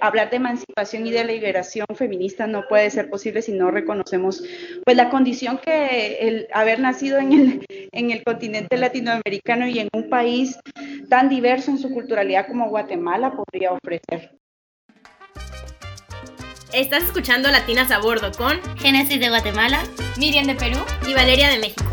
hablar 0.00 0.30
de 0.30 0.36
emancipación 0.36 1.06
y 1.06 1.10
de 1.10 1.24
liberación 1.24 1.86
feminista 1.94 2.46
no 2.46 2.66
puede 2.68 2.90
ser 2.90 3.10
posible 3.10 3.42
si 3.42 3.52
no 3.52 3.70
reconocemos 3.70 4.42
pues 4.84 4.96
la 4.96 5.10
condición 5.10 5.58
que 5.58 6.18
el 6.20 6.48
haber 6.52 6.80
nacido 6.80 7.18
en 7.18 7.32
el, 7.32 7.66
en 7.68 8.10
el 8.10 8.22
continente 8.24 8.76
latinoamericano 8.76 9.66
y 9.66 9.78
en 9.78 9.88
un 9.92 10.08
país 10.08 10.58
tan 11.08 11.28
diverso 11.28 11.70
en 11.70 11.78
su 11.78 11.90
culturalidad 11.90 12.46
como 12.46 12.68
Guatemala 12.68 13.32
podría 13.32 13.72
ofrecer. 13.72 14.38
Estás 16.72 17.04
escuchando 17.04 17.50
Latinas 17.50 17.90
a 17.90 17.98
Bordo 17.98 18.30
con 18.32 18.60
Génesis 18.76 19.18
de 19.18 19.30
Guatemala, 19.30 19.82
Miriam 20.18 20.46
de 20.46 20.54
Perú 20.54 20.78
y 21.08 21.14
Valeria 21.14 21.48
de 21.48 21.58
México. 21.58 21.84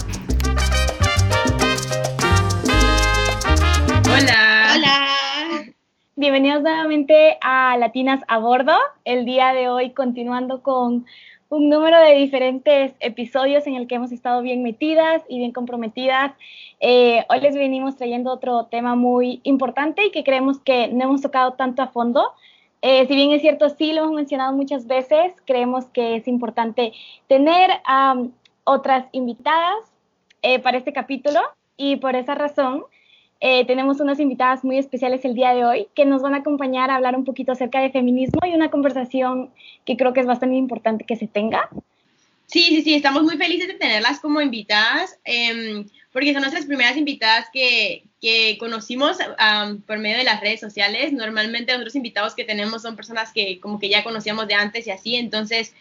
Bienvenidos 6.18 6.62
nuevamente 6.62 7.38
a 7.42 7.76
Latinas 7.76 8.22
a 8.30 8.38
Bordo. 8.38 8.72
El 9.04 9.26
día 9.26 9.52
de 9.54 9.68
hoy 9.68 9.90
continuando 9.90 10.64
con 10.64 11.06
un 11.50 11.70
número 11.70 12.00
de 12.00 12.16
diferentes 12.16 12.94
episodios 13.02 13.68
en 13.68 13.76
el 13.76 13.86
que 13.86 13.96
hemos 13.96 14.14
estado 14.14 14.42
bien 14.42 14.64
metidas 14.64 15.24
y 15.28 15.40
bien 15.40 15.52
comprometidas. 15.52 16.32
Eh, 16.80 17.26
hoy 17.28 17.42
les 17.42 17.54
venimos 17.56 17.98
trayendo 17.98 18.32
otro 18.32 18.68
tema 18.68 18.96
muy 18.96 19.42
importante 19.44 20.06
y 20.06 20.12
que 20.12 20.24
creemos 20.24 20.58
que 20.60 20.88
no 20.88 21.04
hemos 21.04 21.22
tocado 21.22 21.56
tanto 21.56 21.82
a 21.82 21.88
fondo. 21.88 22.32
Eh, 22.82 23.06
si 23.08 23.14
bien 23.14 23.34
es 23.34 23.42
cierto, 23.42 23.68
sí 23.68 23.92
lo 23.92 24.04
hemos 24.04 24.14
mencionado 24.14 24.54
muchas 24.54 24.88
veces, 24.88 25.34
creemos 25.46 25.88
que 25.88 26.16
es 26.16 26.30
importante 26.30 26.94
tener 27.28 27.72
otras 28.64 29.08
invitadas 29.12 29.92
eh, 30.44 30.60
para 30.60 30.78
este 30.78 30.94
capítulo 30.94 31.42
y 31.76 31.98
por 31.98 32.16
esa 32.16 32.36
razón 32.36 32.86
eh, 33.48 33.64
tenemos 33.64 34.00
unas 34.00 34.20
invitadas 34.20 34.64
muy 34.64 34.80
especiales 34.80 35.24
el 35.24 35.36
día 35.36 35.54
de 35.54 35.64
hoy 35.64 35.88
que 35.94 36.04
nos 36.04 36.24
van 36.24 36.34
a 36.34 36.38
acompañar 36.38 36.90
a 36.90 36.96
hablar 36.96 37.16
un 37.16 37.26
poquito 37.26 37.52
acerca 37.52 37.80
de 37.80 37.92
feminismo 37.92 38.40
y 38.44 38.56
una 38.56 38.72
conversación 38.72 39.52
que 39.86 39.98
creo 39.98 40.14
que 40.14 40.22
es 40.22 40.26
bastante 40.26 40.56
importante 40.56 41.06
que 41.06 41.16
se 41.16 41.28
tenga. 41.28 41.70
Sí, 42.48 42.64
sí, 42.64 42.82
sí, 42.82 42.96
estamos 42.96 43.22
muy 43.22 43.38
felices 43.38 43.68
de 43.68 43.76
tenerlas 43.76 44.20
como 44.20 44.42
invitadas, 44.42 45.20
em, 45.26 45.86
porque 46.12 46.34
son 46.34 46.42
nuestras 46.42 46.66
primeras 46.66 46.98
invitadas 46.98 47.46
que, 47.54 48.06
que 48.20 48.58
conocimos 48.58 49.20
por 49.86 50.00
medio 50.00 50.18
de 50.18 50.24
las 50.24 50.42
redes 50.42 50.60
sociales. 50.60 51.14
Normalmente 51.14 51.76
otros 51.76 51.96
invitados 51.96 52.34
que 52.34 52.46
tenemos 52.46 52.82
son 52.82 52.96
personas 52.96 53.32
que 53.32 53.60
como 53.60 53.78
que 53.78 53.90
ya 53.90 54.04
conocíamos 54.04 54.48
de 54.48 54.56
antes 54.56 54.88
y 54.88 54.90
así, 54.90 55.18
entonces 55.18 55.76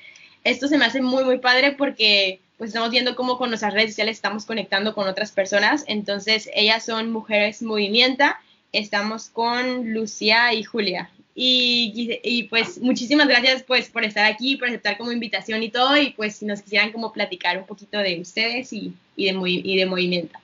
esto 0.44 0.68
se 0.68 0.76
me 0.76 0.84
hace 0.84 1.00
muy, 1.00 1.24
muy 1.24 1.38
padre 1.38 1.72
porque 1.72 2.40
pues 2.64 2.72
estamos 2.72 2.92
viendo 2.92 3.14
cómo 3.14 3.36
con 3.36 3.50
nuestras 3.50 3.74
redes 3.74 3.90
sociales 3.90 4.16
estamos 4.16 4.46
conectando 4.46 4.94
con 4.94 5.06
otras 5.06 5.32
personas. 5.32 5.84
Entonces 5.86 6.48
ellas 6.54 6.82
son 6.82 7.12
Mujeres 7.12 7.60
Movimienta, 7.60 8.40
estamos 8.72 9.28
con 9.28 9.92
Lucía 9.92 10.54
y 10.54 10.64
Julia. 10.64 11.10
Y, 11.34 12.46
pues 12.48 12.80
muchísimas 12.80 13.28
gracias 13.28 13.64
pues 13.64 13.90
por 13.90 14.02
estar 14.02 14.24
aquí, 14.24 14.56
por 14.56 14.68
aceptar 14.68 14.96
como 14.96 15.12
invitación 15.12 15.62
y 15.62 15.68
todo, 15.68 15.94
y 15.98 16.12
pues 16.12 16.36
si 16.36 16.46
nos 16.46 16.62
quisieran 16.62 16.90
como 16.90 17.12
platicar 17.12 17.58
un 17.58 17.66
poquito 17.66 17.98
de 17.98 18.18
ustedes 18.18 18.72
y, 18.72 18.94
y 19.14 19.30
de, 19.30 19.38
y 19.46 19.76
de 19.76 19.84
movimiento. 19.84 20.38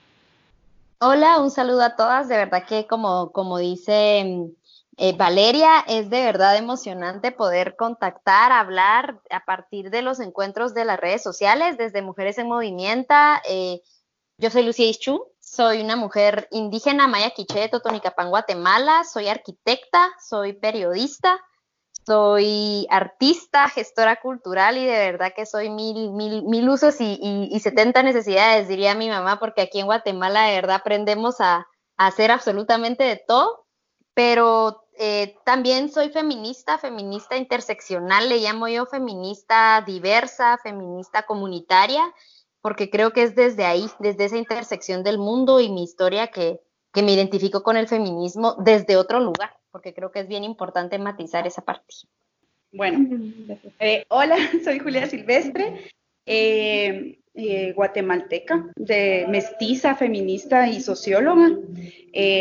Hola, 0.99 1.41
un 1.41 1.51
saludo 1.51 1.81
a 1.81 1.97
todas, 1.97 2.29
de 2.29 2.37
verdad 2.37 2.67
que 2.67 2.87
como, 2.87 3.31
como 3.33 3.57
dice 3.57 4.51
eh, 5.03 5.15
Valeria, 5.17 5.81
es 5.89 6.11
de 6.11 6.23
verdad 6.23 6.59
emocionante 6.59 7.33
poder 7.33 7.75
contactar, 7.75 8.53
hablar 8.53 9.23
a 9.31 9.47
partir 9.47 9.89
de 9.89 10.03
los 10.03 10.21
encuentros 10.21 10.75
de 10.75 10.85
las 10.85 11.01
redes 11.01 11.23
sociales, 11.23 11.79
desde 11.79 12.03
Mujeres 12.03 12.37
en 12.37 12.49
Movimiento. 12.49 13.15
Eh, 13.49 13.81
yo 14.37 14.51
soy 14.51 14.63
Lucía 14.63 14.91
Ischú, 14.91 15.25
soy 15.41 15.81
una 15.81 15.97
mujer 15.97 16.49
indígena 16.51 17.09
maya 17.09 17.31
quiché 17.31 17.61
de 17.61 17.69
Totonicapán, 17.71 18.29
Guatemala. 18.29 19.05
Soy 19.05 19.29
arquitecta, 19.29 20.11
soy 20.23 20.53
periodista, 20.53 21.41
soy 22.05 22.87
artista, 22.91 23.71
gestora 23.71 24.21
cultural 24.21 24.77
y 24.77 24.85
de 24.85 24.99
verdad 24.99 25.33
que 25.35 25.47
soy 25.47 25.71
mil, 25.71 26.11
mil, 26.13 26.43
mil 26.43 26.69
usos 26.69 27.01
y, 27.01 27.19
y, 27.51 27.59
70 27.59 28.03
necesidades, 28.03 28.69
diría 28.69 28.95
mi 28.95 29.09
mamá, 29.09 29.39
porque 29.41 29.63
aquí 29.63 29.81
en 29.81 29.87
Guatemala 29.87 30.43
de 30.49 30.57
verdad 30.57 30.77
aprendemos 30.77 31.41
a, 31.41 31.67
a 31.97 32.07
hacer 32.07 32.31
absolutamente 32.31 33.05
de 33.05 33.17
todo. 33.17 33.65
Pero 34.15 34.85
eh, 34.99 35.37
también 35.45 35.91
soy 35.91 36.11
feminista, 36.11 36.79
feminista 36.79 37.37
interseccional, 37.37 38.29
le 38.29 38.39
llamo 38.39 38.69
yo 38.69 38.87
feminista 38.87 39.83
diversa, 39.87 40.59
feminista 40.63 41.23
comunitaria 41.23 42.13
porque 42.61 42.91
creo 42.91 43.13
que 43.13 43.23
es 43.23 43.35
desde 43.35 43.65
ahí, 43.65 43.87
desde 43.99 44.27
esa 44.27 44.37
intersección 44.37 45.03
del 45.03 45.19
mundo 45.19 45.61
y 45.61 45.71
mi 45.71 45.83
historia 45.83 46.29
que, 46.29 46.61
que 46.93 47.03
me 47.03 47.13
identifico 47.13 47.63
con 47.63 47.77
el 47.77 47.89
feminismo 47.89 48.57
desde 48.59 48.97
otro 48.97 49.21
lugar, 49.21 49.57
porque 49.71 49.95
creo 49.95 50.11
que 50.11 50.21
es 50.21 50.29
bien 50.29 50.45
importante 50.45 50.99
matizar 50.99 51.47
esa 51.47 51.63
parte. 51.63 51.95
Bueno, 52.73 53.19
eh, 53.81 54.05
hola, 54.09 54.37
soy 54.65 54.79
Julia 54.79 55.07
Silvestre, 55.07 55.91
eh, 56.27 57.19
eh, 57.35 57.73
guatemalteca, 57.73 58.67
de 58.77 59.27
mestiza, 59.29 59.95
feminista 59.95 60.69
y 60.69 60.81
socióloga, 60.81 61.49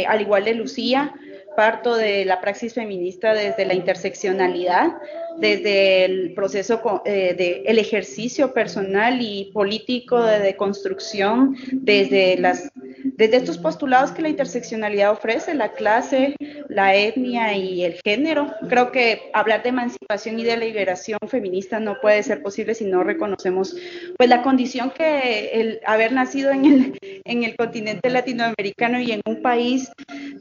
al 0.08 0.22
igual 0.22 0.46
de 0.46 0.53
Lucía, 0.56 1.13
parto 1.55 1.95
de 1.95 2.25
la 2.25 2.41
praxis 2.41 2.73
feminista 2.73 3.33
desde 3.33 3.65
la 3.65 3.73
interseccionalidad, 3.73 4.97
desde 5.39 6.05
el 6.05 6.33
proceso 6.33 6.81
eh, 7.05 7.33
de 7.38 7.63
el 7.66 7.79
ejercicio 7.79 8.53
personal 8.53 9.19
y 9.22 9.51
político 9.53 10.22
de 10.23 10.39
deconstrucción, 10.39 11.55
desde 11.72 12.38
las 12.38 12.72
desde 13.03 13.38
estos 13.38 13.57
postulados 13.57 14.11
que 14.11 14.22
la 14.22 14.29
interseccionalidad 14.29 15.11
ofrece, 15.11 15.53
la 15.53 15.73
clase, 15.73 16.35
la 16.67 16.95
etnia 16.95 17.55
y 17.55 17.83
el 17.83 17.99
género. 18.03 18.53
Creo 18.67 18.91
que 18.91 19.29
hablar 19.33 19.63
de 19.63 19.69
emancipación 19.69 20.39
y 20.39 20.44
de 20.44 20.57
liberación 20.57 21.19
feminista 21.28 21.79
no 21.79 21.99
puede 22.01 22.23
ser 22.23 22.41
posible 22.41 22.75
si 22.75 22.85
no 22.85 23.03
reconocemos 23.03 23.75
pues 24.17 24.29
la 24.29 24.41
condición 24.41 24.91
que 24.91 25.49
el 25.53 25.79
haber 25.85 26.13
nacido 26.13 26.51
en 26.51 26.66
el, 26.66 26.97
en 27.01 27.44
el 27.44 27.55
continente 27.55 28.09
latinoamericano 28.09 28.99
y 28.99 29.11
en 29.11 29.22
un 29.25 29.41
país 29.41 29.91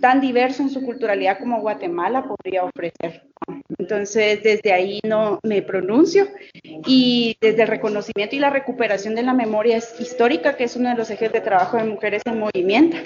tan 0.01 0.21
diverso 0.21 0.63
en 0.63 0.71
su 0.71 0.83
culturalidad 0.83 1.39
como 1.39 1.61
Guatemala 1.61 2.25
podría 2.25 2.65
ofrecer. 2.65 3.28
Entonces, 3.79 4.43
desde 4.43 4.73
ahí 4.73 5.01
no 5.05 5.41
me 5.43 5.63
pronuncio 5.63 6.29
y 6.63 7.37
desde 7.41 7.63
el 7.63 7.69
reconocimiento 7.69 8.37
y 8.37 8.39
la 8.39 8.51
recuperación 8.51 9.15
de 9.15 9.23
la 9.23 9.35
memoria 9.35 9.79
histórica, 9.99 10.57
que 10.57 10.65
es 10.65 10.77
uno 10.77 10.89
de 10.91 10.95
los 10.95 11.11
ejes 11.11 11.33
de 11.33 11.41
trabajo 11.41 11.77
de 11.77 11.85
Mujeres 11.85 12.23
en 12.27 12.39
Movimiento, 12.39 12.97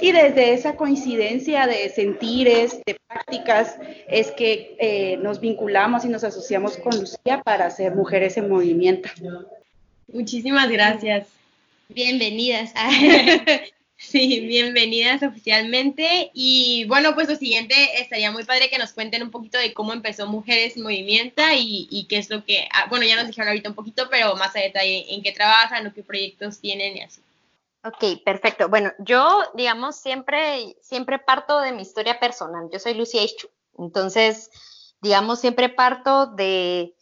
y 0.00 0.12
desde 0.12 0.52
esa 0.52 0.76
coincidencia 0.76 1.66
de 1.66 1.88
sentires, 1.90 2.80
de 2.86 2.96
prácticas, 3.08 3.76
es 4.08 4.30
que 4.30 4.76
eh, 4.78 5.16
nos 5.18 5.40
vinculamos 5.40 6.04
y 6.04 6.08
nos 6.08 6.24
asociamos 6.24 6.76
con 6.76 6.98
Lucía 6.98 7.42
para 7.42 7.70
ser 7.70 7.94
Mujeres 7.94 8.36
en 8.36 8.48
Movimiento. 8.48 9.08
Muchísimas 10.12 10.70
gracias. 10.70 11.28
Bienvenidas. 11.88 12.72
Sí, 14.00 14.40
bienvenidas 14.40 15.22
oficialmente. 15.22 16.30
Y 16.32 16.86
bueno, 16.88 17.14
pues 17.14 17.28
lo 17.28 17.36
siguiente 17.36 17.74
estaría 18.00 18.32
muy 18.32 18.44
padre 18.44 18.70
que 18.70 18.78
nos 18.78 18.94
cuenten 18.94 19.22
un 19.22 19.30
poquito 19.30 19.58
de 19.58 19.74
cómo 19.74 19.92
empezó 19.92 20.26
Mujeres 20.26 20.78
Movimiento 20.78 21.42
y, 21.54 21.86
y 21.90 22.06
qué 22.06 22.16
es 22.16 22.30
lo 22.30 22.42
que, 22.42 22.66
ah, 22.72 22.86
bueno, 22.88 23.04
ya 23.04 23.16
nos 23.16 23.26
dijeron 23.26 23.48
ahorita 23.48 23.68
un 23.68 23.74
poquito, 23.74 24.08
pero 24.10 24.34
más 24.36 24.56
a 24.56 24.60
detalle 24.60 25.04
en 25.14 25.22
qué 25.22 25.32
trabajan 25.32 25.86
o 25.86 25.92
qué 25.92 26.02
proyectos 26.02 26.60
tienen 26.60 26.96
y 26.96 27.02
así. 27.02 27.20
Ok, 27.84 28.22
perfecto. 28.24 28.70
Bueno, 28.70 28.90
yo, 29.00 29.42
digamos, 29.54 29.96
siempre, 29.96 30.76
siempre 30.80 31.18
parto 31.18 31.60
de 31.60 31.72
mi 31.72 31.82
historia 31.82 32.18
personal. 32.18 32.70
Yo 32.72 32.78
soy 32.78 32.94
Lucía 32.94 33.22
Ichu. 33.22 33.48
Entonces, 33.78 34.50
digamos, 35.02 35.40
siempre 35.40 35.68
parto 35.68 36.26
de, 36.26 36.94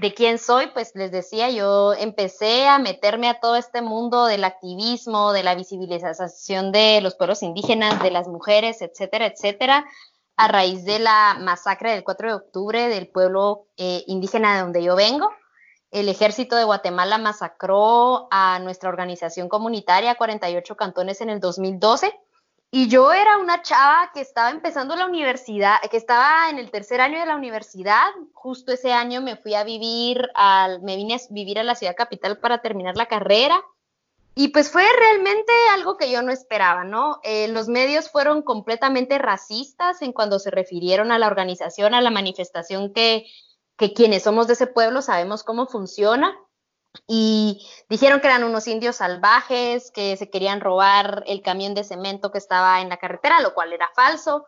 de 0.00 0.14
quién 0.14 0.38
soy, 0.38 0.68
pues 0.68 0.94
les 0.94 1.10
decía, 1.10 1.50
yo 1.50 1.92
empecé 1.92 2.68
a 2.68 2.78
meterme 2.78 3.28
a 3.28 3.40
todo 3.40 3.56
este 3.56 3.82
mundo 3.82 4.26
del 4.26 4.44
activismo, 4.44 5.32
de 5.32 5.42
la 5.42 5.54
visibilización 5.54 6.70
de 6.70 7.00
los 7.00 7.16
pueblos 7.16 7.42
indígenas, 7.42 8.00
de 8.02 8.12
las 8.12 8.28
mujeres, 8.28 8.80
etcétera, 8.80 9.26
etcétera, 9.26 9.84
a 10.36 10.48
raíz 10.48 10.84
de 10.84 11.00
la 11.00 11.36
masacre 11.40 11.90
del 11.90 12.04
4 12.04 12.28
de 12.28 12.34
octubre 12.34 12.88
del 12.88 13.08
pueblo 13.08 13.66
eh, 13.76 14.04
indígena 14.06 14.54
de 14.54 14.60
donde 14.60 14.84
yo 14.84 14.94
vengo. 14.94 15.30
El 15.90 16.08
ejército 16.08 16.54
de 16.54 16.64
Guatemala 16.64 17.18
masacró 17.18 18.28
a 18.30 18.60
nuestra 18.60 18.90
organización 18.90 19.48
comunitaria, 19.48 20.14
48 20.14 20.76
cantones, 20.76 21.20
en 21.22 21.30
el 21.30 21.40
2012 21.40 22.14
y 22.70 22.88
yo 22.88 23.12
era 23.12 23.38
una 23.38 23.62
chava 23.62 24.10
que 24.12 24.20
estaba 24.20 24.50
empezando 24.50 24.94
la 24.94 25.06
universidad, 25.06 25.78
que 25.90 25.96
estaba 25.96 26.50
en 26.50 26.58
el 26.58 26.70
tercer 26.70 27.00
año 27.00 27.18
de 27.18 27.24
la 27.24 27.36
universidad. 27.36 28.06
Justo 28.34 28.72
ese 28.72 28.92
año 28.92 29.22
me 29.22 29.36
fui 29.36 29.54
a 29.54 29.64
vivir, 29.64 30.28
al, 30.34 30.82
me 30.82 30.96
vine 30.96 31.14
a 31.14 31.18
vivir 31.30 31.58
a 31.58 31.62
la 31.62 31.74
ciudad 31.74 31.96
capital 31.96 32.38
para 32.38 32.60
terminar 32.60 32.96
la 32.96 33.06
carrera. 33.06 33.62
Y 34.34 34.48
pues 34.48 34.70
fue 34.70 34.84
realmente 34.98 35.52
algo 35.72 35.96
que 35.96 36.10
yo 36.10 36.22
no 36.22 36.30
esperaba, 36.30 36.84
¿no? 36.84 37.20
Eh, 37.24 37.48
los 37.48 37.68
medios 37.68 38.10
fueron 38.10 38.42
completamente 38.42 39.18
racistas 39.18 40.02
en 40.02 40.12
cuando 40.12 40.38
se 40.38 40.50
refirieron 40.50 41.10
a 41.10 41.18
la 41.18 41.26
organización, 41.26 41.94
a 41.94 42.02
la 42.02 42.10
manifestación 42.10 42.92
que, 42.92 43.26
que 43.78 43.94
quienes 43.94 44.24
somos 44.24 44.46
de 44.46 44.52
ese 44.52 44.66
pueblo 44.66 45.00
sabemos 45.00 45.42
cómo 45.42 45.66
funciona 45.66 46.38
y 47.06 47.66
dijeron 47.88 48.20
que 48.20 48.26
eran 48.26 48.44
unos 48.44 48.66
indios 48.66 48.96
salvajes, 48.96 49.90
que 49.90 50.16
se 50.16 50.30
querían 50.30 50.60
robar 50.60 51.24
el 51.26 51.42
camión 51.42 51.74
de 51.74 51.84
cemento 51.84 52.30
que 52.30 52.38
estaba 52.38 52.80
en 52.80 52.88
la 52.88 52.98
carretera, 52.98 53.40
lo 53.40 53.54
cual 53.54 53.72
era 53.72 53.90
falso. 53.94 54.46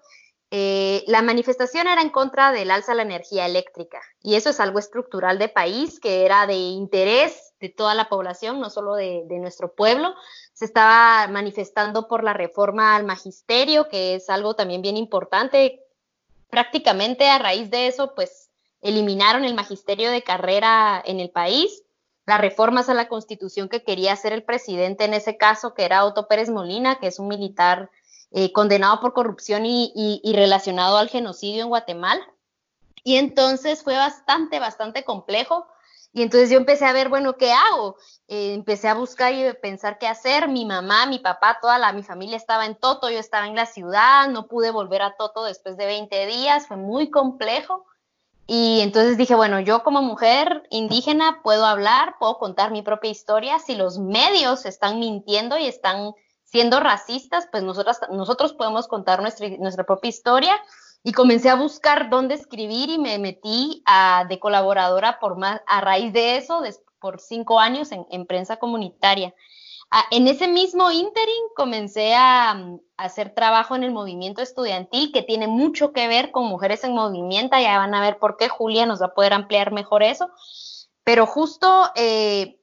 eh, 0.50 1.04
la 1.06 1.22
manifestación 1.22 1.86
era 1.86 2.02
en 2.02 2.10
contra 2.10 2.50
del 2.50 2.70
alza 2.72 2.92
de 2.92 2.96
la 2.96 3.02
energía 3.02 3.46
eléctrica 3.46 4.00
y 4.20 4.34
eso 4.34 4.50
es 4.50 4.58
algo 4.58 4.80
estructural 4.80 5.38
de 5.38 5.48
país 5.48 6.00
que 6.00 6.24
era 6.24 6.46
de 6.48 6.54
interés 6.54 7.50
de 7.60 7.68
toda 7.68 7.94
la 7.94 8.08
población, 8.08 8.58
no 8.58 8.70
solo 8.70 8.94
de, 8.94 9.24
nuestro 9.28 9.74
pueblo. 9.74 10.14
Se 10.54 10.64
estaba 10.64 11.28
manifestando 11.28 12.08
por 12.08 12.24
la 12.24 12.32
reforma 12.32 12.96
al 12.96 13.04
magisterio, 13.04 13.88
que 13.88 14.14
es 14.14 14.30
algo 14.30 14.54
también 14.54 14.82
bien 14.82 14.96
importante. 14.96 15.84
Prácticamente 16.48 17.28
a 17.28 17.38
raíz 17.38 17.70
de 17.70 17.86
eso, 17.86 18.14
pues 18.14 18.50
eliminaron 18.80 19.44
el 19.44 19.54
magisterio 19.54 20.10
de 20.10 20.22
carrera 20.22 21.02
en 21.04 21.20
el 21.20 21.30
país. 21.30 21.82
Las 22.30 22.40
reformas 22.40 22.88
a 22.88 22.94
la 22.94 23.08
constitución 23.08 23.68
que 23.68 23.82
quería 23.82 24.12
hacer 24.12 24.32
el 24.32 24.44
presidente 24.44 25.04
en 25.04 25.14
ese 25.14 25.36
caso, 25.36 25.74
que 25.74 25.84
era 25.84 26.04
Otto 26.04 26.28
Pérez 26.28 26.48
Molina, 26.48 27.00
que 27.00 27.08
es 27.08 27.18
un 27.18 27.26
militar 27.26 27.90
eh, 28.30 28.52
condenado 28.52 29.00
por 29.00 29.14
corrupción 29.14 29.64
y, 29.66 30.22
relacionado 30.32 30.96
al 30.96 31.08
genocidio 31.08 31.64
en 31.64 31.70
Guatemala. 31.70 32.24
Y 33.02 33.16
entonces 33.16 33.82
fue 33.82 33.96
bastante, 33.96 34.60
bastante 34.60 35.02
complejo. 35.02 35.66
Y 36.12 36.22
entonces 36.22 36.50
yo 36.50 36.58
empecé 36.58 36.84
a 36.84 36.92
ver, 36.92 37.08
bueno, 37.08 37.36
¿qué 37.36 37.50
hago? 37.50 37.96
Eh, 38.28 38.54
empecé 38.54 38.86
a 38.86 38.94
buscar 38.94 39.34
y 39.34 39.52
pensar 39.54 39.98
qué 39.98 40.06
hacer. 40.06 40.46
Mi 40.46 40.64
mamá, 40.64 41.06
mi 41.06 41.18
papá, 41.18 41.58
toda 41.60 41.78
la, 41.78 41.92
mi 41.92 42.04
familia 42.04 42.36
estaba 42.36 42.64
en 42.64 42.76
Toto, 42.76 43.10
yo 43.10 43.18
estaba 43.18 43.48
en 43.48 43.56
la 43.56 43.66
ciudad, 43.66 44.28
no 44.28 44.46
pude 44.46 44.70
volver 44.70 45.02
a 45.02 45.16
Toto 45.16 45.42
después 45.42 45.76
de 45.76 45.86
20 45.86 46.26
días, 46.26 46.68
fue 46.68 46.76
muy 46.76 47.10
complejo. 47.10 47.86
Y 48.52 48.80
entonces 48.80 49.16
dije, 49.16 49.36
bueno, 49.36 49.60
yo 49.60 49.84
como 49.84 50.02
mujer 50.02 50.64
indígena 50.70 51.38
puedo 51.44 51.64
hablar, 51.64 52.16
puedo 52.18 52.36
contar 52.38 52.72
mi 52.72 52.82
propia 52.82 53.08
historia. 53.08 53.60
Si 53.60 53.76
los 53.76 54.00
medios 54.00 54.66
están 54.66 54.98
mintiendo 54.98 55.56
y 55.56 55.68
están 55.68 56.14
siendo 56.42 56.80
racistas, 56.80 57.46
pues 57.52 57.62
nosotras, 57.62 58.00
nosotros 58.10 58.52
podemos 58.54 58.88
contar 58.88 59.22
nuestra, 59.22 59.46
nuestra 59.60 59.84
propia 59.84 60.08
historia. 60.08 60.60
Y 61.04 61.12
comencé 61.12 61.48
a 61.48 61.54
buscar 61.54 62.10
dónde 62.10 62.34
escribir 62.34 62.90
y 62.90 62.98
me 62.98 63.20
metí 63.20 63.84
a, 63.86 64.26
de 64.28 64.40
colaboradora 64.40 65.20
por 65.20 65.38
más, 65.38 65.60
a 65.68 65.80
raíz 65.80 66.12
de 66.12 66.36
eso, 66.36 66.60
por 66.98 67.20
cinco 67.20 67.60
años 67.60 67.90
en, 67.92 68.26
prensa 68.26 68.56
comunitaria. 68.56 69.32
En 70.10 70.28
ese 70.28 70.46
mismo 70.48 70.90
interim 70.90 71.42
comencé 71.56 72.14
a, 72.14 72.50
a, 72.50 72.78
hacer 72.96 73.34
trabajo 73.34 73.74
en 73.74 73.82
el 73.82 73.90
movimiento 73.90 74.40
estudiantil 74.40 75.12
que 75.12 75.22
tiene 75.22 75.48
mucho 75.48 75.92
que 75.92 76.06
ver 76.06 76.30
con 76.30 76.46
mujeres 76.46 76.84
en 76.84 76.94
movimiento. 76.94 77.58
Ya 77.58 77.78
van 77.78 77.94
a 77.94 78.00
ver 78.00 78.18
por 78.18 78.36
qué 78.36 78.48
Julia 78.48 78.86
nos 78.86 79.02
va 79.02 79.06
a 79.06 79.14
poder 79.14 79.32
ampliar 79.32 79.72
mejor 79.72 80.02
eso. 80.02 80.30
Pero 81.02 81.26
justo 81.26 81.90
eh, 81.96 82.60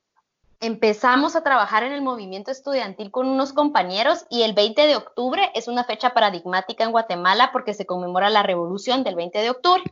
empezamos 0.59 1.35
a 1.35 1.43
trabajar 1.43 1.83
en 1.83 1.91
el 1.91 2.01
movimiento 2.01 2.51
estudiantil 2.51 3.11
con 3.11 3.27
unos 3.27 3.53
compañeros 3.53 4.25
y 4.29 4.43
el 4.43 4.53
20 4.53 4.87
de 4.87 4.95
octubre 4.95 5.51
es 5.53 5.67
una 5.67 5.83
fecha 5.83 6.13
paradigmática 6.13 6.83
en 6.83 6.91
Guatemala 6.91 7.51
porque 7.51 7.73
se 7.73 7.85
conmemora 7.85 8.29
la 8.29 8.43
revolución 8.43 9.03
del 9.03 9.15
20 9.15 9.39
de 9.39 9.49
octubre. 9.49 9.83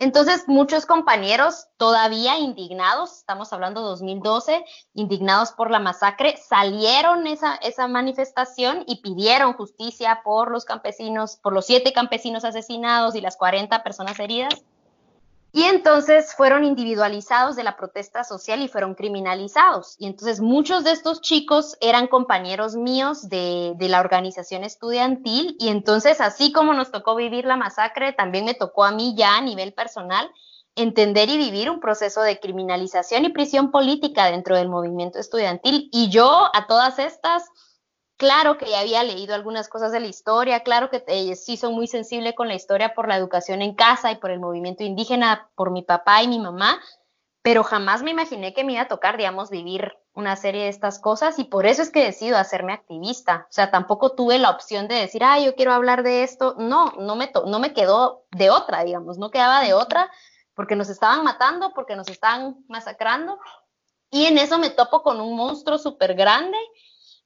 Entonces, 0.00 0.48
muchos 0.48 0.86
compañeros 0.86 1.68
todavía 1.76 2.38
indignados, 2.38 3.18
estamos 3.18 3.52
hablando 3.52 3.82
2012, 3.82 4.64
indignados 4.94 5.52
por 5.52 5.70
la 5.70 5.78
masacre, 5.78 6.38
salieron 6.38 7.26
esa, 7.26 7.56
esa 7.56 7.86
manifestación 7.86 8.82
y 8.86 9.02
pidieron 9.02 9.52
justicia 9.52 10.22
por 10.24 10.50
los 10.50 10.64
campesinos, 10.64 11.36
por 11.36 11.52
los 11.52 11.66
siete 11.66 11.92
campesinos 11.92 12.46
asesinados 12.46 13.14
y 13.14 13.20
las 13.20 13.36
40 13.36 13.82
personas 13.82 14.18
heridas. 14.18 14.64
Y 15.52 15.64
entonces 15.64 16.34
fueron 16.34 16.64
individualizados 16.64 17.56
de 17.56 17.64
la 17.64 17.76
protesta 17.76 18.22
social 18.22 18.62
y 18.62 18.68
fueron 18.68 18.94
criminalizados. 18.94 19.96
Y 19.98 20.06
entonces 20.06 20.40
muchos 20.40 20.84
de 20.84 20.92
estos 20.92 21.20
chicos 21.20 21.76
eran 21.80 22.06
compañeros 22.06 22.76
míos 22.76 23.28
de, 23.28 23.72
de, 23.76 23.88
la 23.88 24.00
organización 24.00 24.62
estudiantil. 24.62 25.56
Y 25.58 25.68
entonces, 25.68 26.20
así 26.20 26.52
como 26.52 26.72
nos 26.72 26.92
tocó 26.92 27.16
vivir 27.16 27.44
la 27.44 27.56
masacre, 27.56 28.12
también 28.12 28.44
me 28.44 28.54
tocó 28.54 28.84
a 28.84 28.92
mí 28.92 29.14
ya 29.16 29.36
a 29.36 29.40
nivel 29.40 29.72
personal 29.72 30.30
entender 30.76 31.28
y 31.28 31.36
vivir 31.36 31.70
un 31.70 31.80
proceso 31.80 32.22
de 32.22 32.38
criminalización 32.38 33.24
y 33.24 33.30
prisión 33.30 33.70
política 33.70 34.26
dentro 34.26 34.56
del 34.56 34.68
movimiento 34.68 35.18
estudiantil. 35.18 35.88
Y 35.92 36.10
yo 36.10 36.48
a 36.54 36.66
todas 36.66 36.98
estas 36.98 37.44
Claro 38.20 38.58
que 38.58 38.68
ya 38.68 38.80
había 38.80 39.02
leído 39.02 39.34
algunas 39.34 39.66
cosas 39.68 39.92
de 39.92 40.00
la 40.00 40.06
historia, 40.06 40.60
claro 40.60 40.90
que 40.90 41.02
eh, 41.06 41.34
sí 41.36 41.56
soy 41.56 41.72
muy 41.72 41.86
sensible 41.86 42.34
con 42.34 42.48
la 42.48 42.54
historia 42.54 42.92
por 42.92 43.08
la 43.08 43.16
educación 43.16 43.62
en 43.62 43.74
casa 43.74 44.12
y 44.12 44.16
por 44.16 44.30
el 44.30 44.38
movimiento 44.38 44.84
indígena, 44.84 45.48
por 45.54 45.70
mi 45.70 45.80
papá 45.80 46.22
y 46.22 46.28
mi 46.28 46.38
mamá, 46.38 46.82
pero 47.40 47.64
jamás 47.64 48.02
me 48.02 48.10
imaginé 48.10 48.52
que 48.52 48.62
me 48.62 48.74
iba 48.74 48.82
a 48.82 48.88
tocar, 48.88 49.16
digamos, 49.16 49.48
vivir 49.48 49.96
una 50.12 50.36
serie 50.36 50.64
de 50.64 50.68
estas 50.68 50.98
cosas 50.98 51.38
y 51.38 51.44
por 51.44 51.64
eso 51.64 51.80
es 51.80 51.88
que 51.88 52.04
decido 52.04 52.36
hacerme 52.36 52.74
activista. 52.74 53.46
O 53.48 53.52
sea, 53.52 53.70
tampoco 53.70 54.12
tuve 54.12 54.38
la 54.38 54.50
opción 54.50 54.86
de 54.86 54.96
decir, 54.96 55.24
ah, 55.24 55.40
yo 55.40 55.54
quiero 55.54 55.72
hablar 55.72 56.02
de 56.02 56.22
esto. 56.22 56.56
No, 56.58 56.92
no 56.98 57.16
me, 57.16 57.32
no 57.46 57.58
me 57.58 57.72
quedó 57.72 58.26
de 58.32 58.50
otra, 58.50 58.84
digamos, 58.84 59.16
no 59.16 59.30
quedaba 59.30 59.62
de 59.62 59.72
otra 59.72 60.10
porque 60.52 60.76
nos 60.76 60.90
estaban 60.90 61.24
matando, 61.24 61.72
porque 61.72 61.96
nos 61.96 62.08
estaban 62.08 62.66
masacrando. 62.68 63.38
Y 64.10 64.26
en 64.26 64.36
eso 64.36 64.58
me 64.58 64.68
topo 64.68 65.02
con 65.02 65.22
un 65.22 65.34
monstruo 65.36 65.78
súper 65.78 66.12
grande 66.12 66.58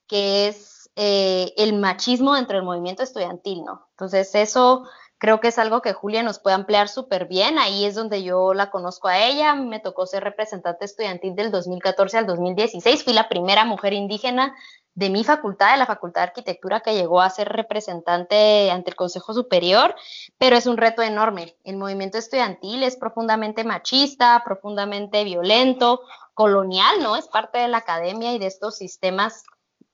que 0.07 0.47
es 0.47 0.74
eh, 0.95 1.53
el 1.57 1.73
machismo 1.73 2.35
dentro 2.35 2.57
del 2.57 2.65
movimiento 2.65 3.03
estudiantil, 3.03 3.63
¿no? 3.63 3.87
Entonces 3.91 4.33
eso 4.35 4.85
creo 5.17 5.39
que 5.39 5.49
es 5.49 5.57
algo 5.57 5.81
que 5.81 5.93
Julia 5.93 6.23
nos 6.23 6.39
puede 6.39 6.55
ampliar 6.55 6.87
súper 6.87 7.27
bien. 7.27 7.57
Ahí 7.59 7.85
es 7.85 7.95
donde 7.95 8.23
yo 8.23 8.53
la 8.53 8.69
conozco 8.69 9.07
a 9.07 9.25
ella. 9.25 9.55
Me 9.55 9.79
tocó 9.79 10.05
ser 10.05 10.23
representante 10.23 10.85
estudiantil 10.85 11.35
del 11.35 11.51
2014 11.51 12.17
al 12.17 12.27
2016. 12.27 13.03
Fui 13.03 13.13
la 13.13 13.29
primera 13.29 13.65
mujer 13.65 13.93
indígena 13.93 14.55
de 14.93 15.09
mi 15.09 15.25
facultad, 15.25 15.73
de 15.73 15.77
la 15.77 15.85
Facultad 15.85 16.21
de 16.21 16.27
Arquitectura, 16.27 16.79
que 16.79 16.93
llegó 16.93 17.21
a 17.21 17.29
ser 17.29 17.49
representante 17.49 18.71
ante 18.71 18.91
el 18.91 18.95
Consejo 18.95 19.33
Superior, 19.33 19.93
pero 20.37 20.55
es 20.55 20.67
un 20.67 20.77
reto 20.77 21.01
enorme. 21.01 21.57
El 21.65 21.75
movimiento 21.75 22.17
estudiantil 22.17 22.81
es 22.81 22.95
profundamente 22.95 23.65
machista, 23.65 24.41
profundamente 24.45 25.25
violento, 25.25 25.99
colonial, 26.33 27.03
¿no? 27.03 27.17
Es 27.17 27.27
parte 27.27 27.57
de 27.57 27.67
la 27.67 27.79
academia 27.79 28.33
y 28.33 28.39
de 28.39 28.47
estos 28.47 28.77
sistemas 28.77 29.43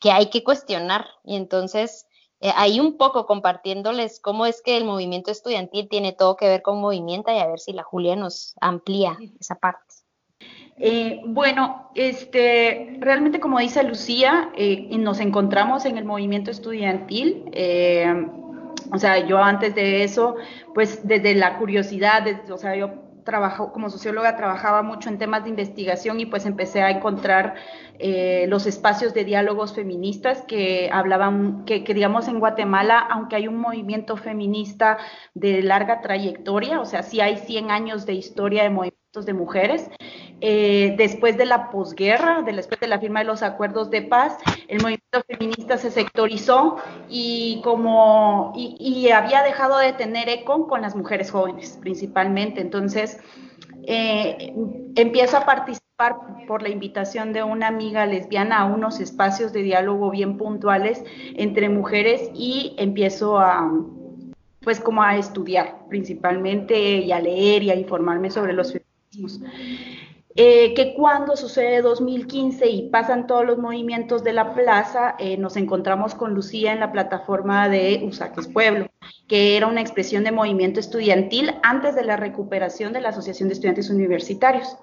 que 0.02 0.12
hay 0.12 0.30
que 0.30 0.44
cuestionar. 0.44 1.06
Y 1.24 1.38
entonces, 1.38 2.08
eh, 2.42 2.52
ahí 2.58 2.82
un 2.82 2.98
poco 2.98 3.26
compartiéndoles 3.26 4.20
cómo 4.20 4.46
es 4.46 4.62
que 4.62 4.76
el 4.76 4.84
movimiento 4.84 5.32
estudiantil 5.32 5.88
tiene 5.88 6.12
todo 6.12 6.36
que 6.36 6.48
ver 6.48 6.62
con 6.62 6.82
movimiento 6.82 7.32
y 7.32 7.38
a 7.38 7.48
ver 7.48 7.60
si 7.60 7.72
la 7.72 7.84
Julia 7.84 8.18
nos 8.18 8.56
amplía 8.60 9.18
esa 9.40 9.56
parte. 9.56 9.80
Eh, 10.78 11.22
bueno, 11.26 11.92
este, 11.94 12.98
realmente 13.00 13.40
como 13.40 13.60
dice 13.60 13.84
Lucía, 13.84 14.50
eh, 14.58 14.88
nos 14.98 15.20
encontramos 15.20 15.86
en 15.86 15.98
el 16.00 16.06
movimiento 16.06 16.50
estudiantil. 16.50 17.46
o 18.92 18.98
sea, 18.98 19.26
yo 19.26 19.38
antes 19.38 19.76
de 19.76 20.04
eso, 20.04 20.36
pues 20.74 21.08
desde 21.08 21.36
la 21.36 21.60
curiosidad, 21.60 22.26
o 22.50 22.58
sea, 22.58 22.76
yo 22.76 22.90
trabajo, 23.24 23.72
como 23.72 23.90
socióloga 23.90 24.36
trabajaba 24.36 24.82
mucho 24.82 25.10
en 25.10 25.18
temas 25.18 25.44
de 25.44 25.50
investigación 25.50 26.20
y 26.20 26.26
pues 26.26 26.46
empecé 26.46 26.82
a 26.82 26.92
encontrar 26.92 27.56
eh, 28.00 28.46
los 28.48 28.66
espacios 28.66 29.14
de 29.14 29.26
diálogos 29.26 29.74
feministas 29.74 30.42
que 30.42 30.90
hablaban, 30.92 31.66
que, 31.66 31.82
digamos 31.82 32.28
en 32.28 32.40
Guatemala, 32.40 33.00
aunque 33.00 33.36
hay 33.36 33.48
un 33.48 33.58
movimiento 33.58 34.18
feminista 34.18 34.98
de 35.34 35.62
larga 35.62 36.02
trayectoria, 36.02 36.80
o 36.80 36.86
sea, 36.86 37.04
sí 37.04 37.22
hay 37.22 37.38
100 37.38 37.72
años 37.72 38.06
de 38.06 38.14
historia 38.14 38.64
de 38.64 38.70
movimientos 38.70 39.26
de 39.26 39.34
mujeres, 39.34 39.90
eh, 40.44 40.96
después 40.98 41.38
de 41.38 41.46
la 41.46 41.70
posguerra, 41.70 42.42
después 42.42 42.80
de 42.80 42.88
la 42.88 43.00
firma 43.00 43.20
de 43.20 43.26
los 43.26 43.44
acuerdos 43.44 43.92
de 43.92 44.02
paz, 44.02 44.38
el 44.68 44.82
movimiento 44.82 45.22
feminista 45.28 45.78
se 45.78 45.92
sectorizó 45.92 46.78
y 47.08 47.62
como 47.64 48.52
y, 48.56 49.10
había 49.12 49.44
dejado 49.44 49.78
de 49.78 49.94
tener 49.94 50.30
eco 50.30 50.68
con 50.68 50.82
las 50.82 50.96
mujeres 50.96 51.30
jóvenes 51.30 51.78
principalmente. 51.80 52.60
Entonces 52.60 53.20
eh, 53.88 54.54
empiezo 54.96 55.38
a 55.38 55.46
participar 55.46 56.16
por 56.48 56.64
la 56.64 56.70
invitación 56.70 57.34
de 57.34 57.44
una 57.44 57.68
amiga 57.68 58.08
lesbiana 58.08 58.62
a 58.62 58.66
unos 58.66 59.00
espacios 59.00 59.54
de 59.54 59.62
diálogo 59.62 60.10
bien 60.10 60.38
puntuales 60.38 61.04
entre 61.36 61.70
mujeres 61.70 62.32
y 62.34 62.74
empiezo 62.80 63.40
a 63.40 63.72
pues 64.64 64.80
como 64.80 65.04
a 65.04 65.18
estudiar 65.18 65.88
principalmente 65.90 66.98
y 66.98 67.12
a 67.12 67.20
leer 67.20 67.64
y 67.64 67.70
a 67.70 67.76
informarme 67.76 68.32
sobre 68.32 68.54
los 68.54 68.74
feminismos. 68.74 69.42
Eh, 70.36 70.74
que 70.76 70.94
cuando 70.94 71.36
sucede 71.36 71.82
2015 71.82 72.70
y 72.70 72.90
pasan 72.90 73.28
todos 73.28 73.46
los 73.46 73.58
movimientos 73.58 74.24
de 74.24 74.32
la 74.32 74.54
plaza, 74.54 75.16
eh, 75.20 75.38
nos 75.38 75.58
encontramos 75.58 76.16
con 76.16 76.34
Lucía 76.34 76.72
en 76.72 76.80
la 76.80 76.92
plataforma 76.92 77.68
de 77.68 78.02
Usaques 78.06 78.48
Pueblo, 78.48 78.88
que 79.28 79.58
era 79.58 79.68
una 79.68 79.82
expresión 79.82 80.24
de 80.24 80.32
movimiento 80.32 80.80
estudiantil 80.80 81.54
antes 81.64 81.96
de 81.96 82.06
la 82.06 82.16
recuperación 82.16 82.94
de 82.94 83.02
la 83.02 83.10
Asociación 83.10 83.50
de 83.50 83.54
Estudiantes 83.54 83.90
Universitarios. 83.90 84.78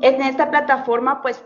En 0.00 0.22
esta 0.22 0.50
plataforma, 0.50 1.20
pues 1.20 1.44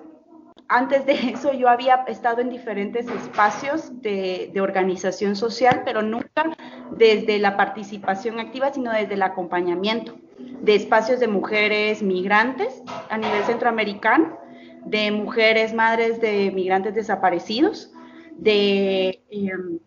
antes 0.69 1.07
de 1.07 1.13
eso 1.33 1.53
yo 1.53 1.69
había 1.69 2.05
estado 2.09 2.41
en 2.41 2.51
diferentes 2.51 3.07
espacios 3.09 3.91
de, 4.03 4.53
organización 4.61 5.37
social, 5.37 5.83
pero 5.85 6.03
nunca 6.03 6.57
desde 6.91 7.39
la 7.39 7.57
participación 7.57 8.41
activa, 8.41 8.73
sino 8.73 8.93
desde 8.93 9.15
el 9.15 9.23
acompañamiento 9.23 10.17
de 10.39 10.75
espacios 10.75 11.21
de 11.21 11.29
mujeres 11.29 12.03
migrantes 12.03 12.83
a 13.11 13.19
nivel 13.19 13.45
centroamericano, 13.45 14.39
de 14.85 15.11
mujeres 15.11 15.75
madres 15.75 16.21
de 16.21 16.51
migrantes 16.53 16.95
desaparecidos, 16.95 17.93
de, 18.37 19.21
em, 19.31 19.79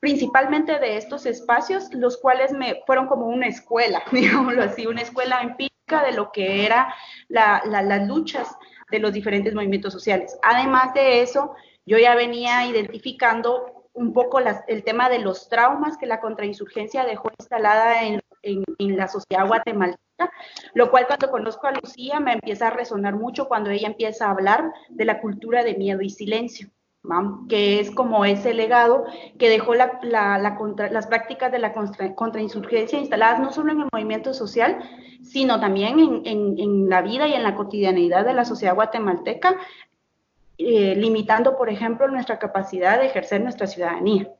principalmente 0.00 0.78
de 0.78 0.96
estos 0.96 1.26
espacios, 1.26 1.92
los 1.92 2.16
cuales 2.16 2.52
me 2.52 2.82
fueron 2.86 3.06
como 3.06 3.26
una 3.26 3.48
escuela, 3.48 4.02
digámoslo 4.12 4.62
así, 4.62 4.86
una 4.86 5.02
escuela 5.02 5.40
empírica 5.42 6.04
de 6.04 6.12
lo 6.12 6.30
que 6.32 6.64
era 6.66 6.94
las 7.28 8.06
luchas 8.06 8.48
de 8.90 8.98
los 8.98 9.12
diferentes 9.12 9.54
movimientos 9.54 9.92
sociales. 9.92 10.38
Además 10.42 10.94
de 10.94 11.22
eso, 11.22 11.54
yo 11.86 11.98
ya 11.98 12.14
venía 12.14 12.66
identificando 12.66 13.78
un 13.94 14.12
poco 14.12 14.38
el 14.68 14.84
tema 14.84 15.08
de 15.08 15.18
los 15.18 15.48
traumas 15.48 15.96
que 15.96 16.06
la 16.06 16.20
contrainsurgencia 16.20 17.04
dejó 17.04 17.30
instalada 17.38 18.04
en, 18.04 18.20
la 18.78 19.08
sociedad 19.08 19.46
guatemalteca, 19.46 20.30
lo 20.72 20.90
cual 20.90 21.06
cuando 21.08 21.30
conozco 21.30 21.66
a 21.66 21.72
Lucía 21.72 22.20
me 22.20 22.34
empieza 22.34 22.68
a 22.68 22.70
resonar 22.70 23.16
mucho 23.16 23.48
cuando 23.48 23.70
ella 23.70 23.88
empieza 23.88 24.26
a 24.26 24.30
hablar 24.30 24.72
de 24.88 25.04
la 25.04 25.20
cultura 25.20 25.64
de 25.64 25.74
miedo 25.74 26.00
y 26.02 26.10
silencio 26.10 26.70
que 27.48 27.80
es 27.80 27.90
como 27.90 28.24
ese 28.24 28.52
legado 28.54 29.06
que 29.38 29.48
dejó 29.48 29.74
la, 29.74 29.98
las 30.02 31.06
prácticas 31.06 31.50
de 31.50 31.58
la 31.58 31.72
contrainsurgencia 32.14 32.98
instaladas 32.98 33.40
no 33.40 33.52
solo 33.52 33.72
en 33.72 33.80
el 33.80 33.88
movimiento 33.92 34.34
social, 34.34 34.78
sino 35.22 35.58
también 35.60 36.22
en, 36.24 36.88
la 36.88 37.02
vida 37.02 37.26
y 37.26 37.34
en 37.34 37.42
la 37.42 37.54
cotidianeidad 37.54 38.24
de 38.24 38.34
la 38.34 38.44
sociedad 38.44 38.74
guatemalteca, 38.74 39.56
eh, 40.58 40.94
limitando, 40.96 41.56
por 41.56 41.70
ejemplo, 41.70 42.08
nuestra 42.08 42.38
capacidad 42.38 42.98
de 42.98 43.06
ejercer 43.06 43.40
nuestra 43.40 43.66
ciudadanía. 43.66 44.30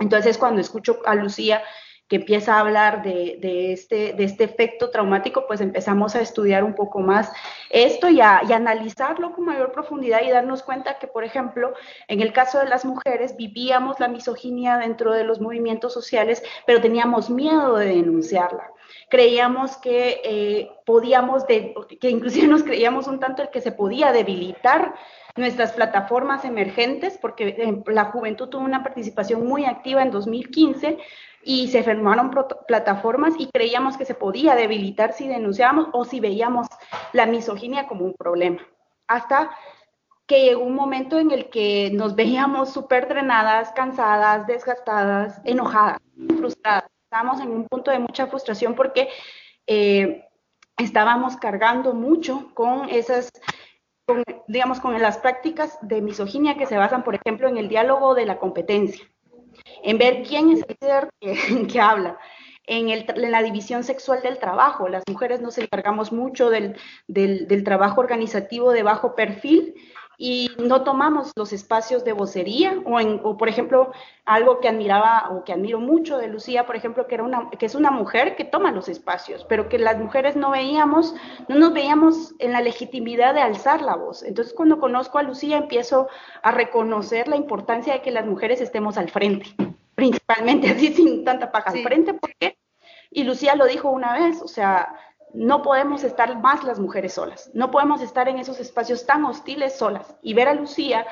Entonces, 0.00 0.38
cuando 0.38 0.60
escucho 0.60 0.98
a 1.06 1.14
Lucía 1.14 1.62
que 2.08 2.16
empieza 2.16 2.54
a 2.54 2.60
hablar 2.60 3.02
de, 3.02 3.72
este, 3.72 4.12
de 4.12 4.24
este 4.24 4.44
efecto 4.44 4.90
traumático, 4.90 5.46
pues 5.46 5.60
empezamos 5.60 6.14
a 6.14 6.20
estudiar 6.20 6.62
un 6.62 6.74
poco 6.74 7.00
más 7.00 7.32
esto 7.70 8.10
y 8.10 8.20
a, 8.20 8.38
analizarlo 8.38 9.32
con 9.32 9.46
mayor 9.46 9.72
profundidad 9.72 10.22
y 10.22 10.30
darnos 10.30 10.62
cuenta 10.62 10.98
que, 10.98 11.06
por 11.06 11.24
ejemplo, 11.24 11.72
en 12.08 12.20
el 12.20 12.32
caso 12.32 12.58
de 12.58 12.68
las 12.68 12.84
mujeres 12.84 13.36
vivíamos 13.36 14.00
la 14.00 14.08
misoginia 14.08 14.76
dentro 14.76 15.12
de 15.12 15.24
los 15.24 15.40
movimientos 15.40 15.94
sociales, 15.94 16.42
pero 16.66 16.80
teníamos 16.80 17.30
miedo 17.30 17.76
de 17.76 17.86
denunciarla. 17.86 18.70
Creíamos 19.08 19.78
que 19.78 20.20
eh, 20.24 20.70
podíamos, 20.84 21.44
que 21.44 22.10
inclusive 22.10 22.46
nos 22.48 22.64
creíamos 22.64 23.06
un 23.06 23.18
tanto 23.18 23.42
el 23.42 23.48
que 23.48 23.62
se 23.62 23.72
podía 23.72 24.12
debilitar 24.12 24.94
nuestras 25.36 25.72
plataformas 25.72 26.44
emergentes, 26.44 27.18
porque 27.20 27.48
eh, 27.48 27.82
la 27.86 28.06
juventud 28.06 28.48
tuvo 28.48 28.64
una 28.64 28.82
participación 28.82 29.46
muy 29.46 29.64
activa 29.64 30.02
en 30.02 30.10
2015, 30.10 30.98
y 31.44 31.68
se 31.68 31.82
formaron 31.82 32.30
plataformas 32.66 33.34
y 33.38 33.48
creíamos 33.48 33.96
que 33.96 34.04
se 34.04 34.14
podía 34.14 34.54
debilitar 34.54 35.12
si 35.12 35.28
denunciábamos 35.28 35.88
o 35.92 36.04
si 36.04 36.20
veíamos 36.20 36.66
la 37.12 37.26
misoginia 37.26 37.86
como 37.86 38.04
un 38.04 38.14
problema. 38.14 38.66
Hasta 39.06 39.50
que 40.26 40.42
llegó 40.42 40.64
un 40.64 40.74
momento 40.74 41.18
en 41.18 41.30
el 41.30 41.50
que 41.50 41.90
nos 41.92 42.14
veíamos 42.14 42.72
súper 42.72 43.08
drenadas, 43.08 43.72
cansadas, 43.72 44.46
desgastadas, 44.46 45.40
enojadas, 45.44 45.98
frustradas. 46.38 46.84
Estábamos 47.04 47.40
en 47.40 47.50
un 47.50 47.68
punto 47.68 47.90
de 47.90 47.98
mucha 47.98 48.26
frustración 48.26 48.74
porque 48.74 49.08
eh, 49.66 50.26
estábamos 50.78 51.36
cargando 51.36 51.92
mucho 51.92 52.50
con 52.54 52.88
esas, 52.88 53.30
digamos, 54.48 54.80
con 54.80 55.00
las 55.00 55.18
prácticas 55.18 55.78
de 55.82 56.00
misoginia 56.00 56.56
que 56.56 56.66
se 56.66 56.78
basan, 56.78 57.04
por 57.04 57.14
ejemplo, 57.14 57.48
en 57.48 57.58
el 57.58 57.68
diálogo 57.68 58.14
de 58.14 58.26
la 58.26 58.38
competencia 58.38 59.04
en 59.82 59.98
ver 59.98 60.22
quién 60.22 60.50
es 60.50 60.64
el 60.68 60.76
ser 60.80 61.10
que, 61.68 61.80
habla. 61.80 62.18
En, 62.66 62.88
la 63.30 63.42
división 63.42 63.84
sexual 63.84 64.22
del 64.22 64.38
trabajo. 64.38 64.88
Las 64.88 65.02
mujeres 65.08 65.40
nos 65.40 65.58
encargamos 65.58 66.12
mucho 66.12 66.50
del, 66.50 66.76
trabajo 67.64 68.00
organizativo 68.00 68.72
de 68.72 68.82
bajo 68.82 69.14
perfil 69.14 69.74
y 70.18 70.50
no 70.58 70.82
tomamos 70.82 71.32
los 71.36 71.52
espacios 71.52 72.04
de 72.04 72.12
vocería 72.12 72.80
o, 72.84 73.00
en, 73.00 73.20
por 73.20 73.48
ejemplo, 73.48 73.92
algo 74.24 74.60
que 74.60 74.68
admiraba 74.68 75.30
o 75.30 75.44
que 75.44 75.52
admiro 75.52 75.80
mucho 75.80 76.18
de 76.18 76.28
Lucía, 76.28 76.66
por 76.66 76.76
ejemplo, 76.76 77.06
que, 77.06 77.14
era 77.14 77.24
una, 77.24 77.50
que 77.50 77.66
es 77.66 77.74
una 77.74 77.90
mujer 77.90 78.36
que 78.36 78.44
toma 78.44 78.70
los 78.70 78.88
espacios, 78.88 79.44
pero 79.48 79.68
que 79.68 79.78
las 79.78 79.98
mujeres 79.98 80.36
no 80.36 80.50
veíamos, 80.50 81.14
no 81.48 81.56
nos 81.56 81.72
veíamos 81.72 82.34
en 82.38 82.52
la 82.52 82.60
legitimidad 82.60 83.34
de 83.34 83.40
alzar 83.40 83.82
la 83.82 83.96
voz. 83.96 84.22
Entonces, 84.22 84.54
cuando 84.54 84.78
conozco 84.78 85.18
a 85.18 85.22
Lucía, 85.22 85.58
empiezo 85.58 86.08
a 86.42 86.50
reconocer 86.50 87.28
la 87.28 87.36
importancia 87.36 87.94
de 87.94 88.02
que 88.02 88.10
las 88.10 88.26
mujeres 88.26 88.60
estemos 88.60 88.96
al 88.96 89.10
frente 89.10 89.54
principalmente 89.94 90.68
así 90.70 90.92
sin 90.92 91.24
tanta 91.24 91.50
paja 91.50 91.70
al 91.70 91.82
frente, 91.82 92.14
porque, 92.14 92.58
y 93.10 93.24
Lucía 93.24 93.54
lo 93.54 93.66
dijo 93.66 93.90
una 93.90 94.12
vez, 94.14 94.42
o 94.42 94.48
sea, 94.48 94.94
no 95.34 95.62
podemos 95.62 96.04
estar 96.04 96.40
más 96.40 96.64
las 96.64 96.78
mujeres 96.78 97.14
solas, 97.14 97.50
no 97.54 97.70
podemos 97.70 98.00
estar 98.00 98.28
en 98.28 98.38
esos 98.38 98.60
espacios 98.60 99.04
tan 99.06 99.24
hostiles 99.24 99.76
solas. 99.76 100.14
Y 100.22 100.34
ver 100.34 100.48
a 100.48 100.54
Lucía 100.54 101.06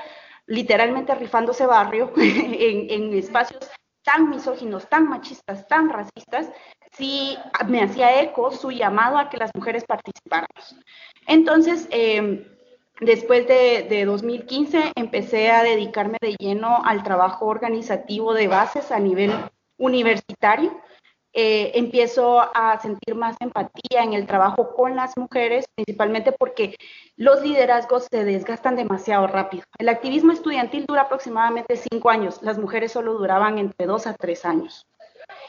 literalmente 0.47 1.14
rifándose 1.14 1.67
barrio 1.67 2.12
en, 2.17 3.12
espacios 3.14 3.69
tan 4.05 4.31
misóginos, 4.31 4.88
tan 4.88 5.09
machistas, 5.09 5.69
tan 5.69 5.88
racistas, 5.88 6.50
sí 6.93 7.37
me 7.69 7.83
hacía 7.83 8.21
eco 8.21 8.50
su 8.50 8.71
llamado 8.71 9.19
a 9.19 9.29
que 9.29 9.37
las 9.37 9.50
mujeres 9.55 9.85
participáramos. 9.85 10.76
Entonces, 11.26 11.87
eh, 11.91 12.49
Después 13.02 13.49
de, 13.49 14.05
2015 14.07 14.93
empecé 14.95 15.50
a 15.50 15.64
dedicarme 15.64 16.19
de 16.21 16.37
lleno 16.38 16.83
al 16.85 17.02
trabajo 17.02 17.47
organizativo 17.47 18.33
de 18.33 18.47
bases 18.47 18.93
a 18.93 19.00
nivel 19.00 19.33
universitario. 19.76 20.81
Eh, 21.35 21.73
empiezo 21.79 22.41
a 22.41 22.79
sentir 22.81 23.15
más 23.15 23.37
empatía 23.41 24.03
en 24.03 24.12
el 24.12 24.27
trabajo 24.27 24.75
con 24.75 24.97
las 24.97 25.17
mujeres, 25.17 25.65
principalmente 25.75 26.33
porque 26.33 26.77
los 27.17 27.43
liderazgos 27.43 28.07
se 28.11 28.25
desgastan 28.25 28.77
demasiado 28.77 29.27
rápido. 29.27 29.65
El 29.79 29.89
activismo 29.89 30.33
estudiantil 30.33 30.85
dura 30.87 31.03
aproximadamente 31.03 31.77
cinco 31.77 32.11
años, 32.11 32.43
las 32.43 32.59
mujeres 32.59 32.93
solo 32.93 33.15
duraban 33.15 33.59
entre 33.59 33.87
dos 33.87 34.07
a 34.07 34.15
tres 34.15 34.45
años. 34.45 34.87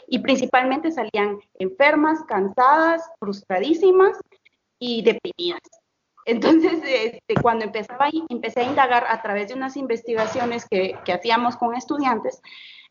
Y 0.07 0.19
principalmente 0.19 0.91
salían 0.91 1.39
enfermas, 1.59 2.23
cansadas, 2.23 3.09
frustradísimas 3.19 4.17
y 4.79 5.01
deprimidas. 5.01 5.82
Entonces, 6.25 6.81
este, 6.83 7.35
cuando 7.41 7.65
empezaba 7.65 8.09
empecé 8.29 8.61
a 8.61 8.63
indagar 8.63 9.05
a 9.07 9.21
través 9.21 9.49
de 9.49 9.55
unas 9.55 9.75
investigaciones 9.75 10.65
que, 10.69 10.95
que 11.03 11.13
hacíamos 11.13 11.57
con 11.57 11.75
estudiantes, 11.75 12.41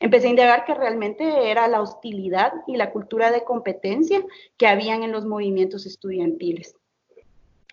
empecé 0.01 0.27
a 0.27 0.31
indagar 0.31 0.65
que 0.65 0.75
realmente 0.75 1.51
era 1.51 1.69
la 1.69 1.81
hostilidad 1.81 2.53
y 2.67 2.77
la 2.77 2.91
cultura 2.91 3.31
de 3.31 3.45
competencia 3.45 4.23
que 4.57 4.67
habían 4.67 5.03
en 5.03 5.13
los 5.13 5.25
movimientos 5.25 5.87
estudiantiles. 5.87 6.77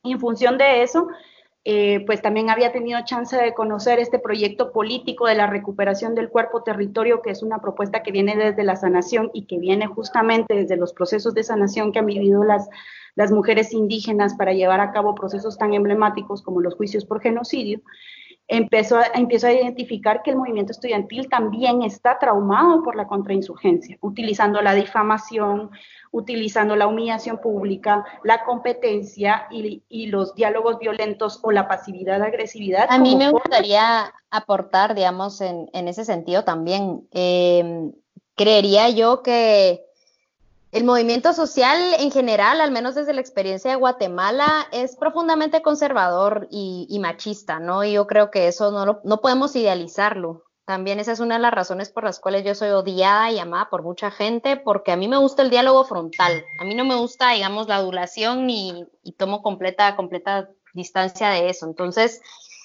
Y 0.04 0.13
en 0.13 0.20
función 0.20 0.58
de 0.58 0.84
eso, 0.84 1.08
eh, 1.72 2.04
pues 2.08 2.20
también 2.24 2.50
había 2.50 2.72
tenido 2.72 3.00
chance 3.06 3.38
de 3.38 3.54
conocer 3.54 4.00
este 4.00 4.18
proyecto 4.18 4.72
político 4.72 5.28
de 5.28 5.36
la 5.36 5.46
recuperación 5.46 6.16
del 6.16 6.30
cuerpo 6.30 6.64
territorio, 6.64 7.22
que 7.22 7.30
es 7.30 7.44
una 7.44 7.62
propuesta 7.62 8.02
que 8.02 8.12
viene 8.12 8.36
desde 8.36 8.64
la 8.64 8.76
sanación 8.76 9.30
y 9.36 9.46
que 9.46 9.60
viene 9.60 9.86
justamente 9.86 10.56
desde 10.56 10.78
los 10.78 10.94
procesos 10.94 11.36
de 11.36 11.44
sanación 11.44 11.92
que 11.92 12.00
han 12.00 12.08
vivido 12.08 12.44
las, 12.44 12.68
las 13.14 13.32
mujeres 13.32 13.72
indígenas 13.72 14.34
para 14.34 14.54
llevar 14.54 14.80
a 14.80 14.92
cabo 14.92 15.14
procesos 15.14 15.60
tan 15.60 15.76
emblemáticos 15.76 16.42
como 16.42 16.60
los 16.60 16.74
juicios 16.74 17.06
por 17.06 17.22
genocidio, 17.22 17.82
empezó 18.50 18.98
a, 18.98 19.06
empezó 19.13 19.48
a 19.48 19.53
identificar 19.53 20.22
que 20.24 20.32
el 20.32 20.38
movimiento 20.38 20.72
estudiantil 20.72 21.29
también 21.29 21.84
está 21.84 22.18
traumado 22.18 22.84
por 22.84 22.96
la 22.96 23.08
contrainsurgencia, 23.08 23.98
utilizando 24.01 24.62
la 24.62 24.74
difamación, 24.74 25.70
utilizando 26.12 26.75
la 26.75 26.88
humillación 26.88 27.38
pública, 27.38 28.03
la 28.24 28.44
competencia 28.44 29.48
y, 29.51 30.08
los 30.08 30.34
diálogos 30.34 30.79
violentos 30.79 31.39
o 31.44 31.51
la 31.51 31.68
pasividad, 31.68 32.22
agresividad. 32.24 32.88
A 32.89 32.98
mí 32.98 33.15
me 33.15 33.29
gustaría 33.29 34.12
aportar, 34.32 34.96
digamos, 34.96 35.39
en, 35.41 35.70
ese 35.72 36.03
sentido 36.03 36.44
también. 36.44 37.08
Eh, 37.12 37.91
creería 38.36 38.89
yo 38.89 39.22
que 39.22 39.86
el 40.72 40.84
movimiento 40.84 41.34
social 41.34 41.96
en 42.00 42.12
general, 42.12 42.62
al 42.62 42.72
menos 42.72 42.94
desde 42.94 43.14
la 43.14 43.22
experiencia 43.22 43.72
de 43.72 43.78
Guatemala, 43.78 44.68
es 44.72 44.96
profundamente 44.96 45.64
conservador 45.64 46.48
y, 46.52 46.98
machista, 47.02 47.60
¿no? 47.60 47.84
Y 47.84 47.94
yo 47.94 48.06
creo 48.06 48.30
que 48.30 48.48
eso 48.48 48.72
no, 48.72 49.02
no 49.04 49.22
podemos 49.22 49.56
idealizarlo. 49.56 50.44
También 50.66 51.00
esa 51.00 51.14
es 51.14 51.20
una 51.20 51.36
de 51.36 51.42
las 51.42 51.54
razones 51.54 51.90
por 51.90 52.04
las 52.04 52.20
cuales 52.20 52.46
yo 52.46 52.54
soy 52.54 52.70
odiada 52.70 53.32
y 53.32 53.40
amada 53.40 53.70
por 53.72 53.82
mucha 53.82 54.12
gente, 54.12 54.58
porque 54.58 54.92
a 54.92 54.96
mí 54.96 55.08
me 55.08 55.18
gusta 55.18 55.42
el 55.42 55.50
diálogo 55.50 55.84
frontal. 55.86 56.46
A 56.62 56.66
mí 56.66 56.76
no 56.76 56.86
me 56.86 56.96
gusta, 56.96 57.32
digamos, 57.32 57.68
la 57.68 57.78
adulación 57.78 58.48
y, 58.52 58.86
y 59.02 59.14
tomo 59.14 59.42
completa, 59.42 59.96
completa 59.96 60.52
distancia 60.76 61.30
de 61.30 61.50
eso. 61.50 61.66
Entonces, 61.66 62.22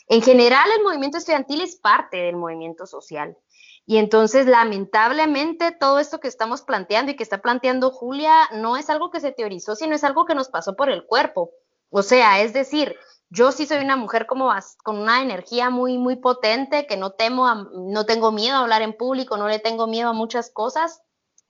en 0.09 0.21
general, 0.21 0.69
el 0.77 0.83
movimiento 0.83 1.17
estudiantil 1.17 1.63
es 1.63 1.77
parte 1.77 2.19
del 2.19 2.37
movimiento 2.37 2.85
social. 2.85 3.39
Y 3.87 3.99
entonces, 3.99 4.47
lamentablemente, 4.47 5.73
todo 5.73 5.99
esto 5.99 6.19
que 6.19 6.29
estamos 6.29 6.63
planteando 6.63 7.13
y 7.13 7.17
que 7.17 7.23
está 7.23 7.43
planteando 7.43 7.91
Julia 7.91 8.49
no 8.53 8.77
es 8.77 8.89
algo 8.89 9.11
que 9.11 9.21
se 9.21 9.33
teorizó, 9.33 9.77
sino 9.77 9.95
es 9.95 10.05
algo 10.05 10.25
que 10.25 10.35
nos 10.35 10.49
pasó 10.49 10.75
por 10.75 10.89
el 10.89 11.05
cuerpo. 11.05 11.51
O 11.91 12.03
sea, 12.03 12.41
es 12.41 12.53
decir, 12.53 12.97
yo 13.29 13.53
sí 13.53 13.67
soy 13.67 13.85
una 13.85 13.97
mujer 13.97 14.27
como 14.27 14.51
con 14.83 14.99
una 14.99 15.23
energía 15.23 15.69
muy, 15.69 15.99
muy 15.99 16.17
potente, 16.17 16.87
que 16.87 16.97
no 16.97 17.11
temo, 17.11 17.53
no 17.55 18.07
tengo 18.07 18.33
miedo 18.33 18.57
a 18.57 18.61
hablar 18.61 18.83
en 18.83 18.97
público, 18.97 19.37
no 19.37 19.49
le 19.49 19.59
tengo 19.59 19.87
miedo 19.87 20.11
a 20.11 20.15
muchas 20.15 20.51
cosas. 20.51 21.03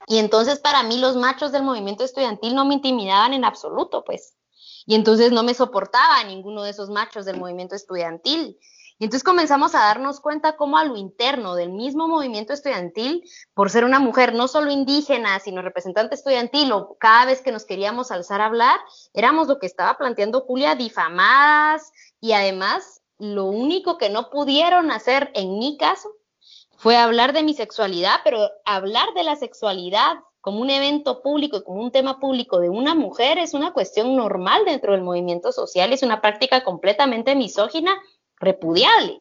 Y 0.07 0.19
entonces 0.19 0.59
para 0.59 0.83
mí 0.83 0.99
los 0.99 1.17
machos 1.17 1.53
del 1.53 1.63
movimiento 1.63 2.05
estudiantil 2.05 2.55
no 2.55 2.65
me 2.65 2.75
intimidaban 2.75 3.33
en 3.33 3.45
absoluto, 3.45 4.05
pues. 4.05 4.35
Y 4.87 4.95
entonces 4.95 5.33
no 5.33 5.43
me 5.43 5.55
soportaba 5.55 6.25
ninguno 6.25 6.63
de 6.63 6.71
esos 6.71 6.91
machos 6.91 7.25
del 7.25 7.39
movimiento 7.39 7.75
estudiantil. 7.75 8.59
Y 8.99 9.05
entonces 9.05 9.25
comenzamos 9.25 9.75
a 9.75 9.81
darnos 9.81 10.21
cuenta 10.21 10.57
cómo 10.57 10.79
a 10.79 10.85
lo 10.85 10.97
interno 10.97 11.57
del 11.57 11.71
mismo 11.71 12.07
movimiento 12.07 12.53
estudiantil, 12.53 13.29
por 13.53 13.71
ser 13.71 13.85
una 13.85 13.99
mujer 13.99 14.35
no 14.35 14.47
solo 14.47 14.71
indígena, 14.71 15.41
sino 15.41 15.63
representante 15.63 16.15
estudiantil, 16.15 16.71
o 16.73 16.97
cada 16.99 17.27
vez 17.27 17.41
que 17.41 17.51
nos 17.51 17.65
queríamos 17.65 18.13
alzar 18.13 18.41
a 18.41 18.47
hablar, 18.47 18.79
éramos 19.13 19.49
lo 19.49 19.59
que 19.59 19.67
estaba 19.67 19.99
planteando 19.99 20.43
Julia, 20.43 20.77
difamadas 20.77 21.93
y 22.21 22.33
además 22.33 23.03
lo 23.19 23.47
único 23.47 23.99
que 23.99 24.11
no 24.11 24.31
pudieron 24.31 24.91
hacer 24.91 25.31
en 25.35 25.59
mi 25.59 25.77
caso 25.77 26.09
fue 26.77 26.97
hablar 26.97 27.33
de 27.33 27.43
mi 27.43 27.55
sexualidad, 27.55 28.21
pero 28.25 28.51
hablar 28.65 29.13
de 29.15 29.25
la 29.25 29.37
sexualidad 29.37 30.19
como 30.41 30.61
un 30.61 30.69
evento 30.69 31.23
público 31.23 31.57
y 31.57 31.63
como 31.65 31.81
un 31.81 31.91
tema 31.91 32.21
público 32.21 32.61
de 32.61 32.69
una 32.69 32.95
mujer 32.95 33.39
es 33.39 33.55
una 33.55 33.73
cuestión 33.73 34.15
normal 34.15 34.67
dentro 34.67 34.93
del 34.93 35.01
movimiento 35.01 35.53
social, 35.53 35.93
es 35.93 36.03
una 36.03 36.21
práctica 36.21 36.63
completamente 36.63 37.35
misógina, 37.35 37.97
repudiable. 38.45 39.21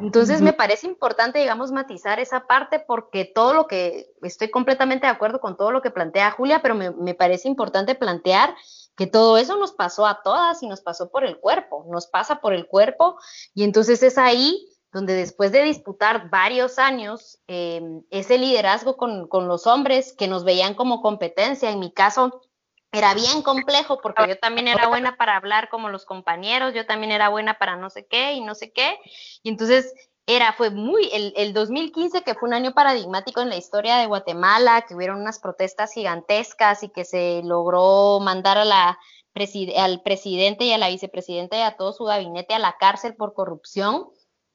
Entonces 0.00 0.40
me 0.40 0.52
parece 0.52 0.86
importante, 0.86 1.40
digamos, 1.40 1.72
matizar 1.72 2.20
esa 2.20 2.46
parte 2.46 2.78
porque 2.78 3.24
todo 3.24 3.54
lo 3.54 3.66
que, 3.66 4.06
estoy 4.22 4.50
completamente 4.50 5.06
de 5.06 5.12
acuerdo 5.12 5.40
con 5.40 5.56
todo 5.56 5.72
lo 5.72 5.82
que 5.82 5.90
plantea 5.90 6.30
Julia, 6.30 6.62
pero 6.62 6.74
me, 6.74 6.90
me 6.92 7.14
parece 7.14 7.48
importante 7.48 7.96
plantear 7.96 8.54
que 8.96 9.06
todo 9.06 9.36
eso 9.36 9.56
nos 9.56 9.72
pasó 9.72 10.06
a 10.06 10.22
todas 10.22 10.62
y 10.62 10.68
nos 10.68 10.80
pasó 10.80 11.10
por 11.10 11.24
el 11.24 11.38
cuerpo, 11.38 11.86
nos 11.90 12.06
pasa 12.06 12.40
por 12.40 12.54
el 12.54 12.66
cuerpo 12.66 13.18
y 13.54 13.64
entonces 13.64 14.02
es 14.02 14.16
ahí 14.16 14.64
donde 14.92 15.14
después 15.14 15.52
de 15.52 15.62
disputar 15.62 16.30
varios 16.30 16.78
años 16.78 17.38
em, 17.46 18.02
ese 18.10 18.38
liderazgo 18.38 18.96
con, 18.96 19.28
con, 19.28 19.46
los 19.46 19.66
hombres 19.66 20.12
que 20.12 20.26
nos 20.26 20.44
veían 20.44 20.74
como 20.74 21.00
competencia, 21.00 21.70
en 21.70 21.78
mi 21.78 21.92
caso 21.92 22.40
era 22.92 23.14
bien 23.14 23.42
complejo 23.42 24.00
porque 24.00 24.26
yo 24.28 24.38
también 24.38 24.68
era 24.68 24.88
buena 24.88 25.16
para 25.16 25.36
hablar 25.36 25.68
como 25.68 25.88
los 25.88 26.04
compañeros, 26.04 26.74
yo 26.74 26.86
también 26.86 27.12
era 27.12 27.28
buena 27.28 27.58
para 27.58 27.76
no 27.76 27.90
sé 27.90 28.06
qué 28.06 28.32
y 28.32 28.40
no 28.40 28.54
sé 28.54 28.72
qué, 28.72 28.98
y 29.42 29.48
entonces 29.48 29.94
era, 30.26 30.52
fue 30.52 30.70
muy, 30.70 31.08
el, 31.12 31.32
el 31.36 31.52
2015 31.52 32.22
que 32.22 32.34
fue 32.34 32.48
un 32.48 32.54
año 32.54 32.72
paradigmático 32.72 33.40
en 33.40 33.48
la 33.48 33.56
historia 33.56 33.96
de 33.96 34.06
Guatemala, 34.06 34.84
que 34.86 34.94
hubieron 34.94 35.20
unas 35.20 35.38
protestas 35.40 35.92
gigantescas 35.92 36.82
y 36.82 36.88
que 36.88 37.04
se 37.04 37.42
logró 37.44 38.20
mandar 38.20 38.58
a 38.58 38.64
la 38.64 38.98
al 39.76 40.02
presidente 40.02 40.64
y 40.64 40.72
a 40.72 40.78
la 40.78 40.88
vicepresidenta 40.88 41.56
y 41.56 41.62
a 41.62 41.76
todo 41.76 41.92
su 41.92 42.04
gabinete 42.04 42.52
a 42.52 42.58
la 42.58 42.76
cárcel 42.78 43.14
por 43.14 43.32
corrupción 43.32 44.10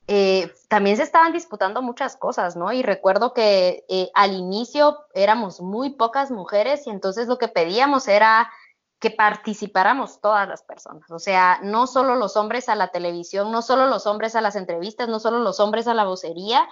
eh, 0.07 0.53
también 0.67 0.97
se 0.97 1.03
estaban 1.03 1.33
disputando 1.33 1.81
muchas 1.81 2.15
cosas, 2.15 2.55
¿no? 2.55 2.71
Y 2.71 2.83
recuerdo 2.83 3.33
que 3.33 3.85
eh, 3.89 4.11
al 4.13 4.33
inicio 4.33 4.99
éramos 5.13 5.61
muy 5.61 5.91
pocas 5.91 6.29
mujeres 6.29 6.85
y 6.85 6.91
entonces 6.91 7.27
lo 7.27 7.37
que 7.37 7.47
pedíamos 7.47 8.07
era 8.07 8.51
que 8.99 9.09
participáramos 9.11 10.21
todas 10.21 10.47
las 10.47 10.63
personas, 10.63 11.11
o 11.11 11.19
sea, 11.19 11.59
no 11.63 11.85
solo 11.85 12.15
los 12.15 12.37
hombres 12.37 12.69
a 12.69 12.75
la 12.75 12.87
televisión, 12.87 13.51
no 13.51 13.61
solo 13.61 13.87
los 13.87 14.07
hombres 14.07 14.35
a 14.35 14.41
las 14.41 14.55
entrevistas, 14.55 15.09
no 15.09 15.19
solo 15.19 15.39
los 15.39 15.59
hombres 15.59 15.87
a 15.87 15.93
la 15.93 16.05
vocería, 16.05 16.67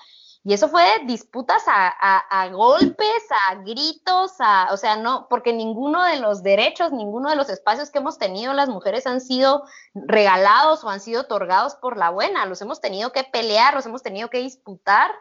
y 0.45 0.53
eso 0.53 0.67
fue 0.67 0.85
disputas 1.05 1.63
a, 1.67 2.49
golpes, 2.51 3.23
a 3.47 3.55
gritos, 3.55 4.33
a, 4.39 4.73
o 4.73 4.77
sea, 4.77 4.97
no, 4.97 5.27
porque 5.29 5.53
ninguno 5.53 6.03
de 6.03 6.19
los 6.19 6.43
derechos, 6.43 6.91
ninguno 6.91 7.29
de 7.29 7.37
los 7.37 7.49
espacios 7.49 7.89
que 7.89 7.99
hemos 7.99 8.17
tenido 8.17 8.53
las 8.53 8.67
mujeres 8.67 9.07
han 9.07 9.21
sido 9.21 9.63
regalados 9.93 10.83
o 10.83 10.89
han 10.89 10.99
sido 10.99 11.21
otorgados 11.21 11.75
por 11.75 11.95
la 11.95 12.09
buena, 12.09 12.45
los 12.45 12.61
hemos 12.61 12.81
tenido 12.81 13.13
que 13.13 13.23
pelear, 13.23 13.73
los 13.73 13.85
hemos 13.85 14.03
tenido 14.03 14.29
que 14.29 14.39
disputar. 14.39 15.11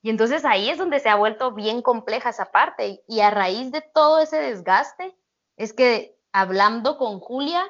Y 0.00 0.08
entonces 0.08 0.46
ahí 0.46 0.70
es 0.70 0.78
donde 0.78 0.98
se 0.98 1.10
ha 1.10 1.16
vuelto 1.16 1.52
bien 1.52 1.82
compleja 1.82 2.30
esa 2.30 2.50
parte. 2.50 3.04
Y 3.06 3.20
a 3.20 3.30
raíz 3.30 3.70
de 3.70 3.82
todo 3.82 4.18
ese 4.18 4.40
desgaste, 4.40 5.14
es 5.58 5.74
que 5.74 6.16
hablando 6.32 6.96
con 6.96 7.20
Julia, 7.20 7.66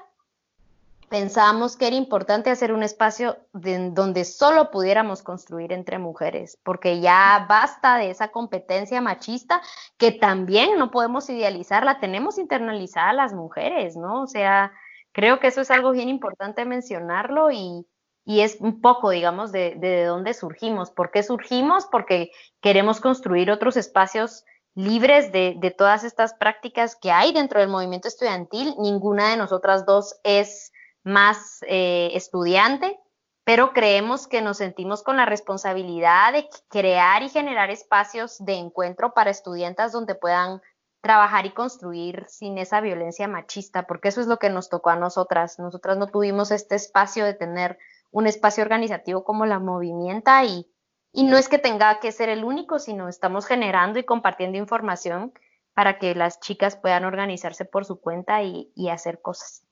pensábamos 1.10 1.76
que 1.76 1.88
era 1.88 1.96
importante 1.96 2.50
hacer 2.50 2.72
un 2.72 2.84
espacio 2.84 3.36
donde 3.52 4.24
solo 4.24 4.70
pudiéramos 4.70 5.22
construir 5.22 5.72
entre 5.72 5.98
mujeres, 5.98 6.56
porque 6.62 7.00
ya 7.00 7.46
basta 7.48 7.96
de 7.96 8.10
esa 8.10 8.28
competencia 8.28 9.00
machista 9.00 9.60
que 9.98 10.12
también 10.12 10.78
no 10.78 10.92
podemos 10.92 11.28
idealizar, 11.28 11.84
la 11.84 11.98
tenemos 11.98 12.38
internalizada 12.38 13.12
las 13.12 13.34
mujeres, 13.34 13.96
¿no? 13.96 14.22
O 14.22 14.26
sea, 14.28 14.72
creo 15.10 15.40
que 15.40 15.48
eso 15.48 15.60
es 15.62 15.72
algo 15.72 15.90
bien 15.90 16.08
importante 16.08 16.64
mencionarlo 16.64 17.50
y, 17.50 17.84
es 18.24 18.58
un 18.60 18.80
poco, 18.80 19.10
digamos, 19.10 19.50
de, 19.50 19.74
de 19.78 20.04
dónde 20.04 20.34
surgimos. 20.34 20.92
¿Por 20.92 21.10
qué 21.10 21.24
surgimos? 21.24 21.88
Porque 21.90 22.30
queremos 22.60 23.00
construir 23.00 23.50
otros 23.50 23.76
espacios 23.76 24.44
libres 24.76 25.32
de, 25.32 25.56
de, 25.58 25.72
todas 25.72 26.04
estas 26.04 26.34
prácticas 26.34 26.94
que 26.94 27.10
hay 27.10 27.32
dentro 27.32 27.58
del 27.58 27.68
movimiento 27.68 28.06
estudiantil. 28.06 28.76
Ninguna 28.78 29.30
de 29.30 29.36
nosotras 29.36 29.84
dos 29.84 30.14
es 30.22 30.70
más 31.04 31.60
eh, 31.66 32.10
estudiante, 32.14 32.98
pero 33.44 33.72
creemos 33.72 34.26
que 34.26 34.42
nos 34.42 34.58
sentimos 34.58 35.02
con 35.02 35.16
la 35.16 35.26
responsabilidad 35.26 36.32
de 36.32 36.48
crear 36.68 37.22
y 37.22 37.28
generar 37.28 37.70
espacios 37.70 38.38
de 38.44 38.54
encuentro 38.54 39.12
para 39.14 39.30
estudiantes 39.30 39.92
donde 39.92 40.14
puedan 40.14 40.60
trabajar 41.00 41.46
y 41.46 41.50
construir 41.52 42.26
sin 42.28 42.58
esa 42.58 42.80
violencia 42.80 43.26
machista, 43.26 43.86
porque 43.86 44.08
eso 44.08 44.20
es 44.20 44.26
lo 44.26 44.38
que 44.38 44.50
nos 44.50 44.68
tocó 44.68 44.90
a 44.90 44.96
nosotras. 44.96 45.58
Nosotras 45.58 45.96
no 45.96 46.08
tuvimos 46.08 46.50
este 46.50 46.76
espacio 46.76 47.24
de 47.24 47.34
tener 47.34 47.78
un 48.10 48.26
espacio 48.26 48.62
organizativo 48.62 49.24
como 49.24 49.46
la 49.46 49.58
movimienta 49.58 50.44
y, 50.44 50.70
y 51.12 51.24
no 51.24 51.38
es 51.38 51.48
que 51.48 51.58
tenga 51.58 51.98
que 52.00 52.12
ser 52.12 52.28
el 52.28 52.44
único, 52.44 52.78
sino 52.78 53.08
estamos 53.08 53.46
generando 53.46 53.98
y 53.98 54.04
compartiendo 54.04 54.58
información 54.58 55.32
para 55.74 55.98
que 55.98 56.14
las 56.14 56.40
chicas 56.40 56.76
puedan 56.76 57.04
organizarse 57.04 57.64
por 57.64 57.86
su 57.86 58.00
cuenta 58.00 58.42
y 58.42 58.88
hacer 58.90 59.22
cosas. 59.22 59.64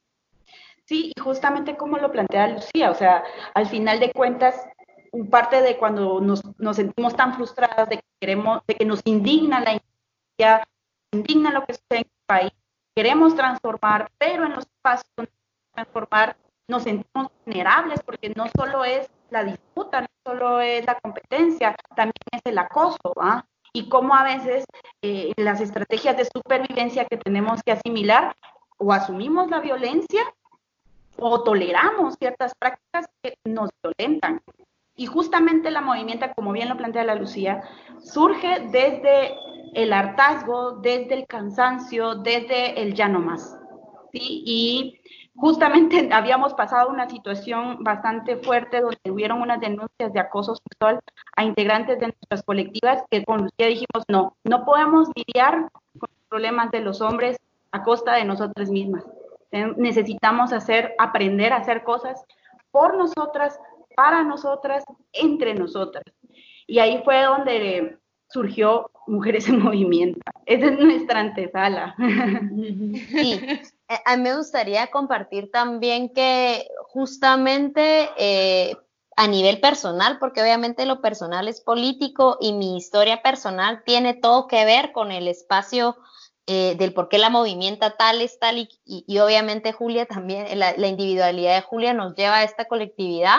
Sí, 0.88 1.12
y 1.14 1.20
justamente 1.20 1.76
como 1.76 1.98
lo 1.98 2.10
plantea 2.10 2.48
Lucía, 2.48 2.90
o 2.90 2.94
sea, 2.94 3.22
al 3.52 3.66
final 3.66 4.00
de 4.00 4.10
cuentas, 4.10 4.66
parte 5.30 5.60
de 5.60 5.76
cuando 5.76 6.18
nos, 6.18 6.40
sentimos 6.74 7.14
tan 7.14 7.34
frustradas 7.34 7.90
de 7.90 7.98
que 7.98 8.04
queremos, 8.18 8.62
de 8.66 8.74
que 8.74 8.86
nos 8.86 9.02
indigna 9.04 9.60
la 9.60 9.74
injusticia, 9.74 10.66
indigna 11.12 11.52
lo 11.52 11.66
que 11.66 11.74
sucede 11.74 11.98
en 11.98 11.98
el 11.98 12.26
país, 12.26 12.52
queremos 12.96 13.36
transformar, 13.36 14.10
pero 14.16 14.46
en 14.46 14.52
los 14.52 14.64
espacios 14.64 15.10
donde 15.14 15.32
transformar 15.74 16.38
nos 16.68 16.84
sentimos 16.84 17.28
vulnerables 17.44 18.00
porque 18.02 18.32
no 18.34 18.46
solo 18.56 18.82
es 18.86 19.10
la 19.28 19.44
disputa, 19.44 20.00
no 20.00 20.08
solo 20.24 20.60
es 20.62 20.86
la 20.86 20.98
competencia, 21.00 21.76
también 21.94 22.14
es 22.32 22.40
el 22.46 22.56
acoso, 22.56 23.12
¿ah? 23.20 23.44
Y 23.74 23.90
cómo 23.90 24.14
a 24.14 24.24
veces 24.24 24.64
eh, 25.02 25.32
las 25.36 25.60
estrategias 25.60 26.16
de 26.16 26.24
supervivencia 26.24 27.04
que 27.04 27.18
tenemos 27.18 27.60
que 27.62 27.72
asimilar 27.72 28.34
o 28.78 28.90
asumimos 28.90 29.50
la 29.50 29.60
violencia 29.60 30.22
o 31.18 31.42
toleramos 31.42 32.14
ciertas 32.18 32.52
prácticas 32.58 33.08
que 33.22 33.34
nos 33.44 33.70
violentan. 33.82 34.40
Y 34.96 35.06
justamente 35.06 35.70
la 35.70 35.80
movimiento, 35.80 36.26
como 36.34 36.52
bien 36.52 36.68
lo 36.68 36.76
plantea 36.76 37.04
la 37.04 37.14
Lucía, 37.14 37.62
surge 38.00 38.60
desde 38.70 39.36
el 39.74 39.92
hartazgo, 39.92 40.72
desde 40.72 41.14
el 41.14 41.26
cansancio, 41.26 42.16
desde 42.16 42.80
el 42.82 42.94
ya 42.94 43.08
no 43.08 43.20
más. 43.20 43.56
¿sí? 44.12 44.42
Y 44.44 45.00
justamente 45.36 46.08
habíamos 46.12 46.54
pasado 46.54 46.90
una 46.90 47.08
situación 47.08 47.82
bastante 47.84 48.36
fuerte 48.38 48.80
donde 48.80 48.98
hubieron 49.10 49.40
unas 49.40 49.60
denuncias 49.60 50.12
de 50.12 50.20
acoso 50.20 50.56
sexual 50.56 51.00
a 51.36 51.44
integrantes 51.44 52.00
de 52.00 52.06
nuestras 52.06 52.42
colectivas 52.42 53.02
que 53.10 53.24
con 53.24 53.42
Lucía 53.42 53.68
dijimos, 53.68 54.04
no, 54.08 54.36
no 54.44 54.64
podemos 54.64 55.08
lidiar 55.14 55.70
con 55.98 56.08
los 56.10 56.28
problemas 56.28 56.70
de 56.72 56.80
los 56.80 57.00
hombres 57.00 57.38
a 57.70 57.82
costa 57.82 58.14
de 58.14 58.24
nosotras 58.24 58.70
mismas. 58.70 59.04
Necesitamos 59.50 60.52
hacer, 60.52 60.94
aprender 60.98 61.52
a 61.52 61.56
hacer 61.56 61.82
cosas 61.84 62.22
por 62.70 62.96
nosotras, 62.96 63.58
para 63.96 64.22
nosotras, 64.22 64.84
entre 65.12 65.54
nosotras. 65.54 66.04
Y 66.66 66.78
ahí 66.78 67.02
fue 67.04 67.22
donde 67.22 67.98
surgió 68.28 68.90
Mujeres 69.06 69.48
en 69.48 69.60
Movimiento. 69.60 70.20
Esa 70.46 70.66
es 70.66 70.78
nuestra 70.78 71.20
antesala. 71.20 71.94
Sí, 73.08 73.40
eh, 73.88 73.98
a 74.04 74.16
mí 74.16 74.22
me 74.22 74.36
gustaría 74.36 74.86
compartir 74.88 75.50
también 75.50 76.12
que 76.12 76.68
justamente 76.88 78.10
eh, 78.18 78.76
a 79.16 79.26
nivel 79.26 79.60
personal, 79.60 80.18
porque 80.18 80.42
obviamente 80.42 80.84
lo 80.84 81.00
personal 81.00 81.48
es 81.48 81.60
político 81.60 82.36
y 82.40 82.52
mi 82.52 82.76
historia 82.76 83.22
personal 83.22 83.82
tiene 83.84 84.14
todo 84.14 84.46
que 84.46 84.64
ver 84.64 84.92
con 84.92 85.10
el 85.10 85.26
espacio 85.26 85.96
eh, 86.50 86.76
del 86.78 86.94
por 86.94 87.10
qué 87.10 87.18
la 87.18 87.28
movimienta 87.28 87.98
tal 87.98 88.22
es 88.22 88.38
tal 88.38 88.56
y, 88.86 89.18
obviamente 89.18 89.74
Julia 89.74 90.06
también, 90.06 90.58
la, 90.58 90.74
individualidad 90.86 91.56
de 91.56 91.60
Julia 91.60 91.92
nos 91.92 92.14
lleva 92.14 92.36
a 92.36 92.42
esta 92.42 92.64
colectividad, 92.64 93.36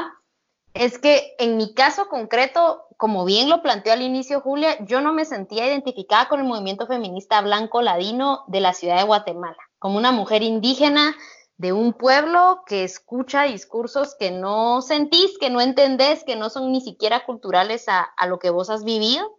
es 0.75 0.99
que 0.99 1.33
en 1.39 1.57
mi 1.57 1.73
caso 1.73 2.07
concreto, 2.07 2.85
como 2.97 3.25
bien 3.25 3.49
lo 3.49 3.63
planteó 3.63 3.93
al 3.93 4.03
inicio 4.03 4.41
Julia, 4.41 4.77
yo 4.85 5.01
no 5.01 5.11
me 5.11 5.25
sentía 5.25 5.65
identificada 5.65 6.29
con 6.29 6.39
el 6.39 6.45
movimiento 6.45 6.85
feminista 6.85 7.41
blanco 7.41 7.81
ladino 7.81 8.43
de 8.45 8.59
la 8.59 8.73
ciudad 8.73 8.97
de 8.97 9.05
Guatemala, 9.05 9.57
como 9.79 9.97
una 9.97 10.11
mujer 10.11 10.43
indígena 10.43 11.15
de 11.57 11.73
un 11.73 11.93
pueblo 11.93 12.61
que 12.67 12.83
escucha 12.83 13.45
discursos 13.45 14.13
que 14.19 14.29
no 14.29 14.83
sentís, 14.83 15.35
que 15.39 15.49
no 15.49 15.61
entendés, 15.61 16.23
que 16.23 16.35
no 16.35 16.51
son 16.51 16.71
ni 16.71 16.79
siquiera 16.79 17.25
culturales 17.25 17.87
a 17.87 18.27
lo 18.27 18.37
que 18.37 18.51
vos 18.51 18.69
has 18.69 18.83
vivido. 18.83 19.35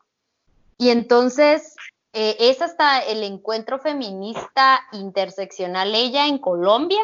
Y 0.76 0.88
entonces 0.88 1.76
eh, 2.12 2.36
es 2.40 2.60
hasta 2.60 2.98
el 3.00 3.22
encuentro 3.22 3.78
feminista 3.78 4.80
interseccional 4.92 5.94
ella 5.94 6.26
en 6.26 6.38
Colombia, 6.38 7.00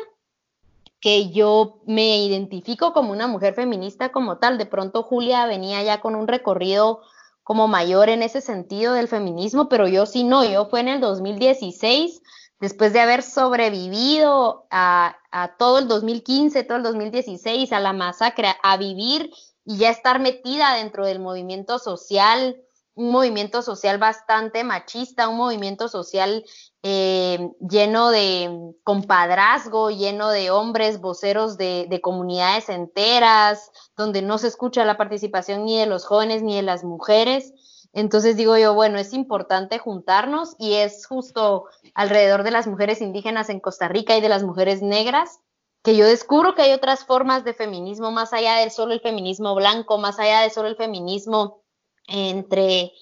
que 1.01 1.31
yo 1.31 1.81
me 1.87 2.19
identifico 2.19 2.93
como 2.93 3.13
una 3.13 3.29
mujer 3.29 3.55
feminista 3.55 4.11
como 4.11 4.39
tal. 4.39 4.59
De 4.59 4.67
pronto 4.67 5.05
Julia 5.05 5.47
venía 5.47 5.83
ya 5.83 6.01
con 6.01 6.17
un 6.17 6.27
recorrido 6.27 7.03
como 7.45 7.69
mayor 7.69 8.09
en 8.09 8.23
ese 8.25 8.41
sentido 8.41 8.95
del 8.95 9.07
feminismo, 9.07 9.69
pero 9.69 9.87
yo 9.87 10.07
sí 10.07 10.25
no, 10.25 10.45
yo 10.45 10.67
fue 10.67 10.81
en 10.81 10.89
el 10.89 11.01
2016, 11.01 12.21
después 12.59 12.93
de 12.93 12.99
haber 12.99 13.23
sobrevivido 13.23 14.67
a, 14.71 15.17
a 15.31 15.57
todo 15.57 15.79
el 15.79 15.87
2015, 15.87 16.65
todo 16.65 16.79
el 16.79 16.83
2016, 16.83 17.73
a 17.73 17.79
la 17.79 17.93
masacre, 17.93 18.49
a 18.65 18.77
vivir 18.77 19.31
y 19.65 19.77
ya 19.77 19.91
estar 19.91 20.19
metida 20.19 20.75
dentro 20.75 21.07
del 21.07 21.21
movimiento 21.21 21.79
social, 21.79 22.61
un 22.97 23.11
movimiento 23.11 23.61
social 23.61 23.99
bastante 23.99 24.65
machista, 24.65 25.29
un 25.29 25.37
movimiento 25.37 25.87
social 25.87 26.45
eh, 26.83 27.51
lleno 27.61 28.11
de 28.11 28.73
compadrazgo, 28.85 29.91
lleno 29.91 30.31
de 30.31 30.51
hombres 30.51 30.99
voceros 30.99 31.59
de, 31.59 31.87
de, 31.91 32.01
comunidades 32.01 32.71
enteras, 32.71 33.71
donde 33.99 34.23
no 34.23 34.39
se 34.39 34.49
escucha 34.49 34.87
la 34.87 34.97
participación 34.97 35.67
ni 35.67 35.79
de 35.79 35.85
los 35.85 36.07
jóvenes 36.07 36.43
ni 36.43 36.57
de 36.57 36.63
las 36.63 36.85
mujeres. 36.85 37.53
Entonces 37.93 38.35
digo 38.35 38.57
yo, 38.57 38.73
bueno, 38.73 38.99
es 38.99 39.13
importante 39.13 39.79
juntarnos 39.79 40.57
y 40.59 40.75
es 40.75 41.07
justo 41.07 41.67
alrededor 41.95 42.45
de 42.45 42.51
las 42.51 42.67
mujeres 42.67 43.03
indígenas 43.03 43.51
en 43.51 43.61
Costa 43.61 43.89
Rica 43.89 44.17
y 44.17 44.23
de 44.23 44.31
las 44.31 44.43
mujeres 44.43 44.81
negras 44.81 45.41
que 45.83 45.97
yo 45.97 46.07
descubro 46.07 46.55
que 46.55 46.63
hay 46.63 46.73
otras 46.73 47.05
formas 47.05 47.45
de 47.45 47.55
feminismo 47.55 48.11
más 48.11 48.33
allá 48.33 48.57
de 48.57 48.71
solo 48.71 48.95
el 48.95 49.01
feminismo 49.01 49.55
blanco, 49.55 49.99
más 49.99 50.19
allá 50.19 50.41
de 50.41 50.51
solo 50.51 50.69
el 50.69 50.77
feminismo 50.77 51.63
entre 52.07 52.93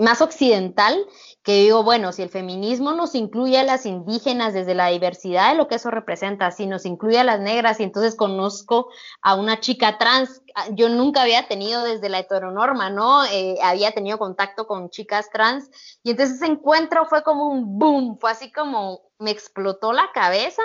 más 0.00 0.22
occidental, 0.22 1.06
que 1.42 1.60
digo, 1.62 1.82
bueno, 1.82 2.12
si 2.12 2.22
el 2.22 2.30
feminismo 2.30 2.92
nos 2.92 3.14
incluye 3.14 3.58
a 3.58 3.64
las 3.64 3.84
indígenas 3.84 4.54
desde 4.54 4.74
la 4.74 4.88
diversidad 4.88 5.50
de 5.50 5.56
lo 5.56 5.68
que 5.68 5.74
eso 5.74 5.90
representa, 5.90 6.50
si 6.50 6.66
nos 6.66 6.86
incluye 6.86 7.18
a 7.18 7.24
las 7.24 7.40
negras 7.40 7.78
y 7.78 7.82
entonces 7.82 8.14
conozco 8.14 8.88
a 9.22 9.34
una 9.34 9.60
chica 9.60 9.98
trans, 9.98 10.42
ah, 10.54 10.68
yo 10.72 10.88
nunca 10.88 11.22
había 11.22 11.46
tenido 11.46 11.84
desde 11.84 12.08
la 12.08 12.20
heteronorma, 12.20 12.90
¿no? 12.90 13.24
Eh, 13.26 13.56
había 13.62 13.92
tenido 13.92 14.18
contacto 14.18 14.66
con 14.66 14.88
chicas 14.88 15.28
trans 15.30 15.70
y 16.02 16.10
entonces 16.10 16.36
ese 16.36 16.46
encuentro 16.46 17.04
fue 17.06 17.22
como 17.22 17.48
un 17.48 17.78
boom, 17.78 18.18
fue 18.18 18.30
así 18.30 18.50
como 18.50 19.02
me 19.18 19.30
explotó 19.30 19.92
la 19.92 20.10
cabeza. 20.12 20.62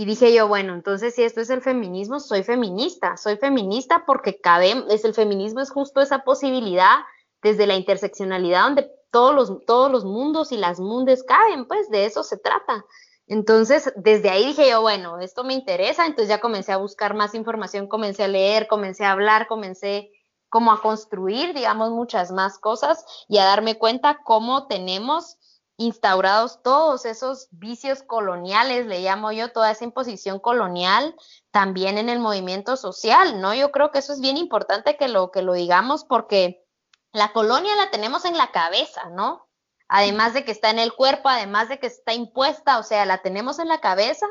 Y 0.00 0.06
dije 0.06 0.32
yo, 0.32 0.48
bueno, 0.48 0.72
entonces 0.72 1.14
si 1.14 1.24
esto 1.24 1.42
es 1.42 1.50
el 1.50 1.60
feminismo, 1.60 2.20
soy 2.20 2.42
feminista, 2.42 3.18
soy 3.18 3.36
feminista 3.36 4.04
porque 4.06 4.40
cabe, 4.40 4.86
es 4.88 5.04
el 5.04 5.12
feminismo 5.12 5.60
es 5.60 5.70
justo 5.70 6.00
esa 6.00 6.20
posibilidad 6.24 7.00
desde 7.42 7.66
la 7.66 7.74
interseccionalidad 7.74 8.62
donde 8.62 8.90
todos 9.10 9.34
los, 9.34 9.66
todos 9.66 9.92
los 9.92 10.06
mundos 10.06 10.52
y 10.52 10.56
las 10.56 10.80
mundes 10.80 11.22
caben, 11.22 11.66
pues 11.66 11.90
de 11.90 12.06
eso 12.06 12.22
se 12.22 12.38
trata. 12.38 12.86
Entonces, 13.26 13.92
desde 13.94 14.30
ahí 14.30 14.46
dije 14.46 14.70
yo, 14.70 14.80
bueno, 14.80 15.18
esto 15.18 15.44
me 15.44 15.52
interesa, 15.52 16.06
entonces 16.06 16.30
ya 16.30 16.40
comencé 16.40 16.72
a 16.72 16.78
buscar 16.78 17.12
más 17.12 17.34
información, 17.34 17.86
comencé 17.86 18.22
a 18.22 18.28
leer, 18.28 18.68
comencé 18.68 19.04
a 19.04 19.12
hablar, 19.12 19.48
comencé 19.48 20.10
como 20.48 20.72
a 20.72 20.80
construir, 20.80 21.52
digamos, 21.52 21.90
muchas 21.90 22.32
más 22.32 22.58
cosas 22.58 23.04
y 23.28 23.36
a 23.36 23.44
darme 23.44 23.76
cuenta 23.76 24.20
cómo 24.24 24.66
tenemos 24.66 25.36
instaurados 25.80 26.62
todos 26.62 27.06
esos 27.06 27.48
vicios 27.52 28.02
coloniales, 28.02 28.84
le 28.84 29.00
llamo 29.00 29.32
yo, 29.32 29.50
toda 29.50 29.70
esa 29.70 29.84
imposición 29.84 30.38
colonial 30.38 31.16
también 31.50 31.96
en 31.96 32.10
el 32.10 32.18
movimiento 32.18 32.76
social, 32.76 33.40
¿no? 33.40 33.54
Yo 33.54 33.72
creo 33.72 33.90
que 33.90 34.00
eso 34.00 34.12
es 34.12 34.20
bien 34.20 34.36
importante 34.36 34.98
que 34.98 35.08
lo, 35.08 35.30
que 35.30 35.40
lo 35.40 35.54
digamos 35.54 36.04
porque 36.04 36.66
la 37.12 37.32
colonia 37.32 37.74
la 37.76 37.90
tenemos 37.90 38.26
en 38.26 38.36
la 38.36 38.52
cabeza, 38.52 39.08
¿no? 39.08 39.48
Además 39.88 40.34
de 40.34 40.44
que 40.44 40.52
está 40.52 40.68
en 40.68 40.78
el 40.78 40.92
cuerpo, 40.92 41.30
además 41.30 41.70
de 41.70 41.78
que 41.78 41.86
está 41.86 42.12
impuesta, 42.12 42.78
o 42.78 42.82
sea, 42.82 43.06
la 43.06 43.22
tenemos 43.22 43.58
en 43.58 43.68
la 43.68 43.80
cabeza, 43.80 44.26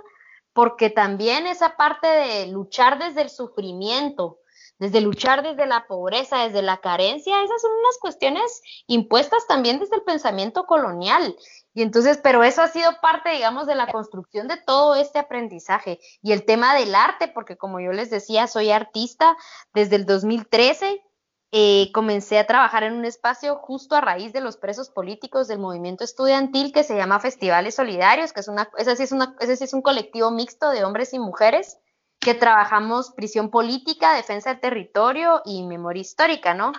porque 0.53 0.91
también 0.91 1.47
esa 1.47 1.77
parte 1.77 2.07
de 2.07 2.47
luchar 2.47 2.99
desde 2.99 3.23
el 3.23 3.31
sufrimiento, 3.31 4.37
desde 4.79 5.01
luchar 5.01 5.43
desde 5.43 5.67
la 5.67 5.85
pobreza, 5.87 6.39
desde 6.39 6.61
la 6.61 6.77
carencia, 6.77 7.43
esas 7.43 7.61
son 7.61 7.71
unas 7.71 7.97
cuestiones 7.99 8.61
impuestas 8.87 9.45
también 9.47 9.79
desde 9.79 9.97
el 9.97 10.03
pensamiento 10.03 10.65
colonial. 10.65 11.35
Y 11.73 11.83
entonces, 11.83 12.19
pero 12.23 12.43
eso 12.43 12.61
ha 12.61 12.69
sido 12.69 12.91
parte, 13.01 13.29
digamos, 13.29 13.67
de 13.67 13.75
la 13.75 13.87
construcción 13.91 14.47
de 14.47 14.57
todo 14.57 14.95
este 14.95 15.19
aprendizaje. 15.19 15.99
Y 16.21 16.31
el 16.31 16.45
tema 16.45 16.75
del 16.75 16.95
arte, 16.95 17.27
porque 17.27 17.57
como 17.57 17.79
yo 17.79 17.91
les 17.91 18.09
decía, 18.09 18.47
soy 18.47 18.71
artista 18.71 19.37
desde 19.73 19.97
el 19.97 20.05
2013 20.05 21.03
eh, 21.51 21.91
comencé 21.93 22.37
a 22.37 22.45
trabajar 22.45 22.83
en 22.83 22.93
un 22.93 23.05
espacio 23.05 23.55
justo 23.55 23.95
a 23.95 24.01
raíz 24.01 24.33
de 24.33 24.39
los 24.39 24.57
presos 24.57 24.91
políticos 24.91 25.47
del 25.47 25.57
movimiento 25.57 26.03
estudiantil 26.03 26.71
que 26.71 26.83
se 26.83 26.95
llama 26.95 27.19
Festivales 27.19 27.73
Solidarios, 27.73 28.33
que 28.33 28.41
es 28.41 28.47
una, 28.47 28.69
ese 28.77 28.95
sí 28.95 29.03
es, 29.03 29.11
una, 29.11 29.35
ese 29.39 29.55
sí 29.55 29.63
es 29.63 29.73
un 29.73 29.81
colectivo 29.81 30.29
mixto 30.29 30.69
de 30.69 30.85
hombres 30.85 31.11
y 31.13 31.17
mujeres 31.17 31.79
que 32.19 32.33
trabajamos 32.33 33.11
prisión 33.11 33.49
política, 33.49 34.13
defensa 34.13 34.49
del 34.51 34.59
territorio 34.59 35.41
y 35.45 35.63
memoria 35.63 36.01
histórica, 36.01 36.53
¿no? 36.53 36.73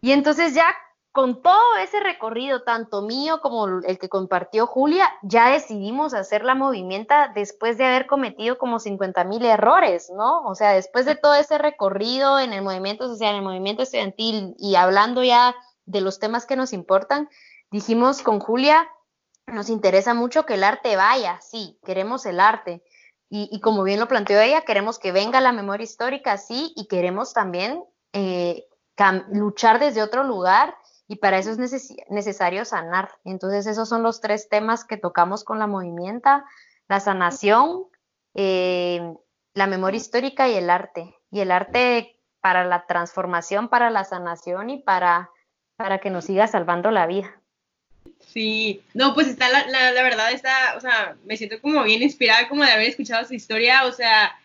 Y 0.00 0.12
entonces 0.12 0.54
ya 0.54 0.74
con 1.10 1.42
todo 1.42 1.76
ese 1.82 1.98
recorrido, 1.98 2.62
tanto 2.62 3.02
mío 3.02 3.40
como 3.40 3.66
el 3.66 3.98
que 3.98 4.08
compartió 4.08 4.66
Julia, 4.66 5.10
ya 5.22 5.50
decidimos 5.50 6.14
hacer 6.14 6.44
la 6.44 6.54
movimienta 6.54 7.32
después 7.34 7.76
de 7.76 7.86
haber 7.86 8.06
cometido 8.06 8.56
como 8.56 8.78
50 8.78 9.24
mil 9.24 9.44
errores, 9.44 10.10
¿no? 10.14 10.44
O 10.44 10.54
sea, 10.54 10.74
después 10.74 11.06
de 11.06 11.16
todo 11.16 11.34
ese 11.34 11.58
recorrido 11.58 12.38
en 12.38 12.52
el 12.52 12.62
movimiento 12.62 13.08
social, 13.08 13.30
en 13.30 13.38
el 13.38 13.42
movimiento 13.42 13.82
estudiantil 13.82 14.54
y 14.58 14.76
hablando 14.76 15.24
ya 15.24 15.56
de 15.86 16.02
los 16.02 16.20
temas 16.20 16.46
que 16.46 16.56
nos 16.56 16.72
importan, 16.72 17.28
dijimos 17.72 18.22
con 18.22 18.38
Julia, 18.38 18.88
nos 19.46 19.70
interesa 19.70 20.14
mucho 20.14 20.46
que 20.46 20.54
el 20.54 20.62
arte 20.62 20.94
vaya, 20.94 21.40
sí, 21.40 21.80
queremos 21.84 22.26
el 22.26 22.38
arte. 22.38 22.84
Y, 23.30 23.60
como 23.60 23.82
bien 23.82 24.00
lo 24.00 24.08
planteó 24.08 24.40
ella, 24.40 24.62
queremos 24.62 24.98
que 24.98 25.12
venga 25.12 25.42
la 25.42 25.52
memoria 25.52 25.84
histórica, 25.84 26.38
sí, 26.38 26.72
y 26.76 26.88
queremos 26.88 27.34
también 27.34 27.84
eh, 28.14 28.64
luchar 29.30 29.78
desde 29.78 30.02
otro 30.02 30.24
lugar 30.24 30.74
y 31.06 31.16
para 31.16 31.38
eso 31.38 31.50
es 31.50 31.58
necesario 32.10 32.64
sanar. 32.64 33.10
Entonces 33.24 33.66
esos 33.66 33.88
son 33.88 34.02
los 34.02 34.20
tres 34.20 34.48
temas 34.48 34.84
que 34.84 34.98
tocamos 34.98 35.42
con 35.42 35.58
la 35.58 35.66
movimienta, 35.66 36.44
la 36.86 37.00
sanación, 37.00 37.84
eh, 38.34 39.14
la 39.54 39.66
memoria 39.66 39.96
histórica 39.96 40.48
y 40.48 40.54
el 40.54 40.68
arte. 40.68 41.14
Y 41.30 41.40
el 41.40 41.50
arte 41.50 42.20
para 42.40 42.64
la 42.64 42.86
transformación, 42.86 43.68
para 43.68 43.90
la 43.90 44.04
sanación 44.04 44.68
y 44.70 44.82
para, 44.82 45.30
para 45.76 45.98
que 45.98 46.10
nos 46.10 46.26
siga 46.26 46.46
salvando 46.46 46.90
la 46.90 47.06
vida. 47.06 47.37
Sí, 48.32 48.82
no, 48.94 49.14
pues 49.14 49.26
está, 49.26 49.48
la, 49.48 49.66
la, 49.66 50.02
verdad 50.02 50.32
está, 50.32 50.74
o 50.76 50.80
sea, 50.80 51.16
me 51.24 51.36
siento 51.36 51.60
como 51.60 51.82
bien 51.84 52.02
inspirada 52.02 52.48
como 52.48 52.64
de 52.64 52.70
haber 52.70 52.88
escuchado 52.88 53.26
su 53.26 53.34
historia, 53.34 53.84
o 53.86 53.92
sea, 53.92 54.36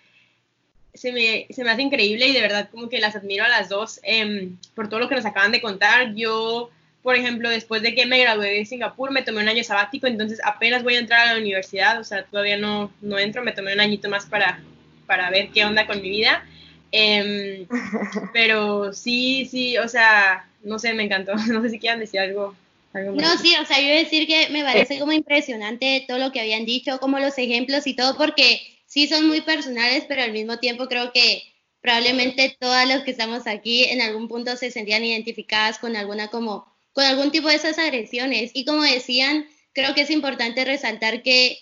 se 0.94 1.12
me, 1.12 1.48
se 1.50 1.64
me 1.64 1.72
hace 1.72 1.82
increíble 1.82 2.28
y 2.28 2.34
de 2.34 2.42
verdad 2.42 2.70
como 2.72 2.90
que 2.90 3.00
las 3.00 3.16
admiro 3.16 3.44
a 3.44 3.50
las 3.50 3.70
dos 3.70 4.00
em, 4.04 4.58
por 4.76 4.90
todo 4.90 5.00
lo 5.00 5.10
que 5.10 5.16
nos 5.16 5.26
acaban 5.26 5.52
de 5.52 5.62
contar. 5.62 6.14
Yo, 6.16 6.70
por 7.02 7.16
ejemplo, 7.16 7.50
después 7.50 7.82
de 7.82 7.96
que 7.96 8.06
me 8.06 8.20
gradué 8.20 8.52
de 8.52 8.66
Singapur, 8.66 9.12
me 9.12 9.24
tomé 9.24 9.42
un 9.42 9.50
año 9.50 9.64
sabático, 9.64 10.08
entonces 10.08 10.40
apenas 10.44 10.84
voy 10.84 10.96
a 10.96 11.00
entrar 11.00 11.28
a 11.28 11.34
la 11.34 11.40
universidad, 11.40 12.00
o 12.00 12.04
sea, 12.04 12.24
todavía 12.26 12.58
no, 12.58 12.92
no 13.02 13.20
entro, 13.20 13.44
me 13.44 13.52
tomé 13.52 13.74
un 13.74 13.82
añito 13.82 14.10
más 14.10 14.26
para, 14.26 14.62
para 15.08 15.30
ver 15.30 15.50
qué 15.50 15.66
onda 15.66 15.88
con 15.88 16.02
mi 16.02 16.10
vida. 16.10 16.46
Em, 16.92 17.68
pero 18.34 18.94
sí, 18.94 19.46
sí, 19.46 19.78
o 19.78 19.88
sea, 19.88 20.48
no 20.64 20.80
sé, 20.80 20.94
me 20.94 21.04
encantó. 21.04 21.34
No 21.52 21.62
sé 21.62 21.70
si 21.70 21.80
quieran 21.80 22.00
decir 22.00 22.20
algo. 22.20 22.56
No, 22.94 23.38
sí, 23.38 23.56
o 23.62 23.66
sea, 23.66 23.80
yo 23.80 23.88
iba 23.88 23.96
a 23.96 24.04
decir 24.04 24.28
que 24.28 24.50
me 24.50 24.64
parece 24.64 25.00
como 25.00 25.12
impresionante 25.12 26.06
todo 26.08 26.20
lo 26.20 26.32
que 26.32 26.40
habían 26.40 26.66
dicho, 26.66 27.00
como 27.00 27.20
los 27.20 27.38
ejemplos 27.38 27.88
y 27.88 27.96
todo, 27.96 28.18
porque 28.18 28.62
sí 28.86 29.08
son 29.08 29.28
muy 29.28 29.42
personales, 29.42 30.06
pero 30.08 30.22
al 30.22 30.32
mismo 30.32 30.60
tiempo 30.60 30.88
creo 30.88 31.12
que 31.12 31.44
probablemente 31.82 32.56
todas 32.60 32.88
las 32.88 33.04
que 33.04 33.12
estamos 33.12 33.48
aquí 33.48 33.84
en 33.86 34.02
algún 34.02 34.28
punto 34.28 34.56
se 34.56 34.72
sentían 34.72 35.04
identificadas 35.04 35.80
con 35.80 35.96
alguna 35.96 36.30
como 36.30 36.72
con 36.94 37.04
algún 37.04 37.32
tipo 37.32 37.48
de 37.48 37.56
esas 37.56 37.80
agresiones 37.80 38.52
y 38.54 38.66
como 38.66 38.84
decían, 38.84 39.48
creo 39.74 39.96
que 39.96 40.02
es 40.02 40.12
importante 40.12 40.64
resaltar 40.64 41.24
que 41.24 41.58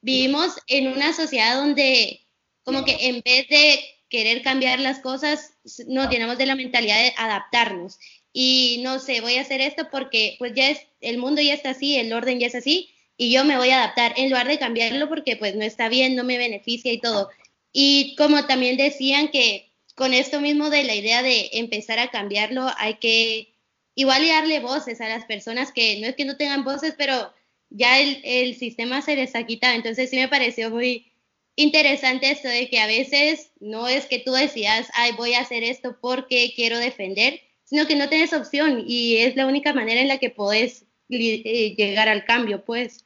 vivimos 0.00 0.54
en 0.68 0.86
una 0.86 1.12
sociedad 1.12 1.56
donde 1.56 2.26
como 2.62 2.84
que 2.84 3.08
en 3.08 3.20
vez 3.24 3.48
de 3.48 3.80
querer 4.08 4.42
cambiar 4.42 4.80
las 4.80 5.00
cosas, 5.00 5.54
no 5.88 6.08
tenemos 6.08 6.38
de 6.38 6.46
la 6.46 6.54
mentalidad 6.54 6.96
de 6.96 7.12
adaptarnos. 7.16 7.98
Y 8.38 8.80
no 8.82 8.98
sé, 8.98 9.22
voy 9.22 9.36
a 9.36 9.40
hacer 9.40 9.62
esto 9.62 9.88
porque 9.90 10.36
pues 10.38 10.52
ya 10.54 10.68
es, 10.68 10.80
el 11.00 11.16
mundo 11.16 11.40
ya 11.40 11.54
está 11.54 11.70
así, 11.70 11.96
el 11.96 12.12
orden 12.12 12.38
ya 12.38 12.48
es 12.48 12.54
así, 12.54 12.90
y 13.16 13.32
yo 13.32 13.46
me 13.46 13.56
voy 13.56 13.70
a 13.70 13.78
adaptar 13.82 14.12
en 14.18 14.28
lugar 14.28 14.46
de 14.46 14.58
cambiarlo 14.58 15.08
porque 15.08 15.36
pues 15.36 15.54
no 15.54 15.64
está 15.64 15.88
bien, 15.88 16.14
no 16.14 16.22
me 16.22 16.36
beneficia 16.36 16.92
y 16.92 17.00
todo. 17.00 17.30
Y 17.72 18.14
como 18.16 18.44
también 18.44 18.76
decían 18.76 19.28
que 19.28 19.72
con 19.94 20.12
esto 20.12 20.42
mismo 20.42 20.68
de 20.68 20.84
la 20.84 20.94
idea 20.94 21.22
de 21.22 21.48
empezar 21.54 21.98
a 21.98 22.10
cambiarlo, 22.10 22.68
hay 22.76 22.96
que 22.96 23.54
igual 23.94 24.28
darle 24.28 24.60
voces 24.60 25.00
a 25.00 25.08
las 25.08 25.24
personas 25.24 25.72
que 25.72 25.98
no 26.00 26.06
es 26.06 26.14
que 26.14 26.26
no 26.26 26.36
tengan 26.36 26.62
voces, 26.62 26.94
pero 26.98 27.32
ya 27.70 28.00
el, 28.00 28.20
el 28.22 28.54
sistema 28.54 29.00
se 29.00 29.16
les 29.16 29.34
ha 29.34 29.46
quitado. 29.46 29.74
Entonces 29.74 30.10
sí 30.10 30.16
me 30.16 30.28
pareció 30.28 30.68
muy 30.68 31.10
interesante 31.56 32.30
esto 32.30 32.48
de 32.48 32.68
que 32.68 32.80
a 32.80 32.86
veces 32.86 33.50
no 33.60 33.88
es 33.88 34.04
que 34.04 34.18
tú 34.18 34.32
decías, 34.32 34.88
ay, 34.92 35.12
voy 35.12 35.32
a 35.32 35.40
hacer 35.40 35.62
esto 35.62 35.96
porque 36.02 36.52
quiero 36.54 36.76
defender, 36.76 37.40
sino 37.66 37.86
que 37.86 37.96
no 37.96 38.08
tienes 38.08 38.32
opción 38.32 38.84
y 38.86 39.18
es 39.18 39.36
la 39.36 39.46
única 39.46 39.74
manera 39.74 40.00
en 40.00 40.08
la 40.08 40.18
que 40.18 40.30
puedes 40.30 40.86
eh, 41.10 41.74
llegar 41.76 42.08
al 42.08 42.24
cambio, 42.24 42.64
pues. 42.64 43.04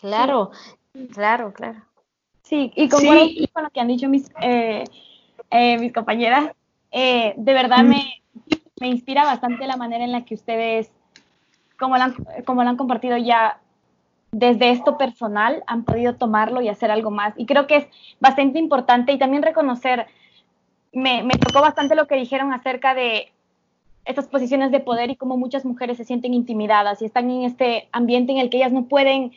Claro, 0.00 0.50
claro, 1.12 1.52
claro. 1.52 1.82
Sí, 2.42 2.72
y 2.74 2.88
concuerdo 2.88 3.28
con 3.52 3.64
lo 3.64 3.70
que 3.70 3.80
han 3.80 3.88
dicho 3.88 4.08
mis, 4.08 4.30
eh, 4.42 4.84
eh, 5.50 5.78
mis 5.78 5.92
compañeras. 5.92 6.50
Eh, 6.90 7.34
de 7.36 7.54
verdad 7.54 7.82
me, 7.82 8.22
me, 8.78 8.88
inspira 8.88 9.24
bastante 9.24 9.66
la 9.66 9.76
manera 9.76 10.04
en 10.04 10.12
la 10.12 10.24
que 10.24 10.34
ustedes, 10.34 10.90
como 11.78 11.96
lo, 11.96 12.02
han, 12.02 12.14
como 12.44 12.62
lo 12.62 12.68
han 12.68 12.76
compartido 12.76 13.16
ya 13.16 13.58
desde 14.32 14.70
esto 14.70 14.98
personal, 14.98 15.64
han 15.66 15.84
podido 15.84 16.16
tomarlo 16.16 16.60
y 16.60 16.68
hacer 16.68 16.90
algo 16.90 17.10
más. 17.10 17.32
Y 17.36 17.46
creo 17.46 17.66
que 17.66 17.76
es 17.76 17.86
bastante 18.20 18.58
importante 18.58 19.12
y 19.12 19.18
también 19.18 19.42
reconocer, 19.42 20.06
me, 20.92 21.22
me 21.22 21.34
tocó 21.34 21.62
bastante 21.62 21.94
lo 21.94 22.06
que 22.06 22.16
dijeron 22.16 22.52
acerca 22.52 22.94
de 22.94 23.31
estas 24.04 24.26
posiciones 24.26 24.70
de 24.70 24.80
poder 24.80 25.10
y 25.10 25.16
cómo 25.16 25.36
muchas 25.36 25.64
mujeres 25.64 25.96
se 25.96 26.04
sienten 26.04 26.34
intimidadas 26.34 27.02
y 27.02 27.04
están 27.04 27.30
en 27.30 27.44
este 27.44 27.88
ambiente 27.92 28.32
en 28.32 28.38
el 28.38 28.50
que 28.50 28.58
ellas 28.58 28.72
no 28.72 28.86
pueden 28.86 29.32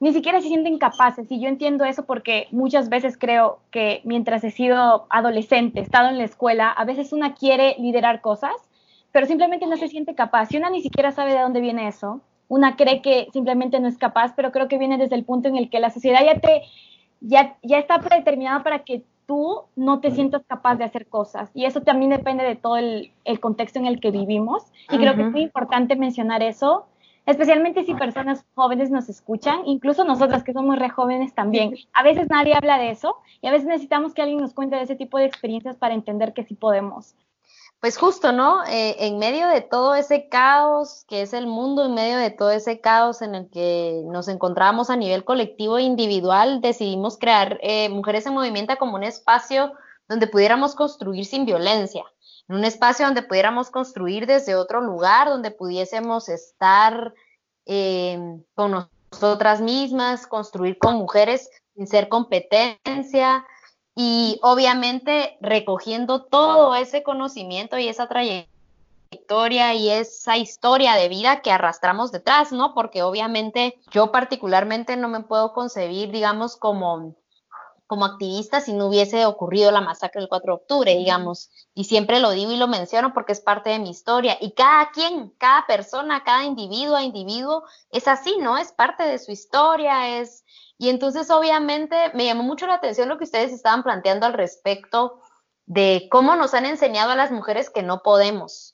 ni 0.00 0.12
siquiera 0.12 0.40
se 0.40 0.48
sienten 0.48 0.78
capaces. 0.78 1.30
Y 1.30 1.40
yo 1.40 1.48
entiendo 1.48 1.84
eso 1.84 2.04
porque 2.04 2.48
muchas 2.50 2.88
veces 2.88 3.16
creo 3.16 3.60
que 3.70 4.02
mientras 4.04 4.44
he 4.44 4.50
sido 4.50 5.06
adolescente, 5.08 5.80
he 5.80 5.82
estado 5.82 6.08
en 6.10 6.18
la 6.18 6.24
escuela, 6.24 6.70
a 6.70 6.84
veces 6.84 7.12
una 7.12 7.34
quiere 7.34 7.76
liderar 7.78 8.20
cosas, 8.20 8.54
pero 9.12 9.26
simplemente 9.26 9.66
no 9.66 9.76
se 9.76 9.88
siente 9.88 10.14
capaz. 10.14 10.52
Y 10.52 10.58
una 10.58 10.68
ni 10.68 10.82
siquiera 10.82 11.12
sabe 11.12 11.32
de 11.32 11.40
dónde 11.40 11.60
viene 11.60 11.88
eso, 11.88 12.20
una 12.48 12.76
cree 12.76 13.00
que 13.00 13.28
simplemente 13.32 13.80
no 13.80 13.88
es 13.88 13.96
capaz, 13.96 14.34
pero 14.36 14.52
creo 14.52 14.68
que 14.68 14.78
viene 14.78 14.98
desde 14.98 15.14
el 15.14 15.24
punto 15.24 15.48
en 15.48 15.56
el 15.56 15.70
que 15.70 15.80
la 15.80 15.90
sociedad 15.90 16.20
ya 16.24 16.38
te 16.38 16.62
ya, 17.20 17.56
ya 17.62 17.78
está 17.78 18.00
predeterminada 18.00 18.62
para 18.62 18.80
que 18.80 19.04
tú 19.26 19.62
no 19.76 20.00
te 20.00 20.10
sientas 20.10 20.42
capaz 20.46 20.76
de 20.76 20.84
hacer 20.84 21.06
cosas. 21.06 21.50
Y 21.54 21.64
eso 21.64 21.82
también 21.82 22.10
depende 22.10 22.44
de 22.44 22.56
todo 22.56 22.76
el, 22.76 23.12
el 23.24 23.40
contexto 23.40 23.78
en 23.78 23.86
el 23.86 24.00
que 24.00 24.10
vivimos. 24.10 24.64
Y 24.90 24.98
creo 24.98 25.14
que 25.14 25.22
es 25.22 25.30
muy 25.30 25.42
importante 25.42 25.96
mencionar 25.96 26.42
eso 26.42 26.86
especialmente 27.26 27.84
si 27.84 27.94
personas 27.94 28.44
jóvenes 28.54 28.90
nos 28.90 29.08
escuchan, 29.08 29.60
incluso 29.66 30.04
nosotras 30.04 30.42
que 30.42 30.52
somos 30.52 30.78
re 30.78 30.90
jóvenes 30.90 31.34
también. 31.34 31.74
A 31.92 32.02
veces 32.02 32.28
nadie 32.28 32.54
habla 32.54 32.78
de 32.78 32.90
eso 32.90 33.16
y 33.40 33.46
a 33.46 33.50
veces 33.50 33.66
necesitamos 33.66 34.14
que 34.14 34.22
alguien 34.22 34.40
nos 34.40 34.54
cuente 34.54 34.76
de 34.76 34.82
ese 34.82 34.96
tipo 34.96 35.18
de 35.18 35.24
experiencias 35.24 35.76
para 35.76 35.94
entender 35.94 36.34
que 36.34 36.44
sí 36.44 36.54
podemos. 36.54 37.14
Pues 37.84 37.98
justo, 37.98 38.32
¿no? 38.32 38.64
Eh, 38.64 38.96
en 39.00 39.18
medio 39.18 39.46
de 39.46 39.60
todo 39.60 39.94
ese 39.94 40.30
caos 40.30 41.04
que 41.06 41.20
es 41.20 41.34
el 41.34 41.46
mundo, 41.46 41.84
en 41.84 41.92
medio 41.92 42.16
de 42.16 42.30
todo 42.30 42.50
ese 42.50 42.80
caos 42.80 43.20
en 43.20 43.34
el 43.34 43.50
que 43.50 44.00
nos 44.06 44.28
encontramos 44.28 44.88
a 44.88 44.96
nivel 44.96 45.22
colectivo 45.22 45.76
e 45.76 45.82
individual, 45.82 46.62
decidimos 46.62 47.18
crear 47.18 47.58
eh, 47.62 47.90
Mujeres 47.90 48.24
en 48.24 48.32
Movimiento 48.32 48.74
como 48.78 48.94
un 48.94 49.04
espacio 49.04 49.74
donde 50.08 50.26
pudiéramos 50.26 50.74
construir 50.74 51.26
sin 51.26 51.44
violencia, 51.44 52.04
en 52.48 52.56
un 52.56 52.64
espacio 52.64 53.04
donde 53.04 53.20
pudiéramos 53.20 53.68
construir 53.68 54.24
desde 54.26 54.54
otro 54.54 54.80
lugar, 54.80 55.28
donde 55.28 55.50
pudiésemos 55.50 56.30
estar 56.30 57.12
eh, 57.66 58.18
con 58.54 58.86
nosotras 59.12 59.60
mismas, 59.60 60.26
construir 60.26 60.78
con 60.78 60.94
mujeres 60.96 61.50
sin 61.74 61.86
ser 61.86 62.08
competencia 62.08 63.44
y 63.94 64.38
obviamente 64.42 65.36
recogiendo 65.40 66.24
todo 66.24 66.74
ese 66.74 67.02
conocimiento 67.02 67.78
y 67.78 67.88
esa 67.88 68.08
trayectoria 68.08 69.74
y 69.74 69.90
esa 69.90 70.36
historia 70.36 70.94
de 70.94 71.08
vida 71.08 71.40
que 71.42 71.52
arrastramos 71.52 72.10
detrás, 72.10 72.52
¿no? 72.52 72.74
Porque 72.74 73.02
obviamente 73.02 73.78
yo 73.90 74.10
particularmente 74.10 74.96
no 74.96 75.08
me 75.08 75.20
puedo 75.20 75.52
concebir, 75.52 76.10
digamos, 76.10 76.56
como 76.56 77.14
como 77.86 78.04
activista 78.04 78.60
si 78.60 78.72
no 78.72 78.86
hubiese 78.86 79.26
ocurrido 79.26 79.70
la 79.70 79.80
masacre 79.80 80.20
del 80.20 80.28
4 80.28 80.52
de 80.52 80.56
octubre, 80.56 80.96
digamos. 80.96 81.50
Y 81.74 81.84
siempre 81.84 82.20
lo 82.20 82.30
digo 82.30 82.52
y 82.52 82.56
lo 82.56 82.68
menciono 82.68 83.12
porque 83.12 83.32
es 83.32 83.40
parte 83.40 83.70
de 83.70 83.78
mi 83.78 83.90
historia. 83.90 84.36
Y 84.40 84.52
cada 84.52 84.90
quien, 84.90 85.30
cada 85.38 85.66
persona, 85.66 86.24
cada 86.24 86.44
individuo 86.44 86.96
a 86.96 87.02
individuo 87.02 87.64
es 87.90 88.08
así, 88.08 88.36
¿no? 88.38 88.56
Es 88.58 88.72
parte 88.72 89.02
de 89.04 89.18
su 89.18 89.32
historia, 89.32 90.18
es... 90.18 90.44
Y 90.78 90.88
entonces 90.88 91.30
obviamente 91.30 91.96
me 92.14 92.24
llamó 92.24 92.42
mucho 92.42 92.66
la 92.66 92.74
atención 92.74 93.08
lo 93.08 93.18
que 93.18 93.24
ustedes 93.24 93.52
estaban 93.52 93.82
planteando 93.82 94.26
al 94.26 94.32
respecto 94.32 95.20
de 95.66 96.08
cómo 96.10 96.36
nos 96.36 96.54
han 96.54 96.66
enseñado 96.66 97.12
a 97.12 97.16
las 97.16 97.30
mujeres 97.30 97.70
que 97.70 97.82
no 97.82 98.02
podemos, 98.02 98.73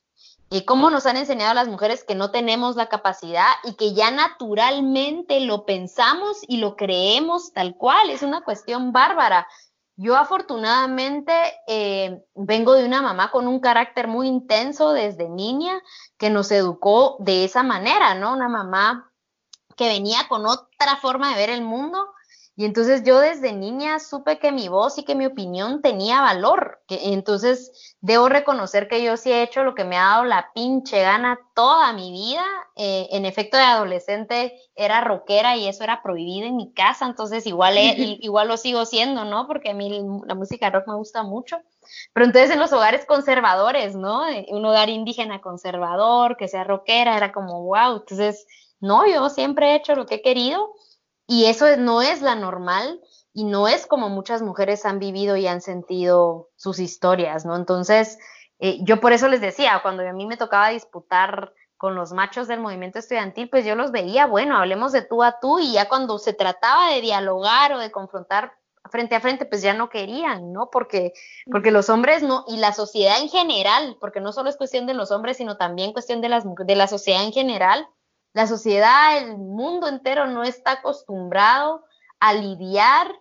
y 0.53 0.65
cómo 0.65 0.91
nos 0.91 1.07
han 1.07 1.17
enseñado 1.17 1.55
las 1.55 1.69
mujeres 1.69 2.03
que 2.03 2.17
no 2.17 2.33
tenemos 2.33 2.75
la 2.75 2.89
capacidad 2.89 3.47
y 3.63 3.75
que 3.75 3.95
ya 3.95 4.11
naturalmente 4.11 5.39
lo 5.41 5.65
pensamos 5.65 6.39
y 6.49 6.57
lo 6.57 6.75
creemos 6.75 7.53
tal 7.53 7.77
cual. 7.77 8.11
Es 8.11 8.23
una 8.23 8.41
cuestión 8.41 8.91
bárbara. 8.91 9.47
Yo 9.95 10.17
afortunadamente 10.17 11.33
eh, 11.69 12.25
vengo 12.35 12.75
de 12.75 12.85
una 12.85 13.01
mamá 13.01 13.31
con 13.31 13.47
un 13.47 13.61
carácter 13.61 14.09
muy 14.09 14.27
intenso 14.27 14.93
desde 14.93 15.29
niña 15.29 15.81
que 16.19 16.31
nos 16.31 16.51
educó 16.51 17.17
de 17.21 17.45
esa 17.45 17.63
manera, 17.63 18.15
¿no? 18.15 18.33
Una 18.33 18.49
mamá 18.49 19.13
que 19.77 19.87
venía 19.87 20.27
con 20.29 20.47
otra 20.47 20.97
forma 21.01 21.31
de 21.31 21.37
ver 21.37 21.51
el 21.51 21.63
mundo 21.63 22.09
y 22.61 22.67
entonces 22.67 23.05
yo 23.05 23.21
desde 23.21 23.55
niña 23.55 23.99
supe 23.99 24.39
que 24.39 24.53
mi 24.53 24.69
voz 24.69 24.99
y 24.99 25.05
que 25.05 25.15
mi 25.15 25.25
opinión 25.25 25.81
tenía 25.81 26.21
valor. 26.21 26.83
Que, 26.87 27.15
entonces 27.15 27.97
debo 28.03 28.29
reconocer 28.29 28.87
que 28.87 29.03
yo 29.03 29.17
sí 29.17 29.33
he 29.33 29.43
hecho 29.43 29.65
lo 29.65 29.75
que 29.75 29.85
me 29.85 29.97
ha 29.97 30.11
dado 30.11 30.25
la 30.25 30.51
pinche 30.53 31.01
gana 31.01 31.39
toda 31.55 31.95
mi 31.95 32.13
vida. 32.13 32.45
Eh, 32.77 33.09
en 33.13 33.25
efecto, 33.25 33.57
de 33.57 33.63
adolescente 33.63 34.61
era 34.77 35.01
rockera 35.01 35.57
y 35.57 35.69
eso 35.69 35.85
era 35.85 36.03
prohibido 36.03 36.49
en 36.49 36.57
mi 36.57 36.71
casa. 36.75 37.07
Entonces 37.07 37.47
igual, 37.47 37.79
igual 38.21 38.49
lo 38.49 38.59
sigo 38.59 38.85
siendo, 38.85 39.25
¿no? 39.25 39.47
Porque 39.47 39.71
a 39.71 39.75
mí 39.75 39.99
la 40.27 40.35
música 40.35 40.69
rock 40.69 40.87
me 40.87 40.97
gusta 40.97 41.23
mucho. 41.23 41.63
Pero 42.13 42.27
entonces 42.27 42.51
en 42.51 42.59
los 42.59 42.75
hogares 42.75 43.07
conservadores, 43.07 43.97
¿no? 43.97 44.25
Un 44.49 44.67
hogar 44.67 44.91
indígena 44.91 45.41
conservador, 45.41 46.37
que 46.37 46.47
sea 46.47 46.65
rockera, 46.65 47.17
era 47.17 47.33
como, 47.33 47.63
wow. 47.63 47.97
Entonces, 48.01 48.47
no, 48.81 49.07
yo 49.07 49.31
siempre 49.31 49.71
he 49.71 49.77
hecho 49.77 49.95
lo 49.95 50.05
que 50.05 50.17
he 50.17 50.23
querido 50.23 50.75
y 51.31 51.45
eso 51.45 51.77
no 51.77 52.03
es 52.03 52.23
la 52.23 52.35
normal 52.35 53.01
y 53.33 53.45
no 53.45 53.69
es 53.69 53.87
como 53.87 54.09
muchas 54.09 54.43
mujeres 54.43 54.85
han 54.85 54.99
vivido 54.99 55.37
y 55.37 55.47
han 55.47 55.61
sentido 55.61 56.49
sus 56.57 56.81
historias, 56.81 57.47
¿no? 57.47 57.55
Entonces, 57.55 58.19
eh, 58.59 58.79
yo 58.83 59.01
por 59.01 59.13
eso 59.13 59.29
les 59.29 59.41
decía, 59.41 59.79
cuando 59.81 60.03
a 60.03 60.13
mí 60.13 60.27
me 60.27 60.37
tocaba 60.37 60.71
disputar 60.71 61.55
con 61.77 61.95
los 61.95 62.13
machos 62.13 62.49
del 62.49 62.59
movimiento 62.59 62.99
estudiantil, 62.99 63.49
pues 63.49 63.65
yo 63.65 63.77
los 63.77 63.93
veía, 63.93 64.27
bueno, 64.27 64.57
hablemos 64.57 64.91
de 64.91 65.03
tú 65.03 65.23
a 65.23 65.39
tú 65.41 65.61
y 65.61 65.75
ya 65.75 65.89
cuando 65.89 66.19
se 66.19 66.33
trataba 66.33 66.91
de 66.91 67.01
dialogar 67.01 67.75
o 67.75 67.79
de 67.79 67.93
confrontar 67.93 68.53
frente 68.91 69.15
a 69.15 69.21
frente, 69.21 69.47
pues 69.47 69.63
ya 69.63 69.73
no 69.73 69.89
querían, 69.89 70.53
¿no? 70.53 70.69
Porque, 70.69 71.13
porque 71.49 71.71
los 71.71 71.91
hombres 71.91 72.25
no, 72.25 72.45
y 72.49 72.57
la 72.57 72.73
sociedad 72.73 73.21
en 73.21 73.29
general, 73.29 73.97
porque 74.01 74.21
no 74.21 74.33
solo 74.33 74.51
es 74.51 74.57
cuestión 74.57 74.87
de 74.87 74.95
los 74.95 75.13
hombres, 75.13 75.37
sino 75.37 75.57
también 75.57 75.93
cuestión 75.93 76.21
de, 76.21 76.29
las, 76.29 76.43
de 76.45 76.75
la 76.75 76.89
sociedad 76.89 77.23
en 77.23 77.33
general, 77.33 77.87
la 78.33 78.47
sociedad, 78.47 79.19
el 79.19 79.37
mundo 79.37 79.89
entero 79.89 80.27
no 80.27 80.43
está 80.43 80.73
acostumbrado 80.73 81.85
a 82.21 82.35
lidiar 82.35 83.13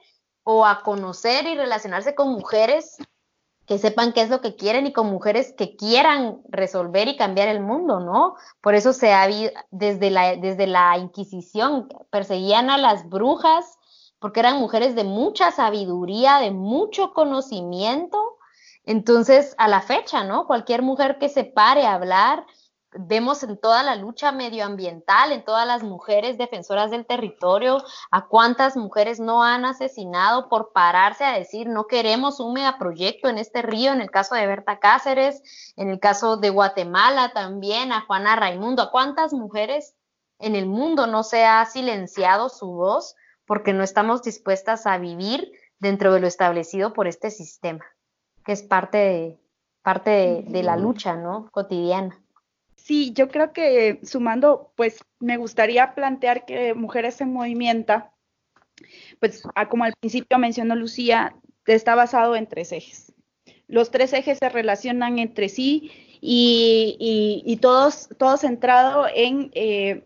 o 0.44 0.66
a 0.66 0.82
conocer 0.84 1.46
y 1.48 1.56
relacionarse 1.56 2.16
con 2.16 2.30
mujeres 2.34 2.98
que 3.66 3.78
sepan 3.78 4.14
qué 4.14 4.22
es 4.22 4.32
lo 4.32 4.42
que 4.42 4.56
quieren 4.56 4.88
y 4.88 4.94
con 4.94 5.12
mujeres 5.12 5.54
que 5.56 5.76
quieran 5.76 6.42
resolver 6.50 7.08
y 7.08 7.18
cambiar 7.18 7.50
el 7.50 7.60
mundo, 7.60 8.00
¿no? 8.00 8.36
Por 8.62 8.74
eso 8.74 8.94
se 8.94 9.14
ha 9.14 9.28
desde 9.70 10.10
la, 10.10 10.36
desde 10.36 10.66
la 10.66 10.98
Inquisición 10.98 11.88
perseguían 12.10 12.72
a 12.72 12.80
las 12.80 13.08
brujas 13.08 13.78
porque 14.18 14.40
eran 14.40 14.60
mujeres 14.60 14.96
de 14.96 15.04
mucha 15.04 15.52
sabiduría, 15.52 16.40
de 16.40 16.50
mucho 16.50 17.14
conocimiento. 17.14 18.40
Entonces, 18.86 19.54
a 19.60 19.68
la 19.68 19.82
fecha, 19.82 20.24
¿no? 20.24 20.48
Cualquier 20.48 20.82
mujer 20.82 21.20
que 21.20 21.30
se 21.30 21.44
pare 21.44 21.86
a 21.86 21.94
hablar 21.94 22.46
vemos 22.92 23.44
en 23.44 23.58
toda 23.58 23.84
la 23.84 23.96
lucha 23.96 24.32
medioambiental, 24.32 25.32
en 25.32 25.44
todas 25.44 25.68
las 25.68 25.84
mujeres 25.84 26.38
defensoras 26.38 26.90
del 26.92 27.06
territorio, 27.06 27.84
a 28.12 28.28
cuántas 28.28 28.76
mujeres 28.76 29.20
no 29.20 29.44
han 29.44 29.66
asesinado 29.66 30.50
por 30.50 30.72
pararse 30.72 31.24
a 31.24 31.38
decir 31.38 31.68
no 31.68 31.86
queremos 31.86 32.40
un 32.40 32.54
megaproyecto 32.54 33.30
en 33.30 33.38
este 33.38 33.62
río, 33.62 33.92
en 33.92 34.02
el 34.02 34.10
caso 34.10 34.36
de 34.36 34.48
Berta 34.48 34.80
Cáceres, 34.80 35.42
en 35.76 35.90
el 35.90 36.00
caso 36.00 36.38
de 36.38 36.50
Guatemala 36.50 37.32
también, 37.34 37.92
a 37.92 38.02
Juana 38.02 38.36
Raimundo, 38.36 38.82
a 38.82 38.92
cuántas 38.92 39.34
mujeres 39.34 39.96
en 40.40 40.56
el 40.56 40.66
mundo 40.66 41.06
no 41.06 41.24
se 41.24 41.46
ha 41.46 41.66
silenciado 41.66 42.50
su 42.50 42.68
voz 42.68 43.16
porque 43.46 43.74
no 43.74 43.84
estamos 43.84 44.22
dispuestas 44.24 44.86
a 44.88 44.98
vivir 44.98 45.52
dentro 45.80 46.14
de 46.14 46.20
lo 46.20 46.28
establecido 46.28 46.94
por 46.94 47.08
este 47.08 47.30
sistema, 47.30 47.86
que 48.46 48.52
es 48.52 48.64
parte 48.64 48.98
de, 48.98 49.40
parte 49.82 50.44
de 50.48 50.64
la 50.64 50.78
lucha, 50.78 51.16
¿no? 51.16 51.50
Cotidiana. 51.52 52.18
Sí, 52.84 53.14
yo 53.14 53.28
creo 53.30 53.54
que 53.54 54.00
sumando, 54.04 54.72
pues 54.76 55.00
me 55.20 55.38
gustaría 55.38 55.94
plantear 55.94 56.46
que 56.46 56.74
Mujeres 56.74 57.22
en 57.22 57.34
Movimiento, 57.34 58.04
pues 59.20 59.44
ah, 59.56 59.70
como 59.70 59.84
al 59.84 59.94
principio 60.00 60.38
mencionó 60.38 60.76
Lucía, 60.76 61.36
está 61.74 61.96
basado 61.96 62.36
en 62.36 62.48
tres 62.48 62.72
ejes. 62.72 63.14
Los 63.68 63.92
tres 63.92 64.14
ejes 64.14 64.40
se 64.40 64.50
relacionan 64.50 65.20
entre 65.20 65.50
sí 65.50 65.92
y, 66.22 67.58
todos, 67.62 68.10
todos 68.18 68.42
centrado 68.42 69.06
en 69.14 69.52
eh, 69.54 70.04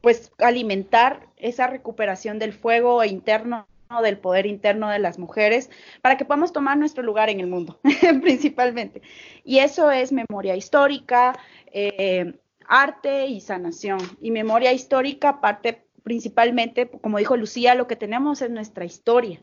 pues 0.00 0.30
alimentar 0.38 1.26
esa 1.36 1.66
recuperación 1.66 2.38
del 2.38 2.52
fuego 2.52 3.02
interno 3.04 3.66
del 4.00 4.18
poder 4.18 4.46
interno 4.46 4.88
de 4.88 4.98
las 4.98 5.18
mujeres, 5.18 5.70
para 6.00 6.16
que 6.16 6.24
podamos 6.24 6.52
tomar 6.52 6.78
nuestro 6.78 7.02
lugar 7.02 7.28
en 7.28 7.40
el 7.40 7.48
mundo, 7.48 7.80
principalmente. 8.22 9.02
Y 9.44 9.58
eso 9.58 9.90
es 9.90 10.12
memoria 10.12 10.56
histórica, 10.56 11.38
eh, 11.72 12.34
arte 12.66 13.26
y 13.26 13.40
sanación. 13.40 14.00
Y 14.20 14.30
memoria 14.30 14.72
histórica 14.72 15.40
parte 15.40 15.84
principalmente, 16.02 16.88
como 16.88 17.18
dijo 17.18 17.36
Lucía, 17.36 17.74
lo 17.74 17.86
que 17.86 17.96
tenemos 17.96 18.42
es 18.42 18.50
nuestra 18.50 18.84
historia. 18.84 19.40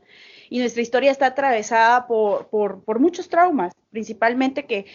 Y 0.49 0.59
nuestra 0.59 0.81
historia 0.81 1.11
está 1.11 1.27
atravesada 1.27 2.07
por, 2.07 2.49
por, 2.49 2.99
muchos 2.99 3.29
traumas, 3.29 3.73
principalmente 3.91 4.65
que 4.65 4.85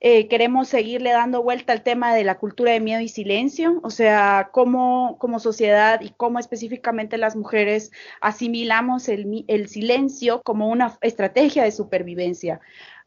eh, 0.00 0.28
queremos 0.28 0.68
seguirle 0.68 1.10
dando 1.10 1.42
vuelta 1.42 1.74
al 1.74 1.82
tema 1.82 2.14
de 2.14 2.24
la 2.24 2.38
cultura 2.38 2.72
de 2.72 2.80
miedo 2.80 3.00
y 3.00 3.08
silencio, 3.08 3.80
o 3.82 3.90
sea, 3.90 4.48
cómo 4.52 5.18
como 5.18 5.38
sociedad 5.38 6.00
y 6.00 6.10
cómo 6.10 6.38
específicamente 6.38 7.18
las 7.18 7.36
mujeres 7.36 7.92
asimilamos 8.22 9.08
el, 9.10 9.44
el 9.46 9.68
silencio 9.68 10.40
como 10.42 10.68
una 10.68 10.96
estrategia 11.02 11.64
de 11.64 11.72
supervivencia. 11.72 12.60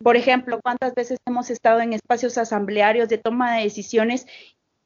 Por 0.04 0.18
ejemplo, 0.18 0.60
cuántas 0.62 0.94
veces 0.94 1.18
hemos 1.26 1.50
estado 1.50 1.82
en 1.82 1.94
espacios 1.94 2.38
asamblearios 2.38 3.10
de 3.10 3.18
toma 3.18 3.56
de 3.56 3.64
decisiones 3.64 4.28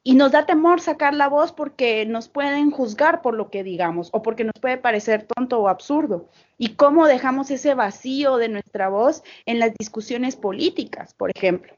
y 0.02 0.16
nos 0.16 0.32
da 0.32 0.46
temor 0.46 0.80
sacar 0.80 1.14
la 1.14 1.28
voz 1.28 1.52
porque 1.52 2.06
nos 2.06 2.30
pueden 2.30 2.72
juzgar 2.72 3.22
por 3.22 3.34
lo 3.34 3.50
que 3.50 3.64
digamos 3.64 4.10
o 4.14 4.22
porque 4.22 4.46
nos 4.46 4.54
puede 4.62 4.78
parecer 4.78 5.28
tonto 5.28 5.60
o 5.60 5.68
absurdo. 5.68 6.30
¿Y 6.58 6.76
cómo 6.76 7.08
dejamos 7.08 7.52
ese 7.52 7.74
vacío 7.74 8.38
de 8.38 8.48
nuestra 8.48 8.88
voz 8.88 9.24
en 9.46 9.60
las 9.60 9.74
discusiones 9.78 10.38
políticas, 10.38 11.14
por 11.14 11.32
ejemplo? 11.36 11.74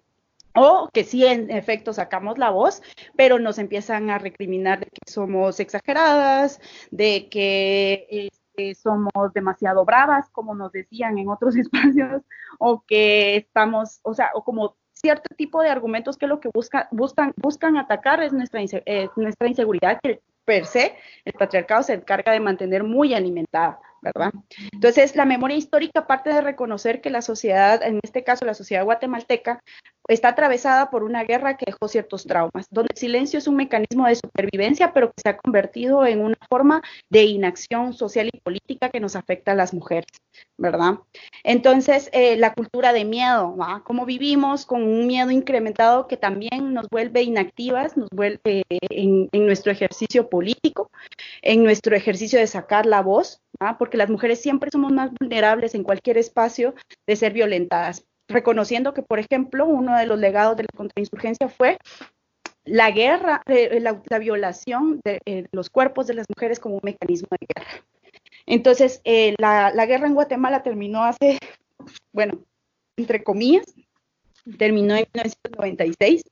O 0.55 0.89
que 0.93 1.03
sí, 1.03 1.25
en 1.25 1.51
efecto, 1.51 1.93
sacamos 1.93 2.37
la 2.37 2.49
voz, 2.49 2.81
pero 3.15 3.39
nos 3.39 3.59
empiezan 3.59 4.09
a 4.09 4.17
recriminar 4.17 4.79
de 4.79 4.87
que 4.87 5.11
somos 5.11 5.59
exageradas, 5.59 6.59
de 6.91 7.29
que 7.29 8.07
este, 8.09 8.75
somos 8.75 9.11
demasiado 9.33 9.85
bravas, 9.85 10.29
como 10.31 10.55
nos 10.55 10.71
decían 10.71 11.17
en 11.17 11.29
otros 11.29 11.55
espacios, 11.55 12.23
o 12.57 12.83
que 12.85 13.37
estamos, 13.37 13.99
o 14.03 14.13
sea, 14.13 14.31
o 14.33 14.43
como 14.43 14.75
cierto 14.93 15.33
tipo 15.35 15.61
de 15.61 15.69
argumentos 15.69 16.17
que 16.17 16.27
lo 16.27 16.39
que 16.39 16.49
buscan, 16.53 16.87
buscan, 16.91 17.33
buscan 17.37 17.77
atacar 17.77 18.21
es 18.21 18.33
nuestra, 18.33 18.61
eh, 18.61 19.09
nuestra 19.15 19.47
inseguridad, 19.47 19.99
que 20.01 20.21
per 20.45 20.65
se 20.65 20.95
el 21.25 21.33
patriarcado 21.33 21.83
se 21.83 21.93
encarga 21.93 22.31
de 22.31 22.39
mantener 22.39 22.83
muy 22.83 23.13
alimentada. 23.13 23.79
¿verdad? 24.01 24.31
Entonces, 24.71 25.15
la 25.15 25.25
memoria 25.25 25.57
histórica 25.57 26.07
parte 26.07 26.31
de 26.33 26.41
reconocer 26.41 27.01
que 27.01 27.09
la 27.09 27.21
sociedad, 27.21 27.83
en 27.83 27.99
este 28.01 28.23
caso 28.23 28.45
la 28.45 28.53
sociedad 28.53 28.85
guatemalteca, 28.85 29.61
está 30.09 30.29
atravesada 30.29 30.89
por 30.89 31.03
una 31.03 31.23
guerra 31.23 31.55
que 31.55 31.65
dejó 31.67 31.87
ciertos 31.87 32.25
traumas, 32.25 32.65
donde 32.71 32.89
el 32.93 32.97
silencio 32.97 33.37
es 33.37 33.47
un 33.47 33.55
mecanismo 33.55 34.07
de 34.07 34.15
supervivencia, 34.15 34.91
pero 34.91 35.07
que 35.07 35.21
se 35.21 35.29
ha 35.29 35.37
convertido 35.37 36.05
en 36.05 36.21
una 36.21 36.37
forma 36.49 36.81
de 37.09 37.23
inacción 37.25 37.93
social 37.93 38.29
y 38.33 38.39
política 38.39 38.89
que 38.89 38.99
nos 38.99 39.15
afecta 39.15 39.51
a 39.51 39.55
las 39.55 39.73
mujeres, 39.73 40.07
¿verdad? 40.57 40.95
Entonces, 41.43 42.09
eh, 42.11 42.37
la 42.37 42.53
cultura 42.53 42.91
de 42.91 43.05
miedo. 43.05 43.55
Cómo 43.83 44.05
vivimos 44.05 44.65
con 44.65 44.83
un 44.83 45.05
miedo 45.05 45.31
incrementado 45.31 46.07
que 46.07 46.17
también 46.17 46.73
nos 46.73 46.87
vuelve 46.89 47.21
inactivas, 47.21 47.95
nos 47.95 48.09
vuelve 48.09 48.63
en, 48.69 49.29
en 49.31 49.45
nuestro 49.45 49.71
ejercicio 49.71 50.29
político, 50.29 50.89
en 51.41 51.63
nuestro 51.63 51.95
ejercicio 51.95 52.39
de 52.39 52.47
sacar 52.47 52.85
la 52.85 53.01
voz, 53.01 53.41
porque 53.77 53.97
las 53.97 54.09
mujeres 54.09 54.41
siempre 54.41 54.69
somos 54.71 54.91
más 54.91 55.11
vulnerables 55.19 55.75
en 55.75 55.83
cualquier 55.83 56.17
espacio 56.17 56.73
de 57.07 57.15
ser 57.15 57.33
violentadas 57.33 58.05
reconociendo 58.29 58.93
que, 58.93 59.01
por 59.01 59.19
ejemplo, 59.19 59.65
uno 59.65 59.97
de 59.97 60.05
los 60.05 60.17
legados 60.17 60.55
de 60.55 60.63
la 60.63 60.77
contrainsurgencia 60.77 61.49
fue 61.49 61.77
la 62.63 62.91
guerra, 62.91 63.41
eh, 63.47 63.79
la, 63.79 64.19
violación 64.19 65.01
de 65.03 65.19
eh, 65.25 65.47
los 65.51 65.69
cuerpos 65.69 66.07
de 66.07 66.13
las 66.13 66.27
mujeres 66.29 66.59
como 66.59 66.75
un 66.75 66.81
mecanismo 66.83 67.27
de 67.31 67.47
guerra. 67.53 67.83
Entonces, 68.45 69.01
eh, 69.03 69.35
la, 69.39 69.85
guerra 69.85 70.07
en 70.07 70.13
Guatemala 70.13 70.61
terminó 70.61 71.03
hace, 71.03 71.39
bueno, 72.13 72.39
entre 72.95 73.23
comillas, 73.23 73.65
terminó 74.57 74.95
en 74.95 75.07
1996. 75.13 76.23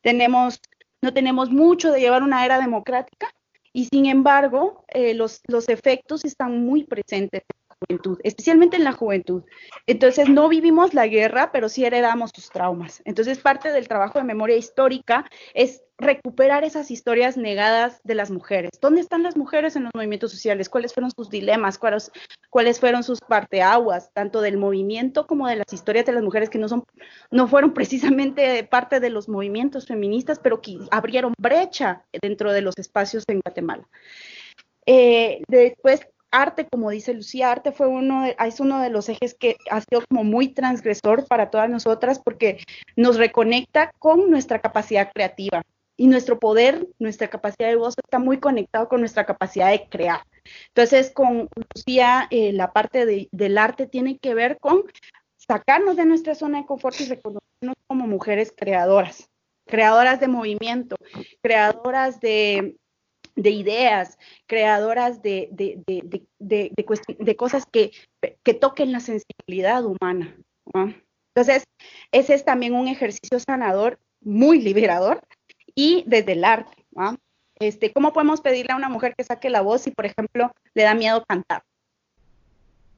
Tenemos, 0.00 0.60
no 1.00 1.14
tenemos 1.14 1.50
mucho 1.50 1.92
de 1.92 2.00
llevar 2.00 2.22
una 2.22 2.44
era 2.44 2.58
democrática 2.58 3.28
y 3.72 3.84
sin 3.84 4.06
embargo, 4.06 4.84
los, 5.14 5.42
los 5.46 5.68
efectos 5.68 6.24
están 6.24 6.64
muy 6.64 6.84
presentes 6.84 7.42
juventud, 7.80 8.18
especialmente 8.24 8.76
en 8.76 8.84
la 8.84 8.92
juventud. 8.92 9.42
Entonces, 9.86 10.28
no 10.28 10.48
vivimos 10.48 10.94
la 10.94 11.06
guerra, 11.06 11.52
pero 11.52 11.68
sí 11.68 11.84
heredamos 11.84 12.30
sus 12.34 12.50
traumas. 12.50 13.02
Entonces, 13.04 13.38
parte 13.38 13.72
del 13.72 13.88
trabajo 13.88 14.18
de 14.18 14.24
memoria 14.24 14.56
histórica 14.56 15.24
es 15.54 15.82
recuperar 15.98 16.64
esas 16.64 16.90
historias 16.90 17.36
negadas 17.36 18.00
de 18.04 18.14
las 18.14 18.30
mujeres. 18.30 18.70
¿Dónde 18.80 19.00
están 19.00 19.22
las 19.22 19.36
mujeres 19.36 19.76
en 19.76 19.84
los 19.84 19.92
movimientos 19.94 20.30
sociales? 20.30 20.68
¿Cuáles 20.68 20.92
fueron 20.92 21.10
sus 21.10 21.30
dilemas? 21.30 21.78
¿Cuáles, 21.78 22.80
fueron 22.80 23.02
sus 23.02 23.20
parteaguas, 23.20 24.10
tanto 24.12 24.40
del 24.42 24.58
movimiento 24.58 25.26
como 25.26 25.48
de 25.48 25.56
las 25.56 25.72
historias 25.72 26.04
de 26.04 26.12
las 26.12 26.22
mujeres 26.22 26.50
que 26.50 26.58
no 27.30 27.48
fueron 27.48 27.72
precisamente 27.72 28.62
parte 28.64 29.00
de 29.00 29.10
los 29.10 29.28
movimientos 29.28 29.86
feministas, 29.86 30.38
pero 30.38 30.60
que 30.60 30.78
abrieron 30.90 31.32
brecha 31.38 32.04
dentro 32.20 32.52
de 32.52 32.60
los 32.60 32.74
espacios 32.76 33.24
en 33.28 33.40
Guatemala? 33.40 33.88
Eh, 34.86 35.42
después 35.48 36.06
arte, 36.40 36.66
como 36.70 36.90
dice 36.90 37.14
Lucía, 37.14 37.50
arte 37.50 37.72
fue 37.72 37.86
uno 37.86 38.22
de, 38.22 38.36
es 38.38 38.60
uno 38.60 38.80
de 38.80 38.90
los 38.90 39.08
ejes 39.08 39.34
que 39.34 39.56
ha 39.70 39.80
sido 39.80 40.02
como 40.08 40.24
muy 40.24 40.48
transgresor 40.48 41.26
para 41.26 41.50
todas 41.50 41.70
nosotras 41.70 42.20
porque 42.22 42.58
nos 42.96 43.16
reconecta 43.16 43.90
con 43.98 44.30
nuestra 44.30 44.60
capacidad 44.60 45.10
creativa 45.12 45.62
y 45.96 46.08
nuestro 46.08 46.38
poder, 46.38 46.86
nuestra 46.98 47.28
capacidad 47.28 47.68
de 47.68 47.76
voz 47.76 47.94
está 48.04 48.18
muy 48.18 48.38
conectado 48.38 48.88
con 48.88 49.00
nuestra 49.00 49.24
capacidad 49.24 49.70
de 49.70 49.88
crear. 49.88 50.22
Entonces, 50.68 51.10
con 51.10 51.48
Lucía, 51.74 52.28
eh, 52.30 52.52
la 52.52 52.72
parte 52.72 53.28
del 53.30 53.58
arte 53.58 53.86
tiene 53.86 54.18
que 54.18 54.34
ver 54.34 54.58
con 54.60 54.84
sacarnos 55.36 55.96
de 55.96 56.04
nuestra 56.04 56.34
zona 56.34 56.58
de 56.58 56.66
confort 56.66 57.00
y 57.00 57.06
reconocernos 57.06 57.76
como 57.86 58.06
mujeres 58.06 58.52
creadoras, 58.54 59.30
creadoras 59.66 60.20
de 60.20 60.28
movimiento, 60.28 60.96
creadoras 61.40 62.20
de, 62.20 62.76
de 63.36 63.50
ideas, 63.50 64.18
creadoras 64.46 65.22
de, 65.22 65.48
de, 65.52 65.82
de, 66.38 66.72
de 67.18 67.36
cosas 67.36 67.64
que, 67.70 67.92
que, 68.42 68.54
toquen 68.54 68.92
la 68.92 69.00
sensibilidad 69.00 69.84
humana. 69.84 70.36
Entonces, 71.34 71.64
ese 72.12 72.34
es 72.34 72.44
también 72.44 72.74
un 72.74 72.88
ejercicio 72.88 73.38
sanador 73.38 74.00
muy 74.22 74.60
liberador 74.60 75.20
y 75.74 76.02
desde 76.06 76.32
el 76.32 76.44
arte. 76.44 76.84
Este, 77.58 77.92
¿Cómo 77.92 78.12
podemos 78.12 78.40
pedirle 78.40 78.72
a 78.72 78.76
una 78.76 78.88
mujer 78.88 79.14
que 79.16 79.24
saque 79.24 79.50
la 79.50 79.60
voz 79.60 79.82
si, 79.82 79.90
por 79.90 80.06
ejemplo, 80.06 80.50
le 80.74 80.82
da 80.82 80.94
miedo 80.94 81.24
cantar? 81.26 81.62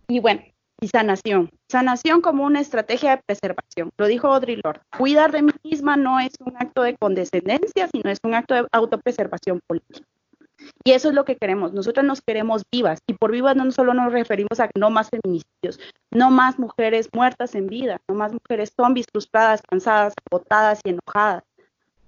Y 0.09 0.21
bueno, 0.21 0.43
y 0.81 0.89
sanación. 0.89 1.51
Sanación 1.69 2.21
como 2.21 2.45
una 2.45 2.61
estrategia 2.61 3.17
de 3.17 3.23
preservación. 3.27 3.91
Lo 3.99 4.07
dijo 4.07 4.29
Audre 4.29 4.57
Lorde. 4.63 4.81
Cuidar 4.97 5.33
de 5.33 5.43
mí 5.43 5.53
misma 5.65 5.97
no 5.97 6.19
es 6.21 6.33
un 6.41 6.57
acto 6.57 6.83
de 6.83 6.97
condescendencia, 6.97 7.89
sino 7.89 8.11
es 8.11 8.19
un 8.23 8.35
acto 8.35 8.55
de 8.55 8.67
autopreservación 8.73 9.61
política. 9.67 10.07
Y 10.89 10.93
eso 10.93 11.11
es 11.11 11.15
lo 11.15 11.27
que 11.27 11.37
queremos. 11.37 11.75
Nosotras 11.75 12.07
nos 12.07 12.23
queremos 12.23 12.63
vivas. 12.73 13.01
Y 13.07 13.13
por 13.13 13.31
vivas 13.31 13.55
no 13.55 13.71
solo 13.73 13.93
nos 13.93 14.11
referimos 14.11 14.59
a 14.59 14.71
no 14.75 14.89
más 14.89 15.11
feminicidios, 15.11 15.79
no 16.11 16.31
más 16.31 16.59
mujeres 16.59 17.11
muertas 17.13 17.55
en 17.55 17.67
vida, 17.67 18.01
no 18.09 18.15
más 18.15 18.33
mujeres 18.33 18.73
zombies 18.75 19.05
frustradas, 19.13 19.61
cansadas, 19.69 20.15
agotadas 20.31 20.81
y 20.85 20.89
enojadas. 20.89 21.45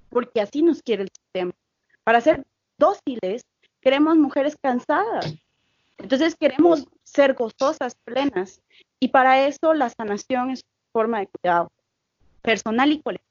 Porque 0.08 0.40
así 0.40 0.62
nos 0.62 0.80
quiere 0.80 1.02
el 1.02 1.10
sistema. 1.14 1.52
Para 2.04 2.22
ser 2.22 2.42
dóciles, 2.78 3.42
queremos 3.82 4.16
mujeres 4.16 4.56
cansadas. 4.62 5.34
Entonces 5.98 6.34
queremos 6.34 6.86
ser 7.04 7.34
gozosas, 7.34 7.96
plenas. 8.04 8.62
Y 8.98 9.08
para 9.08 9.46
eso 9.46 9.74
la 9.74 9.90
sanación 9.90 10.52
es 10.52 10.62
forma 10.90 11.20
de 11.20 11.26
cuidado 11.26 11.70
personal 12.40 12.90
y 12.90 13.02
colectivo. 13.02 13.28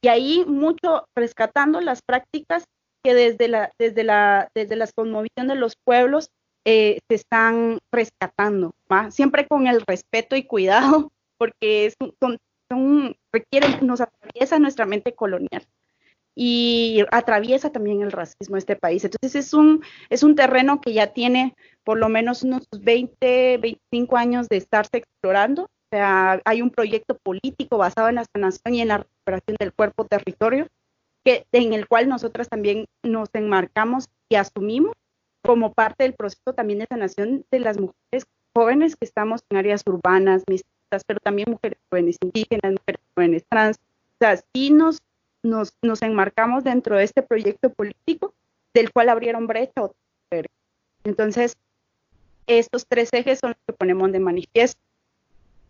Y 0.00 0.08
ahí 0.08 0.44
mucho 0.44 1.06
rescatando 1.14 1.80
las 1.80 2.02
prácticas 2.02 2.64
que 3.04 3.14
desde 3.14 3.48
la, 3.48 3.70
desde 3.78 4.02
la, 4.02 4.48
desde 4.54 4.76
la 4.76 4.88
conmovisión 4.96 5.46
de 5.46 5.54
los 5.54 5.76
pueblos 5.76 6.30
eh, 6.64 7.00
se 7.08 7.14
están 7.16 7.78
rescatando, 7.92 8.74
siempre 9.10 9.46
con 9.46 9.66
el 9.66 9.82
respeto 9.82 10.34
y 10.34 10.44
cuidado, 10.44 11.12
porque 11.38 11.86
es, 11.86 11.94
son, 12.18 12.38
son, 12.70 13.16
requieren, 13.32 13.86
nos 13.86 14.00
atraviesa 14.00 14.58
nuestra 14.58 14.86
mente 14.86 15.14
colonial 15.14 15.66
y 16.34 17.04
atraviesa 17.12 17.70
también 17.70 18.00
el 18.00 18.10
racismo 18.10 18.56
de 18.56 18.60
este 18.60 18.76
país. 18.76 19.04
Entonces 19.04 19.36
es 19.36 19.52
un, 19.52 19.84
es 20.08 20.22
un 20.22 20.34
terreno 20.34 20.80
que 20.80 20.94
ya 20.94 21.08
tiene 21.08 21.54
por 21.84 21.98
lo 21.98 22.08
menos 22.08 22.42
unos 22.42 22.66
20, 22.72 23.58
25 23.58 24.16
años 24.16 24.48
de 24.48 24.56
estarse 24.56 24.96
explorando. 24.96 25.64
O 25.64 25.96
sea, 25.96 26.40
hay 26.44 26.62
un 26.62 26.70
proyecto 26.70 27.16
político 27.22 27.76
basado 27.76 28.08
en 28.08 28.16
la 28.16 28.24
sanación 28.34 28.74
y 28.74 28.80
en 28.80 28.88
la 28.88 28.98
recuperación 28.98 29.56
del 29.60 29.72
cuerpo 29.72 30.06
territorio 30.06 30.66
que, 31.24 31.46
en 31.52 31.72
el 31.72 31.88
cual 31.88 32.08
nosotras 32.08 32.48
también 32.48 32.86
nos 33.02 33.28
enmarcamos 33.32 34.08
y 34.28 34.36
asumimos 34.36 34.94
como 35.42 35.72
parte 35.72 36.04
del 36.04 36.14
proceso 36.14 36.52
también 36.54 36.78
de 36.78 36.86
sanación 36.86 37.44
de 37.50 37.58
las 37.60 37.78
mujeres 37.78 38.26
jóvenes 38.54 38.96
que 38.96 39.04
estamos 39.04 39.42
en 39.50 39.58
áreas 39.58 39.82
urbanas, 39.86 40.44
mixtas, 40.48 41.02
pero 41.06 41.20
también 41.20 41.50
mujeres 41.50 41.78
jóvenes 41.90 42.16
indígenas, 42.22 42.72
mujeres 42.72 43.00
jóvenes 43.14 43.44
trans. 43.48 43.76
O 43.76 44.16
sea, 44.20 44.42
sí 44.54 44.70
nos, 44.70 45.02
nos, 45.42 45.74
nos 45.82 46.02
enmarcamos 46.02 46.64
dentro 46.64 46.96
de 46.96 47.04
este 47.04 47.22
proyecto 47.22 47.70
político 47.70 48.32
del 48.72 48.92
cual 48.92 49.08
abrieron 49.08 49.46
brecha 49.46 49.82
otras 49.82 49.96
mujeres. 50.24 50.52
Entonces, 51.04 51.56
estos 52.46 52.86
tres 52.86 53.10
ejes 53.12 53.38
son 53.38 53.50
los 53.50 53.58
que 53.66 53.72
ponemos 53.72 54.12
de 54.12 54.20
manifiesto. 54.20 54.80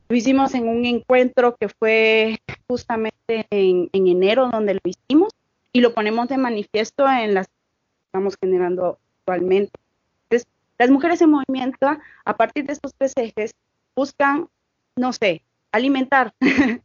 Lo 0.09 0.17
hicimos 0.17 0.55
en 0.55 0.69
un 0.69 0.85
encuentro 0.85 1.57
que 1.57 1.69
fue 1.69 2.39
justamente 2.69 3.47
en, 3.51 3.89
en 3.93 4.07
enero 4.07 4.49
donde 4.51 4.75
lo 4.75 4.81
hicimos 4.85 5.33
y 5.75 5.81
lo 5.81 5.93
ponemos 5.93 6.29
de 6.29 6.39
manifiesto 6.39 7.07
en 7.11 7.35
las 7.35 7.49
estamos 8.07 8.37
generando 8.41 8.99
actualmente. 9.19 9.73
Entonces, 10.23 10.49
las 10.79 10.89
mujeres 10.89 11.21
en 11.21 11.31
movimiento, 11.31 11.89
a 12.25 12.37
partir 12.37 12.65
de 12.65 12.73
estos 12.73 12.93
tres 12.97 13.13
ejes, 13.17 13.51
buscan, 13.97 14.49
no 14.97 15.13
sé, 15.13 15.43
alimentar 15.73 16.33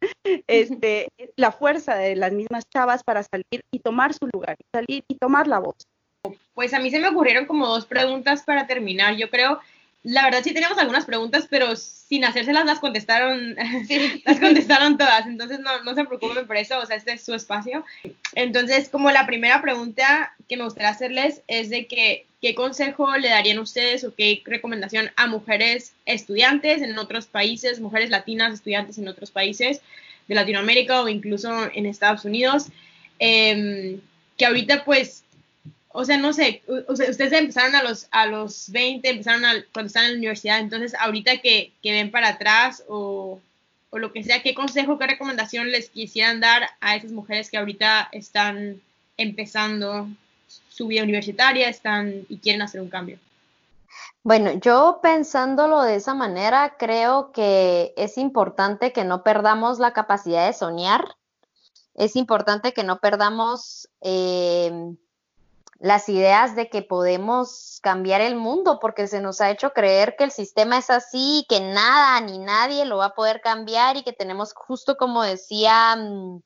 este, 0.47 1.07
la 1.35 1.51
fuerza 1.51 1.95
de 1.95 2.15
las 2.15 2.33
mismas 2.33 2.67
chavas 2.67 3.03
para 3.03 3.21
salir 3.21 3.61
y 3.71 3.77
tomar 3.77 4.15
su 4.15 4.27
lugar, 4.33 4.57
salir 4.73 5.03
y 5.07 5.15
tomar 5.15 5.47
la 5.47 5.59
voz. 5.59 5.75
Pues 6.55 6.73
a 6.73 6.79
mí 6.79 6.89
se 6.89 6.99
me 6.99 7.09
ocurrieron 7.09 7.45
como 7.45 7.67
dos 7.67 7.85
preguntas 7.85 8.41
para 8.41 8.65
terminar. 8.65 9.15
Yo 9.17 9.29
creo 9.29 9.59
la 10.03 10.23
verdad 10.23 10.41
sí 10.43 10.53
teníamos 10.53 10.77
algunas 10.77 11.05
preguntas, 11.05 11.47
pero 11.49 11.75
sin 11.75 12.23
hacérselas 12.23 12.65
las 12.65 12.79
contestaron, 12.79 13.55
las 14.25 14.39
contestaron 14.39 14.97
todas, 14.97 15.27
entonces 15.27 15.59
no, 15.59 15.83
no 15.83 15.93
se 15.93 16.05
preocupen 16.05 16.47
por 16.47 16.55
eso, 16.55 16.79
o 16.79 16.85
sea, 16.85 16.95
este 16.95 17.13
es 17.13 17.23
su 17.23 17.33
espacio. 17.33 17.83
Entonces, 18.33 18.89
como 18.89 19.11
la 19.11 19.25
primera 19.25 19.61
pregunta 19.61 20.33
que 20.47 20.57
me 20.57 20.63
gustaría 20.63 20.89
hacerles 20.89 21.41
es 21.47 21.69
de 21.69 21.87
que, 21.87 22.25
¿qué 22.41 22.55
consejo 22.55 23.17
le 23.17 23.29
darían 23.29 23.59
ustedes 23.59 24.03
o 24.05 24.15
qué 24.15 24.41
recomendación 24.45 25.11
a 25.17 25.27
mujeres 25.27 25.93
estudiantes 26.05 26.81
en 26.81 26.97
otros 26.97 27.27
países, 27.27 27.81
mujeres 27.81 28.09
latinas 28.09 28.53
estudiantes 28.53 28.97
en 28.97 29.07
otros 29.07 29.31
países 29.31 29.81
de 30.27 30.35
Latinoamérica 30.35 31.01
o 31.01 31.09
incluso 31.09 31.69
en 31.73 31.85
Estados 31.85 32.23
Unidos? 32.23 32.67
Em, 33.19 33.99
que 34.37 34.45
ahorita 34.45 34.85
pues 34.85 35.25
o 35.99 36.05
sea, 36.05 36.17
no 36.17 36.31
sé, 36.31 36.63
ustedes 36.87 37.33
empezaron 37.33 37.75
a 37.75 37.83
los, 37.83 38.07
a 38.11 38.25
los 38.25 38.71
20, 38.71 39.09
empezaron 39.09 39.41
cuando 39.73 39.87
estaban 39.87 40.07
en 40.07 40.13
la 40.13 40.17
universidad, 40.19 40.59
entonces 40.59 40.95
ahorita 40.97 41.39
que, 41.39 41.73
ven 41.83 42.09
para 42.09 42.29
atrás 42.29 42.85
o, 42.87 43.41
lo 43.91 44.13
que 44.13 44.23
sea, 44.23 44.41
¿qué 44.41 44.53
consejo, 44.53 44.97
qué 44.97 45.07
recomendación 45.07 45.69
les 45.71 45.89
quisieran 45.89 46.39
dar 46.39 46.69
a 46.79 46.95
esas 46.95 47.11
mujeres 47.11 47.49
que 47.49 47.57
ahorita 47.57 48.07
están 48.13 48.79
empezando 49.17 50.07
su 50.69 50.87
vida 50.87 51.03
universitaria 51.03 51.67
están 51.67 52.25
y 52.29 52.37
quieren 52.37 52.61
hacer 52.61 52.79
un 52.79 52.89
cambio? 52.89 53.19
Bueno, 54.23 54.53
yo 54.53 55.01
pensándolo 55.03 55.81
de 55.81 55.95
esa 55.95 56.13
manera, 56.13 56.77
creo 56.79 57.33
que 57.33 57.93
es 57.97 58.17
importante 58.17 58.93
que 58.93 59.03
no 59.03 59.21
perdamos 59.21 59.79
la 59.79 59.91
capacidad 59.91 60.47
de 60.47 60.53
soñar. 60.53 61.17
Es 61.93 62.15
importante 62.15 62.71
que 62.71 62.85
no 62.85 62.99
perdamos 62.99 63.89
eh, 63.99 64.71
las 65.79 66.09
ideas 66.09 66.55
de 66.55 66.69
que 66.69 66.81
podemos 66.81 67.79
cambiar 67.81 68.19
el 68.21 68.35
mundo, 68.35 68.79
porque 68.81 69.07
se 69.07 69.21
nos 69.21 69.39
ha 69.39 69.49
hecho 69.49 69.71
creer 69.71 70.15
que 70.17 70.25
el 70.25 70.31
sistema 70.31 70.77
es 70.77 70.89
así, 70.89 71.45
que 71.47 71.61
nada 71.61 72.19
ni 72.21 72.37
nadie 72.37 72.85
lo 72.85 72.97
va 72.97 73.05
a 73.05 73.15
poder 73.15 73.39
cambiar 73.41 73.95
y 73.95 74.03
que 74.03 74.11
tenemos, 74.11 74.53
justo 74.53 74.97
como 74.97 75.23
decía 75.23 75.95
mm, 75.95 76.41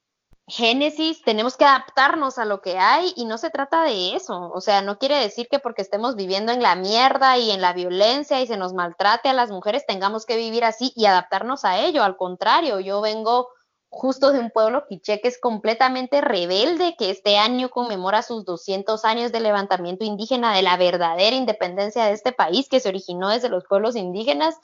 Génesis, 0.46 1.22
tenemos 1.24 1.56
que 1.56 1.64
adaptarnos 1.64 2.38
a 2.38 2.46
lo 2.46 2.62
que 2.62 2.78
hay 2.78 3.14
y 3.16 3.26
no 3.26 3.38
se 3.38 3.50
trata 3.50 3.84
de 3.84 4.16
eso. 4.16 4.52
O 4.54 4.60
sea, 4.62 4.82
no 4.82 5.00
quiere 5.00 5.16
decir 5.16 5.48
que 5.50 5.60
porque 5.60 5.82
estemos 5.82 6.16
viviendo 6.16 6.52
en 6.52 6.62
la 6.62 6.76
mierda 6.76 7.38
y 7.38 7.50
en 7.52 7.62
la 7.62 7.74
violencia 7.74 8.42
y 8.42 8.48
se 8.48 8.58
nos 8.58 8.74
maltrate 8.74 9.30
a 9.30 9.34
las 9.34 9.52
mujeres 9.52 9.86
tengamos 9.88 10.26
que 10.26 10.36
vivir 10.36 10.66
así 10.66 10.92
y 10.96 11.06
adaptarnos 11.06 11.64
a 11.64 11.80
ello. 11.80 12.04
Al 12.04 12.18
contrario, 12.18 12.82
yo 12.82 13.00
vengo 13.00 13.48
justo 13.94 14.32
de 14.32 14.40
un 14.40 14.50
pueblo 14.50 14.86
quiché 14.88 15.22
que 15.22 15.28
es 15.28 15.40
completamente 15.40 16.20
rebelde, 16.20 16.96
que 16.98 17.12
este 17.12 17.38
año 17.38 17.70
conmemora 17.70 18.24
sus 18.24 18.44
200 18.44 19.06
años 19.06 19.32
de 19.32 19.40
levantamiento 19.40 20.04
indígena, 20.04 20.56
de 20.56 20.64
la 20.64 20.78
verdadera 20.78 21.36
independencia 21.36 22.06
de 22.06 22.14
este 22.14 22.32
país 22.32 22.68
que 22.68 22.80
se 22.80 22.90
originó 22.90 23.30
desde 23.30 23.50
los 23.50 23.66
pueblos 23.66 23.96
indígenas. 23.96 24.56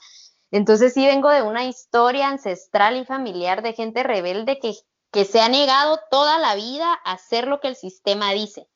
Entonces 0.50 0.94
sí 0.94 1.06
vengo 1.06 1.30
de 1.30 1.42
una 1.42 1.64
historia 1.64 2.28
ancestral 2.28 2.96
y 2.96 3.04
familiar 3.04 3.62
de 3.62 3.72
gente 3.72 4.02
rebelde 4.02 4.58
que, 4.58 4.74
que 5.12 5.24
se 5.24 5.40
ha 5.40 5.48
negado 5.48 6.00
toda 6.10 6.40
la 6.40 6.56
vida 6.56 6.92
a 7.04 7.12
hacer 7.12 7.46
lo 7.46 7.60
que 7.60 7.68
el 7.68 7.76
sistema 7.76 8.32
dice. 8.32 8.66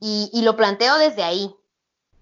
Y, 0.00 0.28
y 0.32 0.42
lo 0.42 0.56
planteo 0.56 0.98
desde 0.98 1.22
ahí. 1.22 1.54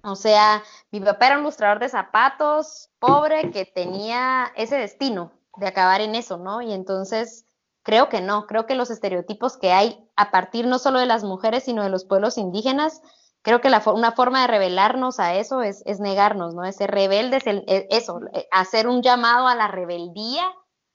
O 0.02 0.14
sea, 0.14 0.62
mi 0.90 1.00
papá 1.00 1.28
era 1.28 1.38
un 1.38 1.44
lustrador 1.44 1.78
de 1.78 1.88
zapatos, 1.88 2.90
pobre, 2.98 3.50
que 3.50 3.64
tenía 3.64 4.52
ese 4.56 4.76
destino 4.76 5.32
de 5.56 5.66
acabar 5.66 6.02
en 6.02 6.14
eso, 6.14 6.36
¿no? 6.36 6.60
Y 6.60 6.72
entonces 6.72 7.45
Creo 7.86 8.08
que 8.08 8.20
no, 8.20 8.48
creo 8.48 8.66
que 8.66 8.74
los 8.74 8.90
estereotipos 8.90 9.56
que 9.56 9.70
hay 9.70 9.96
a 10.16 10.32
partir 10.32 10.66
no 10.66 10.80
solo 10.80 10.98
de 10.98 11.06
las 11.06 11.22
mujeres, 11.22 11.62
sino 11.62 11.84
de 11.84 11.88
los 11.88 12.04
pueblos 12.04 12.36
indígenas, 12.36 13.00
creo 13.42 13.60
que 13.60 13.70
la, 13.70 13.80
una 13.94 14.10
forma 14.10 14.40
de 14.40 14.48
revelarnos 14.48 15.20
a 15.20 15.36
eso 15.36 15.62
es, 15.62 15.84
negarnos, 16.00 16.52
¿no? 16.52 16.64
Es 16.64 16.74
ser 16.74 16.90
rebeldes, 16.90 17.46
el, 17.46 17.62
eso, 17.90 18.18
eh, 18.34 18.48
hacer 18.50 18.88
un 18.88 19.02
llamado 19.02 19.46
a 19.46 19.54
la 19.54 19.68
rebeldía, 19.68 20.42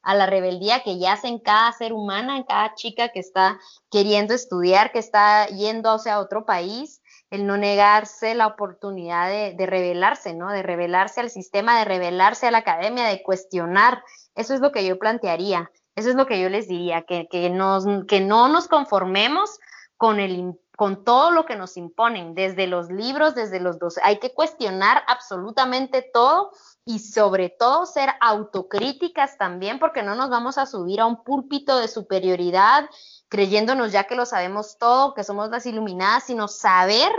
a 0.01 0.15
la 0.15 0.25
rebeldía 0.25 0.83
que 0.83 0.99
yace 0.99 1.29
en 1.29 1.39
cada 1.39 1.71
ser 1.71 1.93
humana, 1.93 2.35
en 2.35 2.43
cada 2.43 2.75
chica 2.75 3.07
que 3.07 3.21
está 3.21 3.57
queriendo 3.89 4.33
estudiar, 4.33 4.91
que 4.91 4.99
está 4.99 5.47
yendo 5.47 5.91
a 5.91 6.19
otro 6.19 6.45
país, 6.45 7.01
el 7.29 7.47
no 7.47 7.55
negarse 7.55 8.35
la 8.35 8.47
oportunidad 8.47 9.29
de, 9.29 9.53
de 9.53 9.65
rebelarse, 9.65 10.33
¿no? 10.33 10.51
De 10.51 10.61
rebelarse 10.61 11.21
al 11.21 11.29
sistema, 11.29 11.79
de 11.79 11.85
rebelarse 11.85 12.47
a 12.47 12.51
la 12.51 12.57
academia, 12.57 13.05
de 13.05 13.23
cuestionar. 13.23 14.03
Eso 14.35 14.53
es 14.53 14.59
lo 14.59 14.73
que 14.73 14.85
yo 14.85 14.99
plantearía. 14.99 15.71
Eso 15.95 16.09
es 16.09 16.15
lo 16.15 16.25
que 16.25 16.41
yo 16.41 16.49
les 16.49 16.67
diría, 16.67 17.03
que, 17.03 17.49
nos, 17.49 17.85
que 18.07 18.21
no 18.21 18.47
nos 18.47 18.67
conformemos 18.67 19.59
con, 19.97 20.19
el, 20.19 20.53
con 20.77 21.03
todo 21.03 21.31
lo 21.31 21.45
que 21.45 21.55
nos 21.55 21.75
imponen, 21.75 22.33
desde 22.33 22.65
los 22.65 22.89
libros, 22.89 23.35
desde 23.35 23.59
los 23.59 23.77
dos. 23.77 23.99
Hay 24.03 24.19
que 24.19 24.33
cuestionar 24.33 25.03
absolutamente 25.07 26.01
todo 26.01 26.51
y 26.85 26.99
sobre 26.99 27.49
todo 27.49 27.85
ser 27.85 28.09
autocríticas 28.21 29.37
también, 29.37 29.79
porque 29.79 30.01
no 30.01 30.15
nos 30.15 30.29
vamos 30.29 30.57
a 30.57 30.65
subir 30.65 31.01
a 31.01 31.05
un 31.05 31.23
púlpito 31.23 31.77
de 31.77 31.87
superioridad 31.87 32.89
creyéndonos 33.27 33.91
ya 33.91 34.05
que 34.05 34.15
lo 34.15 34.25
sabemos 34.25 34.77
todo, 34.77 35.13
que 35.13 35.23
somos 35.23 35.49
las 35.49 35.65
iluminadas, 35.65 36.23
sino 36.23 36.47
saber 36.47 37.11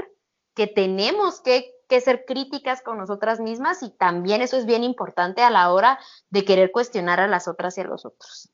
que 0.55 0.66
tenemos 0.66 1.41
que 1.41 1.73
que 1.93 2.01
ser 2.01 2.25
críticas 2.25 2.81
con 2.81 2.97
nosotras 2.97 3.39
mismas 3.39 3.83
y 3.83 3.91
también 3.91 4.41
eso 4.41 4.57
es 4.57 4.64
bien 4.64 4.83
importante 4.83 5.43
a 5.43 5.51
la 5.51 5.70
hora 5.70 5.99
de 6.31 6.43
querer 6.43 6.73
cuestionar 6.73 7.20
a 7.20 7.27
las 7.27 7.49
otras 7.49 7.77
y 7.77 7.83
a 7.83 7.85
los 7.85 8.07
otros 8.07 8.49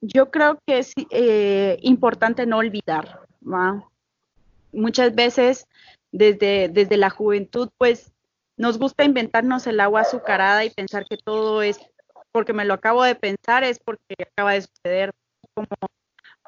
yo 0.00 0.30
creo 0.30 0.58
que 0.66 0.78
es 0.78 0.92
eh, 1.10 1.78
importante 1.82 2.46
no 2.46 2.58
olvidar. 2.58 3.20
Muchas 4.72 5.14
veces 5.14 5.66
desde, 6.12 6.68
desde 6.68 6.96
la 6.96 7.10
juventud, 7.10 7.70
pues 7.78 8.12
nos 8.56 8.78
gusta 8.78 9.04
inventarnos 9.04 9.66
el 9.66 9.80
agua 9.80 10.02
azucarada 10.02 10.64
y 10.64 10.70
pensar 10.70 11.06
que 11.08 11.16
todo 11.16 11.62
es 11.62 11.78
porque 12.32 12.52
me 12.52 12.64
lo 12.64 12.74
acabo 12.74 13.02
de 13.02 13.14
pensar, 13.14 13.64
es 13.64 13.78
porque 13.78 14.14
acaba 14.20 14.52
de 14.52 14.62
suceder. 14.62 15.12
Como 15.54 15.68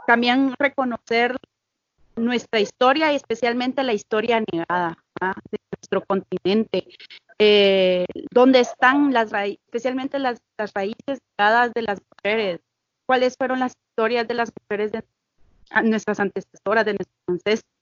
también 0.06 0.54
reconocer 0.58 1.36
nuestra 2.16 2.60
historia 2.60 3.12
y 3.12 3.16
especialmente 3.16 3.82
la 3.82 3.92
historia 3.92 4.42
negada 4.52 4.98
de 5.50 5.58
nuestro 5.76 6.04
continente. 6.04 6.86
Eh, 7.38 8.04
donde 8.30 8.60
están 8.60 9.14
las 9.14 9.30
raíces, 9.30 9.62
especialmente 9.66 10.18
las, 10.18 10.38
las 10.58 10.72
raíces 10.74 11.20
negadas 11.38 11.72
de 11.72 11.82
las 11.82 11.98
mujeres, 12.10 12.60
cuáles 13.10 13.34
fueron 13.36 13.58
las 13.58 13.72
historias 13.72 14.28
de 14.28 14.34
las 14.34 14.52
mujeres 14.56 14.92
de 14.92 15.02
nuestras 15.82 16.20
antecesoras, 16.20 16.84
de 16.84 16.92
nuestros 16.92 17.18
ancestros, 17.26 17.74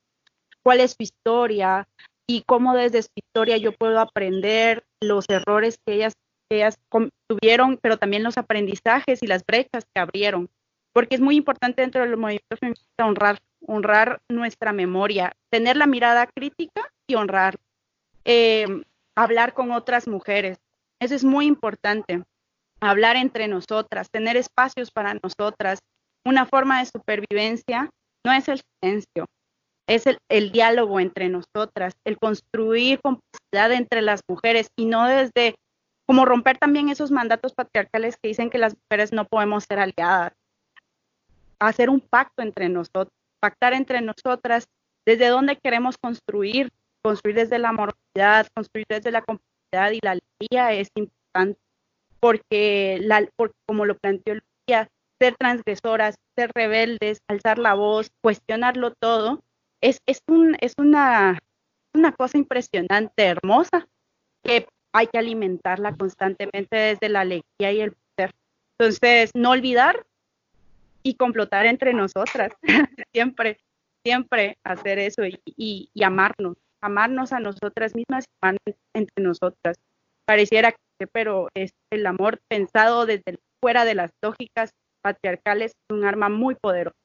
cuál 0.62 0.80
es 0.80 0.92
su 0.92 1.02
historia 1.02 1.86
y 2.26 2.44
cómo 2.46 2.74
desde 2.74 3.02
su 3.02 3.10
historia 3.14 3.58
yo 3.58 3.72
puedo 3.72 4.00
aprender 4.00 4.86
los 5.02 5.26
errores 5.28 5.78
que 5.84 5.96
ellas, 5.96 6.14
ellas 6.50 6.78
tuvieron, 7.28 7.76
pero 7.76 7.98
también 7.98 8.22
los 8.22 8.38
aprendizajes 8.38 9.22
y 9.22 9.26
las 9.26 9.44
brechas 9.44 9.84
que 9.92 10.00
abrieron. 10.00 10.48
Porque 10.94 11.16
es 11.16 11.20
muy 11.20 11.36
importante 11.36 11.82
dentro 11.82 12.00
del 12.00 12.16
movimiento 12.16 12.56
feminista 12.58 13.04
honrar, 13.04 13.38
honrar 13.66 14.22
nuestra 14.30 14.72
memoria, 14.72 15.36
tener 15.50 15.76
la 15.76 15.86
mirada 15.86 16.26
crítica 16.26 16.90
y 17.06 17.16
honrar, 17.16 17.58
eh, 18.24 18.64
hablar 19.14 19.52
con 19.52 19.72
otras 19.72 20.08
mujeres. 20.08 20.56
Eso 21.00 21.14
es 21.14 21.22
muy 21.22 21.44
importante 21.44 22.22
hablar 22.80 23.16
entre 23.16 23.48
nosotras, 23.48 24.10
tener 24.10 24.36
espacios 24.36 24.90
para 24.90 25.14
nosotras. 25.22 25.80
Una 26.24 26.46
forma 26.46 26.80
de 26.80 26.86
supervivencia 26.86 27.90
no 28.24 28.32
es 28.32 28.48
el 28.48 28.60
silencio, 28.82 29.26
es 29.86 30.04
el, 30.28 30.52
diálogo 30.52 31.00
entre 31.00 31.28
nosotras, 31.28 31.94
el 32.04 32.18
construir 32.18 33.00
complicidad 33.00 33.72
entre 33.72 34.02
las 34.02 34.20
mujeres 34.28 34.68
y 34.76 34.84
no 34.84 35.06
desde 35.06 35.54
como 36.06 36.24
romper 36.24 36.58
también 36.58 36.88
esos 36.88 37.10
mandatos 37.10 37.54
patriarcales 37.54 38.16
que 38.16 38.28
dicen 38.28 38.50
que 38.50 38.58
las 38.58 38.74
mujeres 38.74 39.12
no 39.12 39.26
podemos 39.26 39.64
ser 39.64 39.78
aliadas. 39.78 40.32
Hacer 41.58 41.90
un 41.90 42.00
pacto 42.00 42.42
entre 42.42 42.68
nosotros, 42.68 43.12
pactar 43.40 43.74
entre 43.74 44.00
nosotras 44.00 44.66
desde 45.06 45.28
dónde 45.28 45.56
queremos 45.56 45.96
construir, 45.98 46.70
construir 47.02 47.36
desde 47.36 47.58
la 47.58 47.70
amorosidad, 47.70 48.46
construir 48.54 48.86
desde 48.88 49.10
la 49.10 49.22
complicidad 49.22 49.90
y 49.92 50.00
la 50.02 50.12
alegría 50.12 50.72
es 50.72 50.88
importante 50.94 51.60
porque, 52.20 52.98
la, 53.00 53.28
como 53.66 53.86
lo 53.86 53.96
planteó 53.96 54.34
Lucía, 54.34 54.88
ser 55.20 55.36
transgresoras, 55.36 56.16
ser 56.36 56.50
rebeldes, 56.54 57.20
alzar 57.28 57.58
la 57.58 57.74
voz, 57.74 58.10
cuestionarlo 58.22 58.92
todo, 59.00 59.42
es, 59.80 60.00
es, 60.06 60.20
un, 60.28 60.56
es 60.60 60.74
una, 60.78 61.38
una 61.94 62.12
cosa 62.12 62.38
impresionante, 62.38 63.24
hermosa, 63.24 63.88
que 64.42 64.66
hay 64.92 65.06
que 65.06 65.18
alimentarla 65.18 65.94
constantemente 65.96 66.76
desde 66.76 67.08
la 67.08 67.20
alegría 67.20 67.72
y 67.72 67.80
el 67.80 67.92
poder. 67.92 68.32
Entonces, 68.78 69.30
no 69.34 69.50
olvidar 69.50 70.06
y 71.02 71.14
complotar 71.14 71.66
entre 71.66 71.92
nosotras, 71.92 72.52
siempre, 73.12 73.58
siempre 74.04 74.56
hacer 74.64 74.98
eso 74.98 75.24
y, 75.24 75.40
y, 75.44 75.90
y 75.92 76.02
amarnos, 76.02 76.56
amarnos 76.80 77.32
a 77.32 77.40
nosotras 77.40 77.94
mismas 77.94 78.24
y 78.24 78.30
amarnos 78.40 78.76
entre 78.94 79.24
nosotras. 79.24 79.76
Pareciera 80.28 80.72
que, 80.72 81.06
pero 81.06 81.48
es 81.54 81.70
el 81.90 82.06
amor 82.06 82.38
pensado 82.48 83.06
desde 83.06 83.38
fuera 83.62 83.86
de 83.86 83.94
las 83.94 84.10
lógicas 84.22 84.72
patriarcales 85.00 85.72
es 85.72 85.96
un 85.96 86.04
arma 86.04 86.28
muy 86.28 86.54
poderosa. 86.54 86.98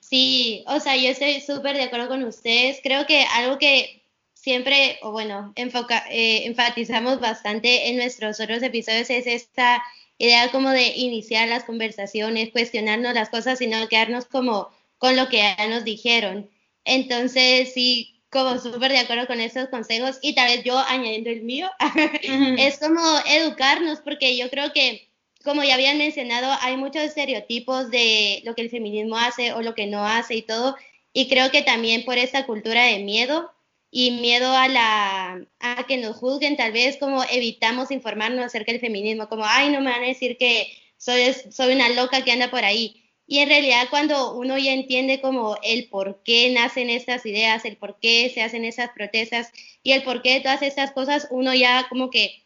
Sí, 0.00 0.64
o 0.66 0.80
sea, 0.80 0.96
yo 0.96 1.10
estoy 1.10 1.42
súper 1.42 1.76
de 1.76 1.82
acuerdo 1.82 2.08
con 2.08 2.24
ustedes. 2.24 2.80
Creo 2.82 3.04
que 3.04 3.26
algo 3.34 3.58
que 3.58 4.02
siempre, 4.32 4.98
o 5.02 5.12
bueno, 5.12 5.52
enfoca, 5.56 6.06
eh, 6.10 6.46
enfatizamos 6.46 7.20
bastante 7.20 7.90
en 7.90 7.98
nuestros 7.98 8.40
otros 8.40 8.62
episodios 8.62 9.10
es 9.10 9.26
esta 9.26 9.82
idea 10.16 10.50
como 10.50 10.70
de 10.70 10.96
iniciar 10.96 11.48
las 11.48 11.64
conversaciones, 11.64 12.50
cuestionarnos 12.50 13.12
las 13.12 13.28
cosas 13.28 13.60
y 13.60 13.66
no 13.66 13.88
quedarnos 13.88 14.24
como 14.24 14.70
con 14.96 15.16
lo 15.16 15.28
que 15.28 15.36
ya 15.36 15.68
nos 15.68 15.84
dijeron. 15.84 16.48
Entonces, 16.86 17.74
sí, 17.74 18.17
como 18.30 18.58
súper 18.58 18.92
de 18.92 18.98
acuerdo 18.98 19.26
con 19.26 19.40
esos 19.40 19.68
consejos 19.68 20.18
y 20.20 20.34
tal 20.34 20.48
vez 20.48 20.64
yo 20.64 20.78
añadiendo 20.78 21.30
el 21.30 21.42
mío, 21.42 21.70
es 22.58 22.78
como 22.78 23.00
educarnos 23.26 24.00
porque 24.00 24.36
yo 24.36 24.50
creo 24.50 24.72
que 24.72 25.08
como 25.44 25.62
ya 25.64 25.74
habían 25.74 25.98
mencionado, 25.98 26.52
hay 26.60 26.76
muchos 26.76 27.02
estereotipos 27.02 27.90
de 27.90 28.42
lo 28.44 28.54
que 28.54 28.62
el 28.62 28.70
feminismo 28.70 29.16
hace 29.16 29.52
o 29.52 29.62
lo 29.62 29.74
que 29.74 29.86
no 29.86 30.04
hace 30.04 30.34
y 30.34 30.42
todo. 30.42 30.76
Y 31.12 31.28
creo 31.28 31.50
que 31.50 31.62
también 31.62 32.04
por 32.04 32.18
esta 32.18 32.44
cultura 32.44 32.84
de 32.84 32.98
miedo 32.98 33.50
y 33.90 34.10
miedo 34.10 34.52
a 34.52 34.68
la 34.68 35.40
a 35.60 35.86
que 35.86 35.96
nos 35.96 36.16
juzguen, 36.16 36.56
tal 36.56 36.72
vez 36.72 36.98
como 36.98 37.24
evitamos 37.24 37.90
informarnos 37.90 38.44
acerca 38.44 38.72
del 38.72 38.80
feminismo, 38.80 39.28
como 39.28 39.44
ay, 39.46 39.70
no 39.70 39.80
me 39.80 39.90
van 39.90 40.02
a 40.02 40.08
decir 40.08 40.36
que 40.36 40.70
soy 40.98 41.34
soy 41.50 41.74
una 41.74 41.88
loca 41.90 42.22
que 42.22 42.32
anda 42.32 42.50
por 42.50 42.64
ahí. 42.64 43.07
Y 43.30 43.40
en 43.40 43.50
realidad 43.50 43.86
cuando 43.90 44.34
uno 44.34 44.56
ya 44.56 44.72
entiende 44.72 45.20
como 45.20 45.58
el 45.62 45.86
por 45.88 46.22
qué 46.24 46.50
nacen 46.50 46.88
estas 46.88 47.24
ideas, 47.26 47.64
el 47.66 47.76
por 47.76 48.00
qué 48.00 48.30
se 48.34 48.42
hacen 48.42 48.64
esas 48.64 48.90
protestas 48.90 49.52
y 49.82 49.92
el 49.92 50.02
por 50.02 50.22
qué 50.22 50.34
de 50.34 50.40
todas 50.40 50.62
estas 50.62 50.92
cosas, 50.92 51.28
uno 51.30 51.54
ya 51.54 51.86
como 51.90 52.10
que 52.10 52.42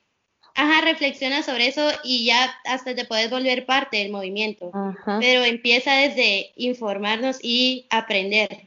ajá, 0.55 0.81
reflexiona 0.83 1.43
sobre 1.43 1.69
eso 1.69 1.89
y 2.03 2.27
ya 2.27 2.53
hasta 2.65 2.95
te 2.95 3.05
puedes 3.05 3.31
volver 3.31 3.65
parte 3.65 3.99
del 3.99 4.11
movimiento. 4.11 4.73
Pero 5.21 5.45
empieza 5.45 5.95
desde 5.95 6.51
informarnos 6.57 7.39
y 7.41 7.87
aprender. 7.89 8.67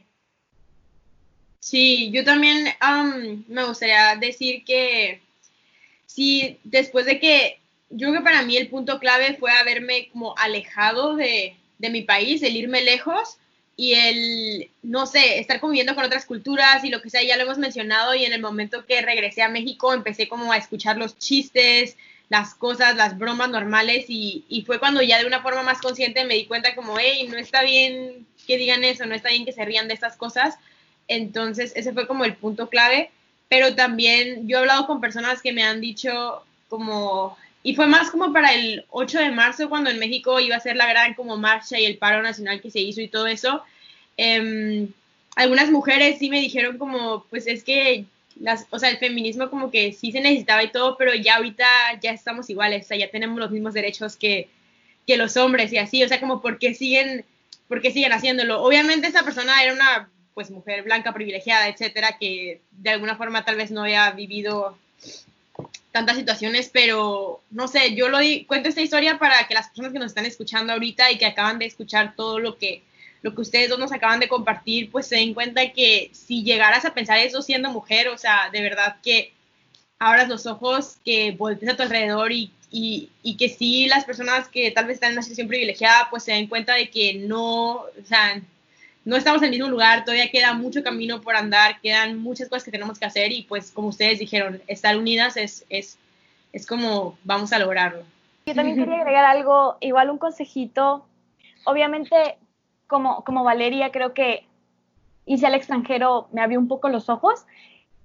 Sí, 1.60 2.10
yo 2.12 2.24
también 2.24 2.74
me 3.48 3.64
gustaría 3.64 4.16
decir 4.16 4.64
que 4.64 5.20
sí, 6.06 6.58
después 6.64 7.06
de 7.06 7.18
que, 7.18 7.58
yo 7.90 8.08
creo 8.08 8.20
que 8.20 8.24
para 8.24 8.42
mí 8.42 8.56
el 8.56 8.68
punto 8.68 8.98
clave 8.98 9.34
fue 9.34 9.52
haberme 9.52 10.08
como 10.10 10.34
alejado 10.38 11.14
de, 11.14 11.56
de 11.78 11.90
mi 11.90 12.02
país, 12.02 12.42
el 12.42 12.56
irme 12.56 12.82
lejos 12.82 13.38
y 13.76 13.94
el, 13.94 14.70
no 14.82 15.06
sé, 15.06 15.38
estar 15.38 15.60
conviviendo 15.60 15.94
con 15.94 16.04
otras 16.04 16.24
culturas 16.24 16.82
y 16.84 16.88
lo 16.88 17.02
que 17.02 17.10
sea, 17.10 17.22
ya 17.22 17.36
lo 17.36 17.42
hemos 17.42 17.58
mencionado 17.58 18.14
y 18.14 18.24
en 18.24 18.32
el 18.32 18.40
momento 18.40 18.86
que 18.86 19.02
regresé 19.02 19.42
a 19.42 19.48
México 19.48 19.92
empecé 19.92 20.28
como 20.28 20.52
a 20.52 20.56
escuchar 20.56 20.96
los 20.96 21.18
chistes, 21.18 21.96
las 22.28 22.54
cosas, 22.54 22.96
las 22.96 23.18
bromas 23.18 23.50
normales 23.50 24.06
y, 24.08 24.44
y 24.48 24.62
fue 24.62 24.78
cuando 24.78 25.02
ya 25.02 25.18
de 25.18 25.26
una 25.26 25.42
forma 25.42 25.62
más 25.62 25.80
consciente 25.80 26.24
me 26.24 26.34
di 26.34 26.46
cuenta 26.46 26.74
como, 26.74 26.98
hey, 26.98 27.28
no 27.30 27.36
está 27.36 27.62
bien 27.62 28.26
que 28.46 28.56
digan 28.56 28.82
eso, 28.84 29.04
no 29.06 29.14
está 29.14 29.28
bien 29.28 29.44
que 29.44 29.52
se 29.52 29.64
rían 29.64 29.88
de 29.88 29.94
estas 29.94 30.16
cosas. 30.16 30.56
Entonces 31.08 31.72
ese 31.76 31.92
fue 31.92 32.06
como 32.06 32.24
el 32.24 32.34
punto 32.34 32.68
clave, 32.68 33.10
pero 33.48 33.74
también 33.74 34.48
yo 34.48 34.56
he 34.56 34.60
hablado 34.60 34.86
con 34.86 35.00
personas 35.00 35.42
que 35.42 35.52
me 35.52 35.62
han 35.62 35.80
dicho 35.80 36.42
como, 36.68 37.36
y 37.66 37.74
fue 37.74 37.88
más 37.88 38.10
como 38.10 38.32
para 38.32 38.54
el 38.54 38.84
8 38.90 39.18
de 39.18 39.32
marzo, 39.32 39.68
cuando 39.68 39.90
en 39.90 39.98
México 39.98 40.38
iba 40.38 40.54
a 40.54 40.60
ser 40.60 40.76
la 40.76 40.86
gran 40.86 41.14
como 41.14 41.36
marcha 41.36 41.80
y 41.80 41.84
el 41.84 41.98
paro 41.98 42.22
nacional 42.22 42.60
que 42.60 42.70
se 42.70 42.78
hizo 42.78 43.00
y 43.00 43.08
todo 43.08 43.26
eso. 43.26 43.60
Em, 44.16 44.86
algunas 45.34 45.72
mujeres 45.72 46.20
sí 46.20 46.30
me 46.30 46.38
dijeron 46.38 46.78
como, 46.78 47.24
pues 47.28 47.48
es 47.48 47.64
que, 47.64 48.04
las, 48.38 48.68
o 48.70 48.78
sea, 48.78 48.90
el 48.90 48.98
feminismo 48.98 49.50
como 49.50 49.72
que 49.72 49.92
sí 49.92 50.12
se 50.12 50.20
necesitaba 50.20 50.62
y 50.62 50.70
todo, 50.70 50.96
pero 50.96 51.12
ya 51.16 51.38
ahorita 51.38 51.66
ya 52.00 52.12
estamos 52.12 52.48
iguales, 52.50 52.84
o 52.84 52.88
sea, 52.88 52.98
ya 52.98 53.10
tenemos 53.10 53.36
los 53.36 53.50
mismos 53.50 53.74
derechos 53.74 54.14
que, 54.14 54.48
que 55.04 55.16
los 55.16 55.36
hombres 55.36 55.72
y 55.72 55.78
así, 55.78 56.04
o 56.04 56.08
sea, 56.08 56.20
como 56.20 56.40
porque 56.40 56.72
siguen, 56.72 57.24
porque 57.66 57.90
siguen 57.90 58.12
haciéndolo. 58.12 58.62
Obviamente 58.62 59.08
esa 59.08 59.24
persona 59.24 59.60
era 59.60 59.72
una 59.74 60.08
pues 60.34 60.52
mujer 60.52 60.84
blanca 60.84 61.12
privilegiada, 61.12 61.66
etcétera, 61.66 62.16
que 62.20 62.60
de 62.70 62.90
alguna 62.90 63.16
forma 63.16 63.44
tal 63.44 63.56
vez 63.56 63.72
no 63.72 63.82
había 63.82 64.08
vivido 64.12 64.78
tantas 65.96 66.16
situaciones, 66.16 66.68
pero 66.70 67.40
no 67.50 67.68
sé, 67.68 67.94
yo 67.94 68.08
lo 68.08 68.18
cuento 68.46 68.68
esta 68.68 68.82
historia 68.82 69.18
para 69.18 69.46
que 69.48 69.54
las 69.54 69.68
personas 69.68 69.92
que 69.92 69.98
nos 69.98 70.08
están 70.08 70.26
escuchando 70.26 70.74
ahorita 70.74 71.10
y 71.10 71.16
que 71.16 71.24
acaban 71.24 71.58
de 71.58 71.64
escuchar 71.64 72.14
todo 72.14 72.38
lo 72.38 72.58
que 72.58 72.82
lo 73.22 73.34
que 73.34 73.40
ustedes 73.40 73.70
dos 73.70 73.78
nos 73.78 73.92
acaban 73.92 74.20
de 74.20 74.28
compartir, 74.28 74.90
pues 74.92 75.06
se 75.08 75.16
den 75.16 75.34
cuenta 75.34 75.72
que 75.72 76.10
si 76.12 76.44
llegaras 76.44 76.84
a 76.84 76.94
pensar 76.94 77.18
eso 77.18 77.42
siendo 77.42 77.70
mujer, 77.70 78.08
o 78.08 78.18
sea, 78.18 78.50
de 78.52 78.62
verdad 78.62 78.96
que 79.02 79.32
abras 79.98 80.28
los 80.28 80.46
ojos, 80.46 80.98
que 81.04 81.32
voltees 81.32 81.72
a 81.72 81.76
tu 81.76 81.82
alrededor 81.82 82.30
y, 82.30 82.52
y, 82.70 83.08
y 83.22 83.36
que 83.36 83.48
sí 83.48 83.88
las 83.88 84.04
personas 84.04 84.48
que 84.48 84.70
tal 84.70 84.84
vez 84.84 84.94
están 84.94 85.10
en 85.10 85.14
una 85.14 85.22
situación 85.22 85.48
privilegiada, 85.48 86.08
pues 86.10 86.24
se 86.24 86.32
den 86.32 86.46
cuenta 86.46 86.74
de 86.74 86.90
que 86.90 87.14
no, 87.14 87.72
o 87.72 88.04
sea, 88.04 88.40
no 89.06 89.16
estamos 89.16 89.40
en 89.40 89.46
el 89.46 89.50
mismo 89.52 89.68
lugar, 89.68 90.04
todavía 90.04 90.30
queda 90.30 90.52
mucho 90.52 90.82
camino 90.82 91.20
por 91.20 91.36
andar, 91.36 91.80
quedan 91.80 92.18
muchas 92.18 92.48
cosas 92.48 92.64
que 92.64 92.72
tenemos 92.72 92.98
que 92.98 93.04
hacer 93.04 93.30
y 93.30 93.44
pues 93.44 93.70
como 93.70 93.88
ustedes 93.88 94.18
dijeron, 94.18 94.60
estar 94.66 94.96
unidas 94.98 95.36
es, 95.36 95.64
es, 95.68 95.96
es 96.52 96.66
como 96.66 97.16
vamos 97.22 97.52
a 97.52 97.60
lograrlo. 97.60 98.02
Yo 98.46 98.54
también 98.54 98.76
quería 98.76 98.96
agregar 98.96 99.24
algo, 99.24 99.76
igual 99.80 100.10
un 100.10 100.18
consejito. 100.18 101.06
Obviamente, 101.64 102.36
como, 102.88 103.22
como 103.22 103.44
Valeria, 103.44 103.92
creo 103.92 104.12
que 104.12 104.44
irse 105.24 105.46
al 105.46 105.54
extranjero 105.54 106.26
me 106.32 106.40
abrió 106.40 106.58
un 106.58 106.66
poco 106.66 106.88
los 106.88 107.08
ojos 107.08 107.46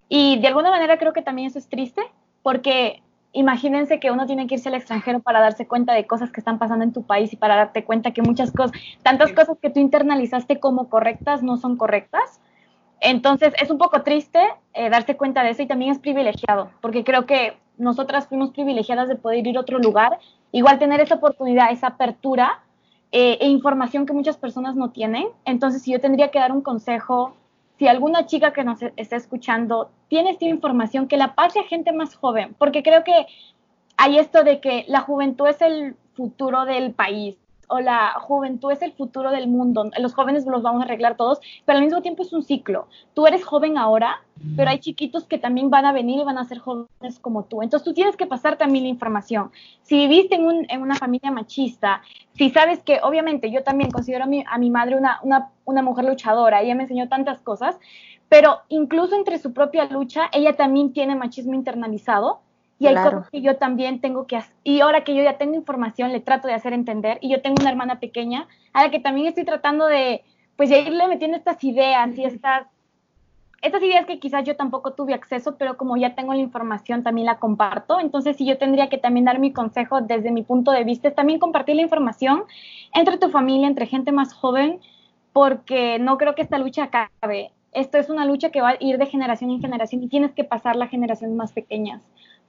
y 0.08 0.40
de 0.40 0.48
alguna 0.50 0.70
manera 0.70 1.00
creo 1.00 1.14
que 1.14 1.24
también 1.24 1.48
eso 1.48 1.58
es 1.58 1.68
triste 1.68 2.04
porque 2.44 3.02
imagínense 3.34 4.00
que 4.00 4.12
uno 4.12 4.26
tiene 4.26 4.48
que 4.48 4.56
irse 4.56 4.70
al 4.70 4.76
extranjero 4.76 5.20
para 5.20 5.40
darse 5.40 5.68
cuenta 5.68 5.94
de 5.94 6.06
cosas 6.06 6.32
que 6.32 6.42
están 6.42 6.60
pasando 6.60 6.84
en 6.84 6.94
tu 6.94 7.04
país 7.04 7.32
y 7.34 7.38
para 7.38 7.56
darte 7.56 7.84
cuenta 7.84 8.12
que 8.12 8.22
muchas 8.22 8.52
cosas, 8.52 8.72
tantas 9.04 9.32
cosas 9.32 9.58
que 9.62 9.70
tú 9.70 9.80
internalizaste 9.80 10.60
como 10.60 10.90
correctas 10.90 11.44
no 11.44 11.58
son 11.58 11.78
correctas. 11.78 12.42
Entonces 13.00 13.54
es 13.62 13.72
un 13.72 13.78
poco 13.78 14.04
triste 14.04 14.40
eh, 14.74 14.90
darse 14.90 15.18
cuenta 15.18 15.44
de 15.44 15.52
eso 15.52 15.64
y 15.64 15.68
también 15.68 15.92
es 15.92 16.00
privilegiado, 16.00 16.70
porque 16.82 17.04
creo 17.04 17.26
que 17.26 17.58
nosotras 17.78 18.28
fuimos 18.28 18.52
privilegiadas 18.52 19.08
de 19.08 19.16
poder 19.16 19.46
ir 19.48 19.58
a 19.58 19.62
otro 19.62 19.80
lugar, 19.80 20.20
igual 20.52 20.78
tener 20.78 21.00
esa 21.00 21.16
oportunidad, 21.16 21.72
esa 21.72 21.88
apertura 21.88 22.60
eh, 23.12 23.38
e 23.42 23.48
información 23.48 24.06
que 24.06 24.14
muchas 24.14 24.38
personas 24.38 24.76
no 24.76 24.92
tienen. 24.92 25.28
Entonces, 25.46 25.82
si 25.82 25.92
yo 25.92 26.00
tendría 26.00 26.30
que 26.30 26.40
dar 26.40 26.52
un 26.52 26.62
consejo 26.62 27.36
si 27.82 27.88
alguna 27.88 28.28
chica 28.28 28.54
que 28.54 28.64
nos 28.64 28.78
está 28.96 29.16
escuchando 29.16 29.90
tiene 30.08 30.30
esta 30.30 30.46
información, 30.46 31.08
que 31.08 31.18
la 31.18 31.34
pase 31.34 31.62
a 31.62 31.64
gente 31.64 31.92
más 31.92 32.14
joven, 32.14 32.54
porque 32.60 32.84
creo 32.84 33.04
que 33.04 33.26
hay 33.98 34.20
esto 34.20 34.44
de 34.44 34.60
que 34.60 34.86
la 34.88 35.00
juventud 35.00 35.48
es 35.48 35.60
el 35.62 35.96
futuro 36.14 36.66
del 36.66 36.94
país 36.94 37.38
o 37.72 37.80
la 37.80 38.20
juventud 38.20 38.72
es 38.72 38.82
el 38.82 38.92
futuro 38.92 39.32
del 39.32 39.48
mundo. 39.48 39.90
Los 39.98 40.14
jóvenes 40.14 40.46
los 40.46 40.62
vamos 40.62 40.82
a 40.82 40.86
arreglar 40.86 41.16
todos, 41.16 41.40
pero 41.66 41.78
al 41.78 41.86
mismo 41.86 42.02
tiempo 42.02 42.22
es 42.22 42.34
un 42.34 42.44
ciclo. 42.44 42.88
Tú 43.14 43.26
eres 43.26 43.46
joven 43.46 43.78
ahora, 43.78 44.22
pero 44.58 44.70
hay 44.70 44.80
chiquitos 44.80 45.26
que 45.26 45.38
también 45.38 45.70
van 45.70 45.86
a 45.86 45.94
venir 45.94 46.20
y 46.20 46.24
van 46.24 46.38
a 46.38 46.44
ser 46.44 46.60
jóvenes 46.60 47.20
como 47.22 47.46
tú. 47.46 47.62
Entonces 47.62 47.86
tú 47.86 47.94
tienes 47.94 48.18
que 48.18 48.28
pasar 48.28 48.58
también 48.58 48.84
la 48.84 48.90
información. 48.90 49.52
Si 49.84 49.96
viviste 49.96 50.36
en, 50.36 50.82
una 50.82 50.96
familia 50.96 51.32
machista, 51.32 52.02
si 52.34 52.50
sabes 52.50 52.84
que 52.84 53.00
obviamente 53.02 53.50
yo 53.52 53.64
también 53.64 53.90
considero 53.90 54.26
a 54.26 54.28
mi, 54.28 54.44
a 54.46 54.58
mi 54.58 54.70
madre 54.70 54.98
una, 54.98 55.22
una 55.64 55.82
mujer 55.82 56.06
luchadora, 56.06 56.62
ella 56.62 56.76
me 56.76 56.84
enseñó 56.84 57.08
tantas 57.08 57.42
cosas, 57.42 57.80
pero 58.28 58.60
incluso 58.68 59.16
entre 59.16 59.40
su 59.40 59.54
propia 59.54 59.86
lucha, 59.86 60.30
ella 60.34 60.58
también 60.58 60.92
tiene 60.92 61.16
machismo 61.16 61.54
internalizado 61.54 62.42
y 62.82 62.88
hay 62.88 62.96
cosas 62.96 63.30
que 63.30 63.42
yo 63.42 63.58
también 63.58 64.02
tengo 64.02 64.26
que 64.26 64.38
hacer. 64.38 64.56
Y 64.64 64.80
ahora 64.80 65.04
que 65.04 65.14
yo 65.14 65.22
ya 65.22 65.38
tengo 65.38 65.54
información, 65.54 66.12
le 66.12 66.20
trato 66.20 66.48
de 66.48 66.56
hacer 66.56 66.74
entender. 66.74 67.20
Y 67.22 67.30
yo 67.30 67.40
tengo 67.40 67.58
una 67.62 67.70
hermana 67.70 68.00
pequeña 68.00 68.48
a 68.74 68.82
la 68.82 68.90
que 68.90 69.00
también 69.00 69.28
estoy 69.28 69.46
tratando 69.46 69.86
de, 69.86 70.24
pues, 70.56 70.72
de 70.72 70.82
irle 70.82 71.08
metiendo 71.08 71.38
estas 71.38 71.64
ideas 71.64 72.18
y 72.18 72.26
estas, 72.26 72.66
estas 73.62 73.84
ideas 73.84 74.08
que 74.08 74.20
quizás 74.20 74.44
yo 74.46 74.56
tampoco 74.56 74.94
tuve 74.94 75.14
acceso, 75.14 75.58
pero 75.58 75.78
como 75.78 75.96
ya 75.96 76.16
tengo 76.16 76.34
la 76.34 76.40
información, 76.40 77.04
también 77.04 77.28
la 77.28 77.38
comparto. 77.38 78.00
Entonces, 78.00 78.36
si 78.36 78.48
yo 78.48 78.58
tendría 78.58 78.90
que 78.90 78.98
también 78.98 79.26
dar 79.26 79.38
mi 79.38 79.54
consejo 79.54 80.02
desde 80.02 80.32
mi 80.32 80.42
punto 80.42 80.72
de 80.72 80.84
vista, 80.84 81.08
es 81.08 81.14
también 81.14 81.38
compartir 81.38 81.76
la 81.76 81.84
información 81.84 82.46
entre 82.96 83.20
tu 83.20 83.30
familia, 83.30 83.68
entre 83.68 83.86
gente 83.86 84.12
más 84.12 84.34
joven, 84.34 84.80
porque 85.34 86.00
no 86.00 86.18
creo 86.18 86.34
que 86.34 86.42
esta 86.42 86.58
lucha 86.58 86.86
acabe. 86.86 87.52
Esto 87.74 88.00
es 88.00 88.10
una 88.10 88.26
lucha 88.26 88.50
que 88.50 88.62
va 88.62 88.70
a 88.70 88.78
ir 88.80 88.98
de 88.98 89.06
generación 89.06 89.52
en 89.52 89.62
generación 89.62 90.02
y 90.02 90.08
tienes 90.08 90.32
que 90.32 90.44
pasar 90.44 90.76
las 90.76 90.90
generaciones 90.90 91.36
más 91.36 91.54
pequeñas 91.54 92.02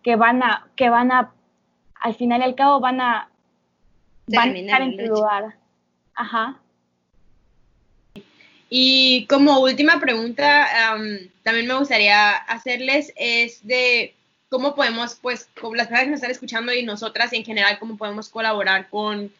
que 0.02 0.16
van 0.16 0.42
a, 0.42 0.66
que 0.76 0.88
van 0.88 1.12
a, 1.12 1.32
al 2.00 2.14
final 2.14 2.40
y 2.40 2.44
al 2.44 2.54
cabo 2.54 2.80
van 2.80 3.00
a, 3.00 3.28
van 4.26 4.50
a 4.50 4.58
estar 4.58 4.82
en 4.82 4.96
tu 4.96 5.06
lugar. 5.06 5.56
Ajá. 6.14 6.58
Y 8.74 9.26
como 9.26 9.60
última 9.60 10.00
pregunta, 10.00 10.66
también 11.42 11.66
me 11.66 11.74
gustaría 11.74 12.30
hacerles 12.30 13.12
es 13.16 13.66
de 13.66 14.14
cómo 14.48 14.74
podemos, 14.74 15.16
pues, 15.20 15.48
como 15.60 15.74
las 15.74 15.88
personas 15.88 16.04
que 16.04 16.10
nos 16.10 16.18
están 16.18 16.30
escuchando 16.30 16.72
y 16.72 16.82
nosotras 16.82 17.32
en 17.34 17.44
general, 17.44 17.78
cómo 17.78 17.96
podemos 17.96 18.28
colaborar 18.28 18.88
con 18.88 19.30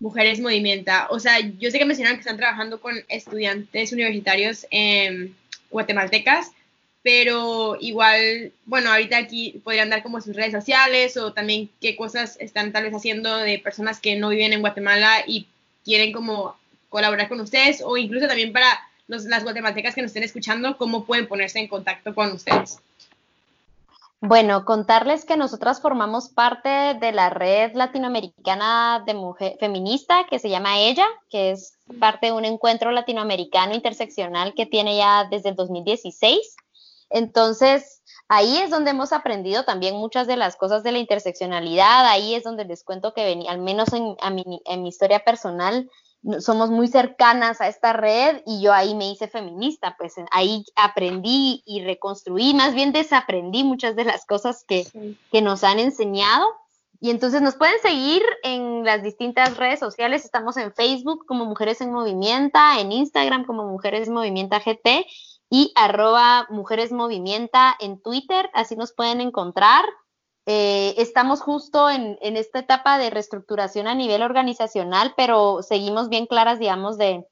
Mujeres 0.00 0.40
Movimienta. 0.40 1.06
O 1.10 1.18
sea, 1.18 1.40
yo 1.40 1.70
sé 1.70 1.78
que 1.78 1.84
mencionaron 1.84 2.18
que 2.18 2.22
están 2.22 2.36
trabajando 2.36 2.80
con 2.80 2.94
estudiantes 3.08 3.92
universitarios 3.92 4.66
guatemaltecas, 5.70 6.52
pero 7.02 7.76
igual, 7.80 8.52
bueno, 8.66 8.90
ahorita 8.90 9.16
aquí 9.16 9.60
podrían 9.64 9.90
dar 9.90 10.02
como 10.02 10.20
sus 10.20 10.34
redes 10.34 10.52
sociales 10.52 11.16
o 11.16 11.32
también 11.32 11.70
qué 11.80 11.96
cosas 11.96 12.36
están 12.40 12.72
tal 12.72 12.84
vez 12.84 12.94
haciendo 12.94 13.36
de 13.36 13.58
personas 13.58 14.00
que 14.00 14.16
no 14.16 14.28
viven 14.28 14.52
en 14.52 14.60
Guatemala 14.60 15.22
y 15.26 15.46
quieren 15.84 16.12
como 16.12 16.56
colaborar 16.88 17.28
con 17.28 17.40
ustedes 17.40 17.82
o 17.84 17.96
incluso 17.96 18.26
también 18.26 18.52
para 18.52 18.66
las 19.06 19.42
guatemaltecas 19.42 19.94
que 19.94 20.02
nos 20.02 20.10
estén 20.10 20.22
escuchando, 20.22 20.76
cómo 20.76 21.04
pueden 21.04 21.28
ponerse 21.28 21.58
en 21.58 21.68
contacto 21.68 22.14
con 22.14 22.32
ustedes. 22.32 22.78
Bueno, 24.20 24.64
contarles 24.64 25.24
que 25.24 25.36
nosotras 25.36 25.80
formamos 25.80 26.28
parte 26.28 26.68
de 26.68 27.12
la 27.12 27.30
red 27.30 27.72
latinoamericana 27.74 29.04
de 29.06 29.14
mujer 29.14 29.56
feminista 29.60 30.26
que 30.28 30.40
se 30.40 30.50
llama 30.50 30.80
Ella, 30.80 31.06
que 31.30 31.52
es 31.52 31.74
parte 32.00 32.26
de 32.26 32.32
un 32.32 32.44
encuentro 32.44 32.90
latinoamericano 32.90 33.74
interseccional 33.76 34.54
que 34.54 34.66
tiene 34.66 34.96
ya 34.96 35.28
desde 35.30 35.50
el 35.50 35.54
2016. 35.54 36.56
Entonces, 37.10 38.02
ahí 38.28 38.58
es 38.58 38.70
donde 38.70 38.90
hemos 38.90 39.12
aprendido 39.12 39.64
también 39.64 39.96
muchas 39.96 40.26
de 40.26 40.36
las 40.36 40.56
cosas 40.56 40.82
de 40.82 40.92
la 40.92 40.98
interseccionalidad, 40.98 42.06
ahí 42.06 42.34
es 42.34 42.44
donde 42.44 42.64
les 42.64 42.84
cuento 42.84 43.14
que 43.14 43.24
venía, 43.24 43.50
al 43.50 43.60
menos 43.60 43.92
en, 43.92 44.16
en 44.20 44.82
mi 44.82 44.88
historia 44.88 45.20
personal, 45.20 45.90
somos 46.40 46.70
muy 46.70 46.88
cercanas 46.88 47.60
a 47.60 47.68
esta 47.68 47.92
red 47.92 48.42
y 48.44 48.60
yo 48.60 48.72
ahí 48.72 48.94
me 48.94 49.10
hice 49.10 49.28
feminista, 49.28 49.94
pues 49.98 50.14
ahí 50.30 50.64
aprendí 50.74 51.62
y 51.64 51.82
reconstruí, 51.82 52.54
más 52.54 52.74
bien 52.74 52.92
desaprendí 52.92 53.64
muchas 53.64 53.96
de 53.96 54.04
las 54.04 54.26
cosas 54.26 54.64
que, 54.66 54.86
que 55.30 55.42
nos 55.42 55.64
han 55.64 55.78
enseñado. 55.78 56.46
Y 57.00 57.10
entonces 57.10 57.40
nos 57.40 57.54
pueden 57.54 57.78
seguir 57.80 58.22
en 58.42 58.84
las 58.84 59.04
distintas 59.04 59.56
redes 59.56 59.78
sociales. 59.78 60.24
Estamos 60.24 60.56
en 60.56 60.74
Facebook 60.74 61.26
como 61.26 61.44
Mujeres 61.44 61.80
en 61.80 61.92
Movimiento, 61.92 62.58
en 62.76 62.90
Instagram 62.90 63.44
como 63.44 63.64
Mujeres 63.66 64.08
Movimiento 64.08 64.56
GT 64.56 65.06
y 65.50 65.72
arroba 65.74 66.46
Mujeres 66.50 66.92
Movimienta 66.92 67.74
en 67.80 68.00
Twitter. 68.00 68.50
Así 68.52 68.76
nos 68.76 68.92
pueden 68.92 69.20
encontrar. 69.20 69.84
Eh, 70.46 70.94
estamos 70.96 71.42
justo 71.42 71.90
en, 71.90 72.16
esta 72.22 72.60
etapa 72.60 72.98
de 72.98 73.10
reestructuración 73.10 73.86
a 73.86 73.94
nivel 73.94 74.22
organizacional, 74.22 75.12
pero 75.16 75.62
seguimos 75.62 76.08
bien 76.08 76.26
claras, 76.26 76.58
digamos, 76.58 76.96
de, 76.96 77.26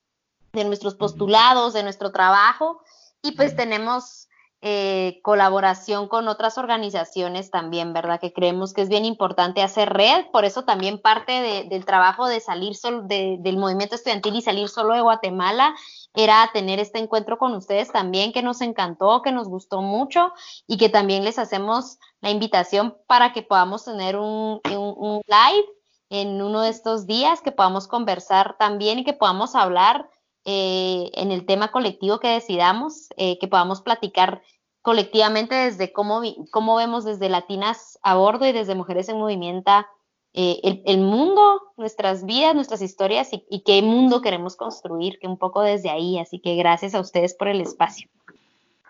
nuestros 0.53 0.95
postulados, 0.95 1.75
de 1.75 1.83
nuestro 1.83 2.13
trabajo 2.13 2.81
y 3.23 3.33
pues 3.33 3.57
tenemos 3.57 4.26
eh, 4.69 5.21
colaboración 5.23 6.09
con 6.09 6.27
otras 6.27 6.59
organizaciones 6.59 7.53
también, 7.53 7.93
¿verdad? 7.93 8.19
Que 8.19 8.33
creemos 8.33 8.75
que 8.75 8.83
es 8.83 8.89
bien 8.89 9.05
importante 9.05 9.63
hacer 9.63 9.91
red, 9.91 10.27
por 10.33 10.45
eso 10.45 10.65
también 10.65 11.01
parte 11.01 11.67
del 11.69 11.85
trabajo 11.85 12.27
de 12.27 12.41
salir 12.41 12.75
solo 12.75 13.03
del 13.03 13.59
movimiento 13.59 13.95
estudiantil 13.95 14.35
y 14.35 14.43
salir 14.43 14.69
solo 14.69 14.95
de 14.95 15.03
Guatemala 15.03 15.77
era 16.15 16.51
tener 16.53 16.81
este 16.81 16.99
encuentro 16.99 17.39
con 17.39 17.55
ustedes 17.55 17.93
también, 17.93 18.33
que 18.33 18.43
nos 18.43 18.61
encantó, 18.61 19.23
que 19.23 19.31
nos 19.31 19.47
gustó 19.47 19.83
mucho 19.83 20.33
y 20.67 20.79
que 20.79 20.89
también 20.89 21.23
les 21.23 21.39
hacemos 21.39 21.99
la 22.21 22.31
invitación 22.31 22.97
para 23.07 23.33
que 23.33 23.43
podamos 23.43 23.85
tener 23.85 24.17
un, 24.17 24.61
live 24.65 25.67
en 26.11 26.43
uno 26.43 26.63
de 26.63 26.71
estos 26.71 27.07
días, 27.07 27.41
que 27.41 27.53
podamos 27.53 27.87
conversar 27.87 28.57
también 28.59 28.99
y 28.99 29.05
que 29.05 29.13
podamos 29.13 29.55
hablar 29.55 30.11
eh, 30.45 31.13
en 31.15 31.31
el 31.31 31.47
tema 31.47 31.71
colectivo 31.71 32.19
que 32.19 32.29
decidamos, 32.29 33.11
eh, 33.17 33.39
que 33.39 33.47
podamos 33.47 33.81
platicar 33.81 34.43
colectivamente 34.87 35.53
desde 35.57 35.93
cómo, 35.93 36.23
cómo 36.53 36.77
vemos 36.77 37.05
desde 37.05 37.29
Latinas 37.29 37.99
a 38.05 38.15
bordo 38.15 38.47
y 38.47 38.53
desde 38.53 38.77
Mujeres 38.77 39.09
en 39.09 39.19
Movimiento 39.19 39.85
eh, 40.33 40.61
el, 40.87 40.99
mundo, 40.99 41.61
nuestras 41.77 42.25
vidas, 42.25 42.55
nuestras 42.55 42.81
historias 42.83 43.31
y, 43.33 43.65
qué 43.67 43.83
mundo 43.83 44.23
queremos 44.23 44.55
construir, 44.55 45.19
que 45.19 45.27
un 45.27 45.39
poco 45.39 45.63
desde 45.63 45.91
ahí. 45.91 46.21
Así 46.21 46.39
que 46.39 46.55
gracias 46.55 46.95
a 46.95 47.01
ustedes 47.01 47.35
por 47.35 47.49
el 47.49 47.63
espacio. 47.63 48.09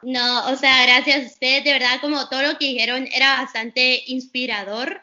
No, 0.03 0.51
o 0.51 0.57
sea, 0.57 0.83
gracias 0.83 1.23
a 1.23 1.27
ustedes, 1.29 1.65
de 1.65 1.73
verdad, 1.73 1.99
como 2.03 2.29
todo 2.29 2.43
lo 2.43 2.59
que 2.59 2.67
dijeron 2.67 3.09
era 3.11 3.41
bastante 3.41 4.03
inspirador. 4.09 5.01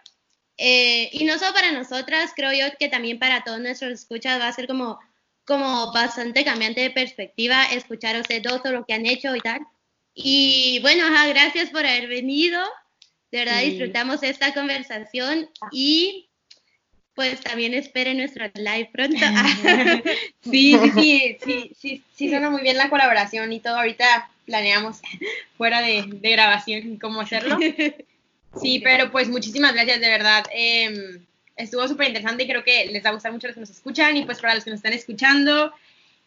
Eh, 0.57 1.09
y 1.11 1.23
no 1.23 1.39
solo 1.39 1.55
para 1.55 1.71
nosotras, 1.71 2.33
creo 2.35 2.53
yo 2.53 2.65
que 2.77 2.87
también 2.87 3.17
para 3.17 3.43
todos 3.43 3.59
nuestros 3.59 3.93
escuchas 3.93 4.39
va 4.39 4.47
a 4.47 4.53
ser 4.53 4.67
como, 4.67 4.99
como 5.43 5.91
bastante 5.91 6.45
cambiante 6.45 6.81
de 6.81 6.91
perspectiva 6.91 7.63
escuchar 7.71 8.15
a 8.15 8.19
ustedes 8.19 8.43
todo 8.43 8.71
lo 8.71 8.85
que 8.85 8.93
han 8.93 9.07
hecho 9.07 9.35
y 9.35 9.39
tal. 9.39 9.65
Y 10.14 10.80
bueno, 10.82 11.05
gracias 11.30 11.70
por 11.70 11.86
haber 11.86 12.07
venido. 12.07 12.61
De 13.32 13.39
verdad 13.39 13.61
disfrutamos 13.61 14.22
esta 14.22 14.53
conversación 14.53 15.49
y 15.72 16.30
pues 17.16 17.41
también 17.41 17.74
esperen 17.74 18.18
nuestro 18.18 18.45
live 18.55 18.89
pronto. 18.91 19.18
sí, 20.41 20.78
sí, 20.78 20.91
sí, 20.93 21.38
sí, 21.43 21.72
sí, 21.80 22.03
sí, 22.16 22.30
suena 22.30 22.49
muy 22.49 22.61
bien 22.61 22.78
la 22.78 22.89
colaboración 22.89 23.51
y 23.51 23.59
todo. 23.59 23.78
Ahorita 23.78 24.30
planeamos 24.45 25.01
fuera 25.57 25.82
de, 25.82 26.03
grabación 26.22 26.97
cómo 26.97 27.22
hacerlo. 27.22 27.57
Sí, 28.61 28.82
pero 28.84 29.09
pues 29.09 29.30
muchísimas 29.30 29.74
gracias, 29.74 29.99
de 29.99 30.09
verdad. 30.09 30.45
Em, 30.53 31.26
estuvo 31.55 31.88
súper 31.88 32.09
interesante 32.09 32.43
y 32.43 32.47
creo 32.47 32.64
que 32.64 32.86
les 32.86 33.03
va 33.03 33.09
a 33.09 33.14
gustar 33.14 33.32
mucho 33.32 33.47
a 33.47 33.49
los 33.49 33.55
que 33.55 33.61
nos 33.61 33.72
escuchan 33.72 34.16
y 34.16 34.26
pues 34.26 34.39
para 34.39 34.53
los 34.53 34.64
que 34.64 34.70
nos 34.70 34.78
están 34.78 34.93
escuchando. 34.93 35.74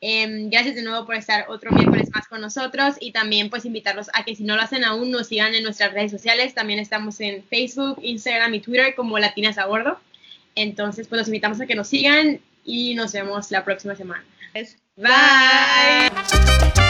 Em, 0.09 0.51
gracias 0.51 0.77
de 0.77 0.85
nuevo 0.85 1.05
por 1.05 1.17
estar 1.17 1.47
otro 1.49 1.73
miércoles 1.73 2.09
más 2.15 2.29
con 2.29 2.41
nosotros 2.41 2.95
y 3.01 3.11
también 3.11 3.51
pues 3.51 3.65
invitarlos 3.65 4.09
a 4.15 4.25
que 4.25 4.37
si 4.37 4.45
no 4.45 4.55
lo 4.55 4.63
hacen 4.63 4.85
aún 4.85 5.11
nos 5.11 5.27
sigan 5.27 5.53
en 5.53 5.65
nuestras 5.65 5.93
redes 5.93 6.13
sociales. 6.13 6.55
También 6.55 6.79
estamos 6.79 7.21
en 7.21 7.43
Facebook, 7.43 7.99
Instagram 8.01 8.55
y 8.55 8.61
Twitter 8.61 8.95
como 8.95 9.19
Latinas 9.19 9.59
a 9.59 9.67
Bordo. 9.67 9.99
Entonces, 10.55 11.09
pues 11.09 11.19
los 11.19 11.27
invitamos 11.27 11.61
a 11.61 11.67
que 11.67 11.75
nos 11.75 11.89
sigan 11.89 12.41
y 12.65 12.95
nos 12.95 13.15
vemos 13.15 13.51
la 13.51 13.65
próxima 13.65 13.97
semana. 13.97 14.25
Bye. 14.97 16.86